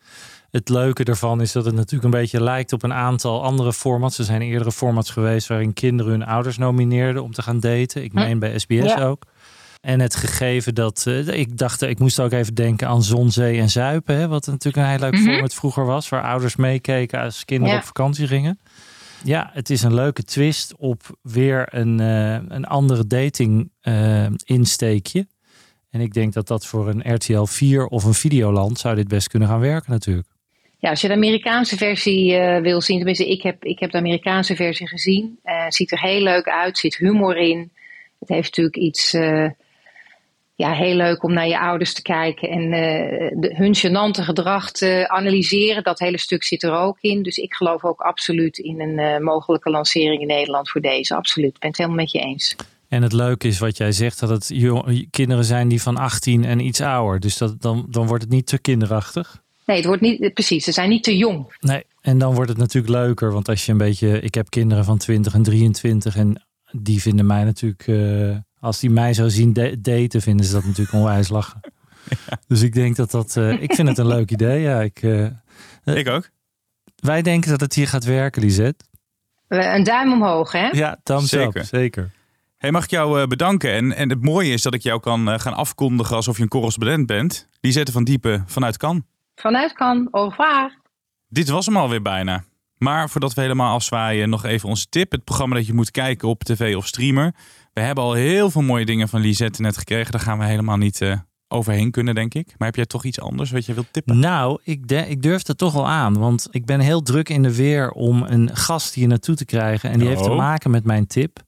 Het 0.52 0.70
leuke 0.70 1.04
ervan 1.04 1.42
is 1.42 1.52
dat 1.52 1.66
het 1.66 1.76
natuurlijk 1.76 2.04
een 2.04 2.20
beetje 2.20 2.44
lijkt 2.44 2.74
op 2.74 2.84
een 2.84 2.94
aantal 2.94 3.44
andere 3.44 3.74
formats. 3.74 4.18
Er 4.18 4.26
zijn 4.26 4.42
eerdere 4.42 4.72
formats 4.72 5.10
geweest 5.10 5.48
waarin 5.48 5.74
kinderen 5.74 6.12
hun 6.12 6.26
ouders 6.26 6.58
nomineerden 6.58 7.24
om 7.24 7.32
te 7.34 7.42
gaan 7.42 7.60
daten. 7.60 8.04
Ik 8.04 8.14
meen 8.14 8.40
bij 8.40 8.60
SBS 8.60 8.94
Ja. 8.94 9.04
ook. 9.04 9.24
En 9.82 10.00
het 10.00 10.16
gegeven 10.16 10.76
dat, 10.76 11.06
uh, 11.08 11.28
ik 11.28 11.58
dacht, 11.58 11.82
ik 11.82 12.00
moest 12.00 12.20
ook 12.20 12.32
even 12.32 12.56
denken 12.56 12.88
aan 12.88 13.04
Zon, 13.04 13.32
Zee 13.32 13.60
en 13.60 13.70
Zuipen. 13.70 14.16
Hè, 14.16 14.28
wat 14.28 14.46
natuurlijk 14.46 14.76
een 14.86 14.90
heel 14.92 15.00
leuk 15.00 15.14
Mhm. 15.20 15.24
format 15.32 15.54
vroeger 15.54 15.86
was. 15.86 16.10
Waar 16.10 16.24
ouders 16.24 16.56
meekeken 16.56 17.20
als 17.20 17.46
kinderen 17.46 17.74
Ja. 17.74 17.80
op 17.80 17.86
vakantie 17.86 18.28
gingen. 18.28 18.60
Ja, 19.24 19.50
het 19.54 19.70
is 19.70 19.82
een 19.84 19.94
leuke 19.94 20.24
twist 20.24 20.76
op 20.78 21.02
weer 21.22 21.68
een, 21.70 22.00
uh, 22.02 22.34
een 22.48 22.66
andere 22.66 23.08
dating 23.08 23.72
uh, 23.84 24.26
insteekje. 24.44 25.28
En 25.90 26.02
ik 26.02 26.14
denk 26.14 26.34
dat 26.34 26.48
dat 26.48 26.66
voor 26.66 26.90
een 26.90 27.14
RTL 27.14 27.44
4 27.44 27.86
of 27.86 28.04
een 28.04 28.14
Videoland 28.14 28.80
zou 28.80 28.96
dit 28.96 29.08
best 29.08 29.28
kunnen 29.28 29.48
gaan 29.48 29.60
werken 29.60 29.92
natuurlijk. 29.92 30.28
Ja, 30.78 30.90
als 30.90 31.02
je 31.02 31.08
de 31.08 31.14
Amerikaanse 31.14 31.78
versie 31.78 32.32
uh, 32.34 32.62
wil 32.62 32.82
zien, 32.82 32.98
tenminste 32.98 33.30
ik 33.32 33.42
heb, 33.42 33.64
ik 33.64 33.80
heb 33.80 33.92
de 33.92 33.98
Amerikaanse 33.98 34.56
versie 34.56 34.88
gezien. 34.88 35.40
Ziet 35.70 35.92
er 35.92 36.02
heel 36.02 36.22
leuk 36.22 36.48
uit, 36.50 36.78
zit 36.78 36.98
humor 36.98 37.38
in. 37.38 37.72
Het 38.20 38.30
heeft 38.30 38.48
natuurlijk 38.58 38.76
iets 38.78 39.14
ja, 40.62 40.74
heel 40.74 40.96
leuk 40.96 41.24
om 41.24 41.34
naar 41.34 41.48
je 41.48 41.60
ouders 41.60 41.94
te 41.94 42.02
kijken 42.02 42.50
en 42.50 42.70
de, 43.42 43.56
hun 43.56 43.76
gênante 43.76 44.24
gedrag 44.24 44.72
te 44.72 45.06
analyseren. 45.08 45.84
Dat 45.84 46.00
hele 46.00 46.18
stuk 46.18 46.44
zit 46.44 46.64
er 46.64 46.74
ook 46.74 46.98
in. 47.02 47.24
Dus 47.24 47.38
ik 47.38 47.54
geloof 47.54 47.84
ook 47.84 48.02
absoluut 48.02 48.58
in 48.58 48.82
een 48.82 49.24
mogelijke 49.24 49.70
lancering 49.70 50.22
in 50.22 50.28
Nederland 50.28 50.70
voor 50.70 50.82
deze. 50.82 51.16
Absoluut, 51.16 51.54
ik 51.54 51.60
ben 51.60 51.70
het 51.70 51.78
helemaal 51.78 52.00
met 52.00 52.12
je 52.12 52.20
eens. 52.20 52.56
En 52.92 53.02
het 53.02 53.14
leuke 53.14 53.48
is 53.48 53.60
wat 53.60 53.78
jij 53.78 53.92
zegt, 53.92 54.20
dat 54.20 54.30
het 54.30 54.50
jong, 54.54 55.08
kinderen 55.10 55.46
zijn 55.46 55.68
die 55.68 55.82
van 55.82 55.98
18 55.98 56.46
en 56.46 56.60
iets 56.60 56.82
ouder. 56.82 57.20
Dus 57.20 57.38
dat, 57.38 57.62
dan, 57.62 57.86
dan 57.90 58.08
wordt 58.08 58.24
het 58.24 58.32
niet 58.32 58.46
te 58.48 58.60
kinderachtig. 58.60 59.42
Nee, 59.66 59.78
het 59.78 59.86
wordt 59.86 60.02
niet, 60.02 60.34
precies. 60.34 60.64
Ze 60.64 60.72
zijn 60.72 60.90
niet 60.90 61.04
te 61.04 61.18
jong. 61.18 61.56
Nee, 61.60 61.84
en 62.02 62.18
dan 62.18 62.34
wordt 62.34 62.50
het 62.50 62.58
natuurlijk 62.58 62.94
leuker. 62.94 63.32
Want 63.32 63.50
als 63.50 63.66
je 63.66 63.72
een 63.72 63.78
beetje. 63.78 64.22
Ik 64.22 64.34
heb 64.34 64.50
kinderen 64.50 64.86
van 64.86 64.98
20 64.98 65.34
en 65.34 65.44
23. 65.44 66.16
En 66.16 66.46
die 66.72 67.02
vinden 67.02 67.26
mij 67.26 67.44
natuurlijk. 67.44 67.88
Uh, 67.88 68.38
als 68.62 68.80
die 68.80 68.90
mij 68.90 69.14
zo 69.14 69.28
zien 69.28 69.54
daten, 69.80 70.22
vinden 70.22 70.46
ze 70.46 70.54
dat 70.54 70.64
natuurlijk 70.64 70.94
onwijs 70.94 71.30
lachen. 71.30 71.60
Ja. 72.10 72.38
Dus 72.48 72.62
ik 72.62 72.74
denk 72.74 72.96
dat 72.96 73.12
dat. 73.12 73.36
Uh, 73.36 73.62
ik 73.68 73.74
vind 73.74 73.88
het 73.88 73.98
een 73.98 74.08
leuk 74.08 74.32
idee. 74.32 74.62
Ja, 74.62 74.82
ik, 74.82 75.02
uh, 75.02 75.28
ik 75.84 76.08
ook. 76.08 76.30
Wij 76.96 77.22
denken 77.22 77.50
dat 77.50 77.60
het 77.60 77.74
hier 77.74 77.88
gaat 77.88 78.04
werken, 78.04 78.42
Lisette. 78.42 78.86
Een 79.48 79.84
duim 79.84 80.12
omhoog, 80.12 80.52
hè? 80.52 80.68
Ja, 80.68 81.00
thumbs 81.04 81.30
zeker. 81.30 81.62
Up, 81.62 81.68
zeker. 81.68 82.12
Hey, 82.58 82.72
mag 82.72 82.84
ik 82.84 82.90
jou 82.90 83.28
bedanken? 83.28 83.72
En, 83.72 83.96
en 83.96 84.10
het 84.10 84.24
mooie 84.24 84.54
is 84.54 84.62
dat 84.62 84.74
ik 84.74 84.82
jou 84.82 85.00
kan 85.00 85.40
gaan 85.40 85.54
afkondigen 85.54 86.16
alsof 86.16 86.38
je 86.38 86.44
een 86.44 86.50
correspondent 86.50 87.06
bent. 87.06 87.48
Lisette 87.60 87.92
van 87.92 88.04
Diepen 88.04 88.44
vanuit 88.48 88.78
Kan. 88.78 89.06
Vanuit 89.36 89.74
kan. 89.74 90.08
Au 90.12 90.30
revoir. 90.30 90.78
Dit 91.28 91.50
was 91.50 91.66
hem 91.66 91.78
alweer 91.78 92.02
bijna. 92.02 92.44
Maar 92.78 93.10
voordat 93.10 93.34
we 93.34 93.42
helemaal 93.42 93.74
afzwaaien, 93.74 94.30
nog 94.30 94.46
even 94.46 94.70
onze 94.70 94.90
tip. 94.90 95.12
Het 95.12 95.24
programma 95.24 95.56
dat 95.56 95.66
je 95.66 95.74
moet 95.74 95.92
kijken 95.92 96.28
op 96.28 96.44
tv 96.44 96.76
of 96.76 96.88
streamer. 96.88 97.34
We 97.74 97.82
hebben 97.82 98.04
al 98.04 98.14
heel 98.14 98.52
veel 98.52 98.62
mooie 98.62 98.86
dingen 98.86 99.10
van 99.10 99.22
Lisette 99.22 99.62
net 99.62 99.78
gekregen. 99.78 100.12
Daar 100.12 100.22
gaan 100.22 100.40
we 100.40 100.46
helemaal 100.46 100.78
niet 100.78 101.02
uh, 101.02 101.14
overheen 101.48 101.92
kunnen, 101.92 102.16
denk 102.16 102.34
ik. 102.34 102.54
Maar 102.58 102.68
heb 102.68 102.76
jij 102.76 102.86
toch 102.86 103.04
iets 103.04 103.20
anders 103.20 103.52
wat 103.52 103.66
je 103.66 103.74
wilt 103.74 103.88
tippen? 103.94 104.20
Nou, 104.20 104.60
ik, 104.64 104.88
de, 104.88 105.08
ik 105.08 105.22
durf 105.22 105.48
het 105.48 105.58
toch 105.58 105.74
wel 105.74 105.88
aan. 105.88 106.20
Want 106.20 106.48
ik 106.52 106.66
ben 106.66 106.80
heel 106.80 107.02
druk 107.02 107.30
in 107.30 107.44
de 107.44 107.56
weer 107.56 107.92
om 107.92 108.24
een 108.24 108.56
gast 108.56 108.94
hier 108.94 109.08
naartoe 109.08 109.36
te 109.36 109.46
krijgen. 109.46 109.90
En 109.90 110.00
die 110.00 110.08
oh. 110.08 110.14
heeft 110.14 110.30
te 110.30 110.36
maken 110.36 110.72
met 110.72 110.84
mijn 110.84 111.08
tip. 111.08 111.40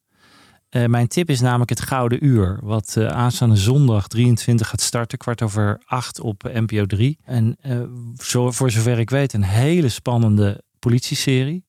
Uh, 0.69 0.85
mijn 0.85 1.07
tip 1.07 1.29
is 1.29 1.41
namelijk 1.41 1.69
het 1.69 1.81
Gouden 1.81 2.25
Uur. 2.25 2.59
Wat 2.61 2.95
uh, 2.97 3.07
aanstaande 3.07 3.55
zondag 3.55 4.07
23 4.07 4.67
gaat 4.67 4.81
starten. 4.81 5.17
Kwart 5.17 5.41
over 5.41 5.81
acht 5.85 6.19
op 6.19 6.43
NPO 6.53 6.85
3. 6.85 7.17
En 7.23 7.57
uh, 7.65 7.81
zo, 8.17 8.51
voor 8.51 8.71
zover 8.71 8.99
ik 8.99 9.09
weet 9.09 9.33
een 9.33 9.43
hele 9.43 9.89
spannende 9.89 10.63
politieserie. 10.79 11.65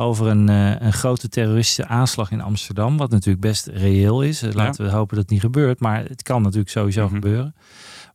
Over 0.00 0.26
een, 0.26 0.48
een 0.48 0.92
grote 0.92 1.28
terroristische 1.28 1.86
aanslag 1.86 2.30
in 2.30 2.40
Amsterdam. 2.40 2.96
Wat 2.96 3.10
natuurlijk 3.10 3.40
best 3.40 3.66
reëel 3.66 4.22
is. 4.22 4.40
Laten 4.40 4.84
ja. 4.84 4.90
we 4.90 4.96
hopen 4.96 5.14
dat 5.14 5.24
het 5.24 5.32
niet 5.32 5.40
gebeurt. 5.40 5.80
Maar 5.80 6.04
het 6.04 6.22
kan 6.22 6.42
natuurlijk 6.42 6.70
sowieso 6.70 7.02
mm 7.02 7.06
-hmm. 7.06 7.14
gebeuren. 7.14 7.54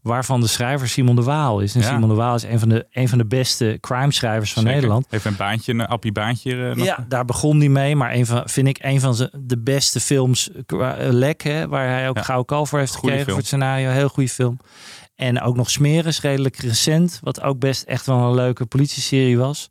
Waarvan 0.04 0.42
de 0.42 0.48
schrijver 0.48 0.88
Simon 0.88 1.16
de 1.16 1.24
Waal 1.24 1.60
is. 1.60 1.76
En 1.76 1.82
ja. 1.82 1.88
Simon 1.88 2.10
de 2.10 2.16
Waal 2.16 2.36
is 2.36 2.44
een 2.44 2.60
van 2.60 2.70
de, 2.70 2.88
een 2.92 3.10
van 3.10 3.18
de 3.18 3.26
beste 3.26 3.78
crime-schrijvers 3.82 4.54
van 4.54 4.62
Zeker. 4.62 4.78
Nederland. 4.78 5.06
Heeft 5.10 5.26
een 5.26 5.36
baantje, 5.36 5.74
een 5.74 5.86
appie 5.86 6.12
baantje. 6.12 6.56
Uh, 6.56 6.76
ja, 6.76 7.06
daar 7.08 7.26
begon 7.26 7.60
hij 7.60 7.70
mee. 7.70 7.96
Maar 7.96 8.14
een 8.14 8.26
van, 8.26 8.42
vind 8.46 8.68
ik 8.68 8.78
een 8.82 9.00
van 9.00 9.30
de 9.34 9.58
beste 9.58 10.00
films. 10.00 10.50
Uh, 10.68 10.92
Lek, 10.98 11.42
hè, 11.42 11.68
waar 11.68 11.88
hij 11.88 12.10
ook 12.10 12.18
ja. 12.18 12.44
Kalf 12.46 12.70
voor 12.70 12.80
heeft 12.80 12.96
Goeie 12.96 13.16
gekregen 13.16 13.16
film. 13.16 13.26
voor 13.26 13.38
het 13.38 13.46
scenario. 13.46 13.90
Heel 13.90 14.10
goede 14.10 14.30
film. 14.30 14.58
En 15.16 15.42
ook 15.42 15.56
nog 15.56 15.70
Smeres, 15.70 16.22
redelijk 16.22 16.58
recent. 16.58 17.20
Wat 17.24 17.42
ook 17.42 17.60
best 17.60 17.84
echt 17.84 18.06
wel 18.06 18.18
een 18.18 18.36
leuke 18.36 18.66
politieserie 18.66 19.38
was. 19.38 19.70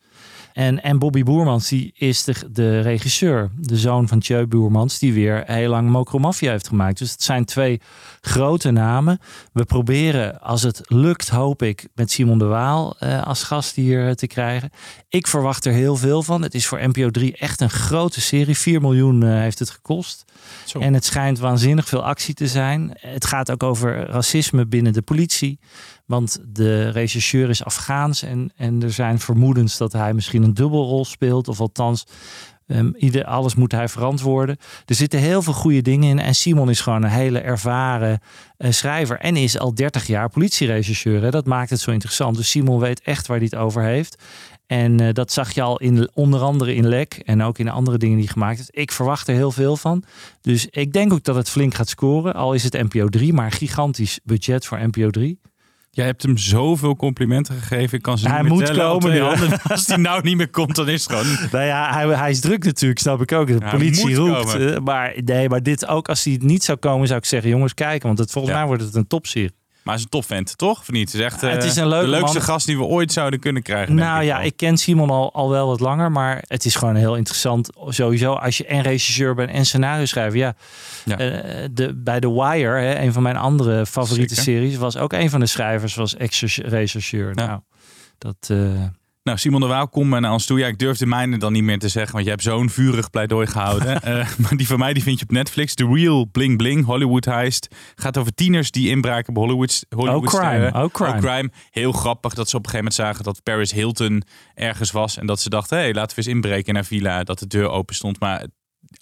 En, 0.53 0.83
en 0.83 0.99
Bobby 0.99 1.23
Boermans, 1.23 1.69
die 1.69 1.93
is 1.95 2.25
de, 2.25 2.35
de 2.51 2.81
regisseur. 2.81 3.51
De 3.57 3.77
zoon 3.77 4.09
van 4.09 4.19
Tjeu 4.19 4.47
Boermans, 4.47 4.99
die 4.99 5.13
weer 5.13 5.43
heel 5.47 5.69
lang 5.69 5.91
Mokromafia 5.91 6.51
heeft 6.51 6.69
gemaakt. 6.69 6.99
Dus 6.99 7.11
het 7.11 7.23
zijn 7.23 7.45
twee 7.45 7.81
grote 8.21 8.71
namen. 8.71 9.19
We 9.53 9.65
proberen, 9.65 10.41
als 10.41 10.63
het 10.63 10.81
lukt, 10.85 11.29
hoop 11.29 11.63
ik, 11.63 11.89
met 11.95 12.11
Simon 12.11 12.39
de 12.39 12.45
Waal 12.45 12.97
uh, 13.01 13.23
als 13.23 13.43
gast 13.43 13.75
hier 13.75 14.15
te 14.15 14.27
krijgen. 14.27 14.71
Ik 15.09 15.27
verwacht 15.27 15.65
er 15.65 15.73
heel 15.73 15.97
veel 15.97 16.23
van. 16.23 16.43
Het 16.43 16.55
is 16.55 16.67
voor 16.67 16.89
NPO 16.89 17.11
3 17.11 17.37
echt 17.37 17.61
een 17.61 17.71
grote 17.71 18.21
serie. 18.21 18.57
4 18.57 18.81
miljoen 18.81 19.25
uh, 19.25 19.31
heeft 19.31 19.59
het 19.59 19.71
gekost. 19.71 20.25
Zo. 20.65 20.79
En 20.79 20.95
het 20.95 21.05
schijnt 21.05 21.39
waanzinnig 21.39 21.89
veel 21.89 22.05
actie 22.05 22.35
te 22.35 22.47
zijn. 22.47 22.91
Het 22.99 23.27
gaat 23.27 23.51
ook 23.51 23.63
over 23.63 24.07
racisme 24.07 24.67
binnen 24.67 24.93
de 24.93 25.03
politie. 25.03 25.42
Want 26.07 26.39
de 26.49 26.89
rechercheur 26.89 27.49
is 27.49 27.65
Afghaans 27.65 28.23
en, 28.23 28.53
en 28.57 28.83
er 28.83 28.93
zijn 28.93 29.19
vermoedens 29.19 29.77
dat 29.77 29.93
hij 29.93 30.13
misschien 30.13 30.43
een 30.43 30.55
dubbelrol 30.55 31.05
speelt. 31.05 31.49
Of 31.49 31.61
althans, 31.61 32.07
um, 32.67 32.95
ieder, 32.97 33.25
alles 33.25 33.55
moet 33.55 33.73
hij 33.73 33.89
verantwoorden. 33.89 34.57
Er 34.87 34.95
zitten 34.95 35.21
heel 35.21 35.43
veel 35.43 35.53
goede 35.53 35.83
dingen 35.83 36.09
in. 36.09 36.19
En 36.19 36.35
Simon 36.35 36.71
is 36.71 36.81
gewoon 36.81 37.03
een 37.03 37.11
hele 37.11 37.41
ervaren 37.41 38.21
uh, 38.59 38.71
schrijver. 38.71 39.19
En 39.19 39.37
is 39.37 39.59
al 39.59 39.75
30 39.75 40.07
jaar 40.07 40.29
politierechercheur. 40.29 41.23
Hè? 41.23 41.31
Dat 41.31 41.47
maakt 41.47 41.71
het 41.71 41.81
zo 41.81 41.91
interessant. 41.91 42.37
Dus 42.37 42.51
Simon 42.51 42.79
weet 42.79 43.01
echt 43.01 43.27
waar 43.27 43.37
hij 43.37 43.47
het 43.51 43.61
over 43.61 43.83
heeft. 43.83 44.23
En 44.73 45.01
uh, 45.03 45.09
dat 45.13 45.33
zag 45.33 45.53
je 45.55 45.63
al 45.63 45.79
in, 45.79 46.11
onder 46.15 46.41
andere 46.41 46.75
in 46.75 46.89
Lek 46.89 47.15
en 47.25 47.43
ook 47.43 47.59
in 47.59 47.69
andere 47.69 47.99
dingen 47.99 48.19
die 48.19 48.29
gemaakt 48.29 48.57
heeft. 48.57 48.71
Ik 48.73 48.93
verwacht 48.93 49.29
er 49.29 49.35
heel 49.35 49.51
veel 49.53 49.77
van. 49.77 50.03
Dus 50.41 50.67
ik 50.71 50.93
denk 50.93 51.13
ook 51.13 51.23
dat 51.25 51.35
het 51.37 51.49
flink 51.51 51.75
gaat 51.75 51.89
scoren. 51.89 52.35
Al 52.35 52.53
is 52.53 52.63
het 52.63 52.73
NPO 52.73 53.07
3, 53.09 53.33
maar 53.33 53.51
gigantisch 53.53 54.21
budget 54.25 54.67
voor 54.67 54.79
NPO 54.87 55.11
3. 55.11 55.41
Jij 55.91 56.07
hebt 56.07 56.23
hem 56.23 56.37
zoveel 56.37 56.97
complimenten 56.97 57.55
gegeven. 57.55 57.97
Ik 57.97 58.03
kan 58.03 58.19
ze 58.19 58.29
hij 58.29 58.43
niet 58.43 58.51
moet 58.53 58.67
tellen, 58.67 58.87
komen. 59.01 59.21
Handen, 59.21 59.63
als 59.69 59.87
hij 59.87 59.97
nou 59.97 60.23
niet 60.23 60.37
meer 60.37 60.51
komt, 60.51 60.77
dan 60.77 60.89
is 60.89 61.05
het 61.09 61.13
gewoon. 61.19 61.37
Nou 61.53 61.65
ja, 61.65 61.93
hij, 61.93 62.07
hij 62.17 62.31
is 62.31 62.41
druk 62.41 62.65
natuurlijk, 62.65 63.01
snap 63.01 63.21
ik 63.23 63.33
ook. 63.33 63.47
De 63.47 63.57
Ja, 63.61 63.71
politie 63.71 64.09
moet 64.09 64.17
roept. 64.17 64.53
komen. 64.53 64.75
eh, 64.75 64.81
Maar, 64.81 65.15
nee, 65.25 65.49
maar 65.49 65.63
dit 65.63 65.87
ook, 65.87 66.09
als 66.09 66.25
hij 66.25 66.39
niet 66.43 66.65
zou 66.65 66.79
komen, 66.79 67.07
zou 67.07 67.19
ik 67.19 67.25
zeggen: 67.25 67.51
jongens, 67.51 67.75
kijken. 67.75 68.07
Want 68.07 68.19
het, 68.19 68.31
volgens 68.31 68.53
Ja. 68.53 68.59
mij 68.59 68.69
wordt 68.69 68.83
het 68.83 68.95
een 68.95 69.07
topserie. 69.07 69.53
Maar 69.83 69.95
hij 69.95 69.95
is 69.95 70.03
een 70.03 70.09
topvent, 70.21 70.59
toch? 70.59 70.81
Of 70.81 70.91
niet? 70.91 71.13
Het 71.13 71.21
is 71.21 71.27
echt 71.27 71.41
Ja, 71.41 71.49
het 71.49 71.63
eh, 71.63 71.69
is 71.69 71.77
een 71.77 71.89
leuke 71.89 72.05
de 72.05 72.11
leukste 72.11 72.37
man. 72.37 72.47
gast 72.47 72.67
die 72.67 72.77
we 72.79 72.85
ooit 72.85 73.13
zouden 73.13 73.41
kunnen 73.41 73.63
krijgen. 73.63 73.95
Nou 73.95 74.23
ja, 74.25 74.37
wel. 74.37 74.47
ik 74.47 74.57
ken 74.57 74.77
Simon 74.77 75.11
al, 75.11 75.33
al 75.33 75.51
wel 75.51 75.67
wat 75.67 75.81
langer, 75.81 76.13
maar 76.13 76.45
het 76.47 76.65
is 76.65 76.75
gewoon 76.75 76.95
heel 76.95 77.17
interessant. 77.17 77.71
Sowieso, 77.89 78.33
als 78.33 78.57
je 78.57 78.67
en 78.67 78.83
regisseur 78.83 79.35
bent 79.35 79.51
en 79.51 79.67
scenario 79.67 80.05
schrijver. 80.05 80.39
Ja, 80.39 80.55
Ja. 81.05 81.19
eh, 81.19 81.69
de, 81.73 81.95
bij 81.95 82.21
The 82.21 82.33
Wire, 82.33 82.81
hè, 82.81 82.99
een 82.99 83.13
van 83.13 83.23
mijn 83.23 83.37
andere 83.37 83.87
favoriete 83.87 84.35
Zeker. 84.35 84.53
series, 84.53 84.77
was 84.77 84.97
ook 84.97 85.13
een 85.13 85.31
van 85.31 85.41
de 85.41 85.47
schrijvers, 85.47 85.95
was 85.95 86.17
ex-regisseur. 86.17 87.33
Ja. 87.35 87.47
Nou, 87.47 87.61
dat. 88.19 88.37
eh, 88.51 88.59
Nou, 89.23 89.39
Simon 89.39 89.61
de 89.61 89.67
Waal, 89.67 89.89
kom 89.89 90.09
maar 90.09 90.21
naar 90.21 90.33
ons 90.33 90.47
toe. 90.47 90.59
Ja, 90.59 90.67
ik 90.67 90.79
durf 90.79 90.99
de 90.99 91.07
mijne 91.07 91.39
dan 91.39 91.53
niet 91.53 91.63
meer 91.63 91.79
te 91.79 91.89
zeggen, 91.89 92.13
want 92.13 92.25
je 92.25 92.31
hebt 92.31 92.43
zo'n 92.43 92.71
vurig 92.71 93.11
pleidooi 93.11 93.47
gehouden. 93.47 94.01
Eh, 94.03 94.37
maar 94.39 94.57
die 94.57 94.67
van 94.67 94.79
mij, 94.79 94.93
die 94.93 95.03
vind 95.03 95.19
je 95.19 95.25
op 95.25 95.31
Netflix. 95.31 95.75
The 95.75 95.87
Real 95.93 96.29
Bling 96.33 96.57
Bling, 96.57 96.85
Hollywood 96.85 97.25
Heist. 97.25 97.69
Gaat 97.95 98.19
over 98.19 98.35
tieners 98.35 98.71
die 98.71 98.89
inbraken 98.89 99.35
bij 99.35 99.43
Hollywood. 99.43 99.85
Hollywood 99.89 100.23
Oh, 100.23 100.29
crime. 100.29 100.71
sterren. 100.71 100.85
Oh, 100.85 101.19
crime. 101.21 101.51
Heel 101.71 101.93
grappig 101.93 102.35
dat 102.35 102.49
ze 102.49 102.57
op 102.57 102.65
een 102.65 102.71
gegeven 102.71 102.93
moment 102.93 102.95
zagen 102.95 103.25
dat 103.25 103.43
Paris 103.43 103.73
Hilton 103.73 104.23
ergens 104.55 104.91
was. 104.91 105.17
En 105.19 105.27
dat 105.27 105.41
ze 105.41 105.49
dachten, 105.49 105.77
hé, 105.77 105.83
hey, 105.83 105.93
laten 105.95 106.17
we 106.17 106.23
eens 106.23 106.33
inbreken 106.35 106.75
naar 106.75 106.85
villa. 106.85 107.23
Dat 107.25 107.39
de 107.39 107.47
deur 107.47 107.69
open 107.69 107.95
stond. 107.95 108.21
Maar 108.21 108.47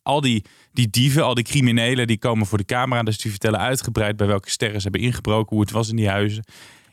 al 0.02 0.20
die, 0.20 0.44
die 0.72 0.90
dieven, 0.90 1.24
al 1.24 1.34
die 1.34 1.44
criminelen, 1.44 2.06
die 2.06 2.18
komen 2.18 2.46
voor 2.46 2.58
de 2.58 2.64
camera. 2.64 3.02
Dus 3.02 3.18
die 3.18 3.30
vertellen 3.30 3.60
uitgebreid 3.60 4.16
bij 4.16 4.26
welke 4.26 4.50
sterren 4.50 4.76
ze 4.80 4.88
hebben 4.90 5.06
ingebroken. 5.06 5.56
Hoe 5.56 5.64
het 5.64 5.74
was 5.74 5.88
in 5.88 5.96
die 5.96 6.08
huizen. 6.08 6.44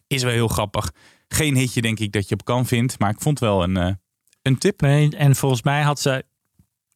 Is 0.08 0.24
wel 0.24 0.32
heel 0.34 0.48
grappig. 0.48 0.92
Geen 1.28 1.56
hitje 1.56 1.82
denk 1.82 2.00
ik 2.00 2.12
dat 2.12 2.30
je 2.30 2.34
op 2.34 2.46
kan 2.46 2.66
vindt. 2.66 3.00
Maar 3.00 3.10
ik 3.10 3.22
vond 3.22 3.40
wel 3.40 3.64
een, 3.64 3.78
eh, 3.78 3.92
een 4.42 4.58
tip. 4.58 4.82
nee, 4.82 5.16
en 5.16 5.36
volgens 5.36 5.62
mij 5.62 5.82
had 5.82 6.00
zij 6.00 6.24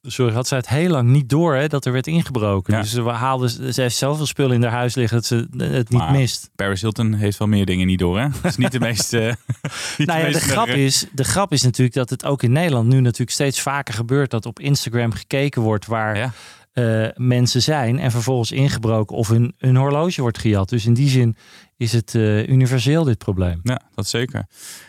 Sorry, 0.08 0.32
had 0.32 0.48
zij 0.48 0.58
het 0.58 0.68
heel 0.68 0.90
lang 0.90 1.08
niet 1.08 1.28
door 1.28 1.54
hè, 1.54 1.66
dat 1.68 1.84
er 1.84 1.92
werd 1.92 2.06
ingebroken. 2.06 2.74
Ja. 2.74 2.80
Dus 2.80 2.90
ze 2.90 3.02
haalde, 3.02 3.72
ze 3.72 3.80
heeft 3.80 3.96
zoveel 3.96 4.26
spullen 4.26 4.54
in 4.56 4.62
haar 4.62 4.72
huis 4.72 4.94
liggen 4.94 5.16
dat 5.16 5.26
ze 5.26 5.36
het 5.56 5.88
niet 5.88 5.98
Maar 5.98 6.12
mist. 6.12 6.50
Paris 6.54 6.80
Hilton 6.80 7.12
heeft 7.14 7.38
wel 7.38 7.48
meer 7.48 7.66
dingen 7.66 7.86
niet 7.86 7.98
door, 7.98 8.20
hè? 8.20 8.28
Dat 8.28 8.50
is 8.50 8.56
niet 8.56 8.72
de 8.72 8.80
meest... 8.88 9.12
niet 9.12 10.06
Nou 10.08 10.20
ja, 10.20 10.30
de 10.30 10.40
grap, 10.40 10.68
is, 10.68 11.06
de 11.12 11.24
grap 11.24 11.52
is 11.52 11.62
natuurlijk 11.62 11.96
dat 11.96 12.10
het 12.10 12.24
ook 12.24 12.42
in 12.42 12.52
Nederland 12.52 12.88
nu 12.88 13.00
natuurlijk 13.00 13.30
steeds 13.30 13.60
vaker 13.60 13.94
gebeurt 13.94 14.30
dat 14.30 14.46
op 14.46 14.60
Instagram 14.60 15.12
gekeken 15.12 15.62
wordt 15.62 15.86
waar 15.86 16.16
Ja. 16.16 16.32
eh, 16.72 17.08
mensen 17.16 17.62
zijn 17.62 17.98
en 17.98 18.10
vervolgens 18.10 18.52
ingebroken 18.52 19.16
of 19.16 19.28
hun, 19.28 19.54
hun 19.58 19.76
horloge 19.76 20.20
wordt 20.20 20.38
gejat. 20.38 20.68
Dus 20.68 20.86
in 20.86 20.94
die 20.94 21.08
zin 21.08 21.36
is 21.82 21.92
het 21.92 22.14
eh, 22.14 22.48
universeel 22.48 23.04
dit 23.04 23.18
probleem. 23.18 23.60
Ja, 23.62 23.80
dat 23.94 24.06
zeker. 24.06 24.46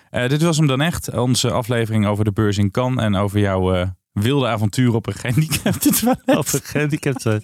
Eh, 0.09 0.29
dit 0.29 0.41
was 0.41 0.57
hem 0.57 0.67
dan 0.67 0.81
echt. 0.81 1.17
Onze 1.17 1.51
aflevering 1.51 2.05
over 2.05 2.23
de 2.23 2.31
beurs 2.31 2.57
in 2.57 2.71
Cannes 2.71 3.03
en 3.03 3.15
over 3.15 3.39
jouw 3.39 3.73
eh, 3.73 3.87
wilde 4.11 4.47
avontuur 4.47 4.93
op 4.93 5.07
een 5.07 5.13
gehandicapte 5.23 5.91
toilet. 5.91 6.37
Op 6.37 6.53
een 6.53 6.61
gehandicapte. 6.63 7.41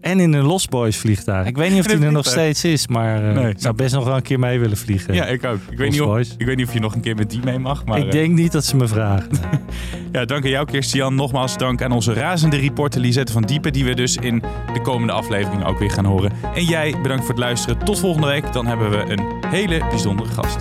En 0.00 0.20
in 0.20 0.32
een 0.32 0.44
Lost 0.44 0.70
Boys 0.70 0.96
vliegtuig. 0.96 1.46
Ik 1.46 1.56
weet 1.56 1.70
niet 1.70 1.80
of 1.80 1.86
die 1.86 2.06
er 2.06 2.12
nog 2.12 2.26
steeds 2.26 2.64
is, 2.64 2.86
maar 2.88 3.28
eh, 3.28 3.34
Nee. 3.34 3.48
ik 3.48 3.56
zou 3.60 3.74
best 3.74 3.94
nog 3.94 4.04
wel 4.04 4.16
een 4.16 4.22
keer 4.22 4.38
mee 4.38 4.58
willen 4.60 4.76
vliegen. 4.76 5.14
Ja, 5.14 5.26
ik 5.26 5.44
ook. 5.44 5.58
Ik 5.70 5.78
weet, 5.78 5.90
niet 5.90 6.00
of, 6.00 6.06
Boys. 6.06 6.34
ik 6.38 6.46
weet 6.46 6.56
niet 6.56 6.66
of 6.66 6.72
je 6.72 6.80
nog 6.80 6.94
een 6.94 7.00
keer 7.00 7.14
met 7.14 7.30
die 7.30 7.40
mee 7.44 7.58
mag. 7.58 7.84
Maar, 7.84 7.98
ik 7.98 8.04
eh, 8.04 8.10
denk 8.10 8.34
niet 8.34 8.52
dat 8.52 8.64
ze 8.64 8.76
me 8.76 8.88
vragen. 8.88 9.28
Ja, 10.12 10.24
dank 10.24 10.44
aan 10.44 10.50
jou, 10.50 10.66
Christian. 10.68 11.14
Nogmaals 11.14 11.56
dank 11.56 11.82
aan 11.82 11.92
onze 11.92 12.12
razende 12.12 12.56
reporter 12.56 13.00
Lisette 13.00 13.32
van 13.32 13.42
Diepen, 13.42 13.72
die 13.72 13.84
we 13.84 13.94
dus 13.94 14.16
in 14.16 14.42
de 14.72 14.80
komende 14.82 15.12
aflevering 15.12 15.64
ook 15.64 15.78
weer 15.78 15.90
gaan 15.90 16.04
horen. 16.04 16.32
En 16.54 16.64
jij, 16.64 16.94
bedankt 17.02 17.24
voor 17.24 17.34
het 17.34 17.44
luisteren. 17.44 17.78
Tot 17.84 17.98
volgende 17.98 18.26
week. 18.26 18.52
Dan 18.52 18.66
hebben 18.66 18.90
we 18.90 18.96
een 18.96 19.20
hele 19.46 19.78
bijzondere 19.78 20.28
gast. 20.28 20.56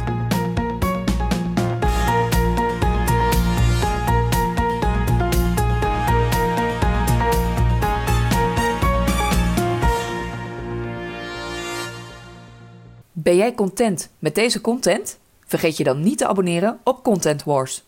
Ben 13.27 13.35
jij 13.35 13.53
content 13.53 14.09
met 14.19 14.35
deze 14.35 14.61
content? 14.61 15.19
Vergeet 15.45 15.77
je 15.77 15.83
dan 15.83 16.03
niet 16.03 16.17
te 16.17 16.27
abonneren 16.27 16.79
op 16.83 17.03
Content 17.03 17.43
Wars. 17.43 17.86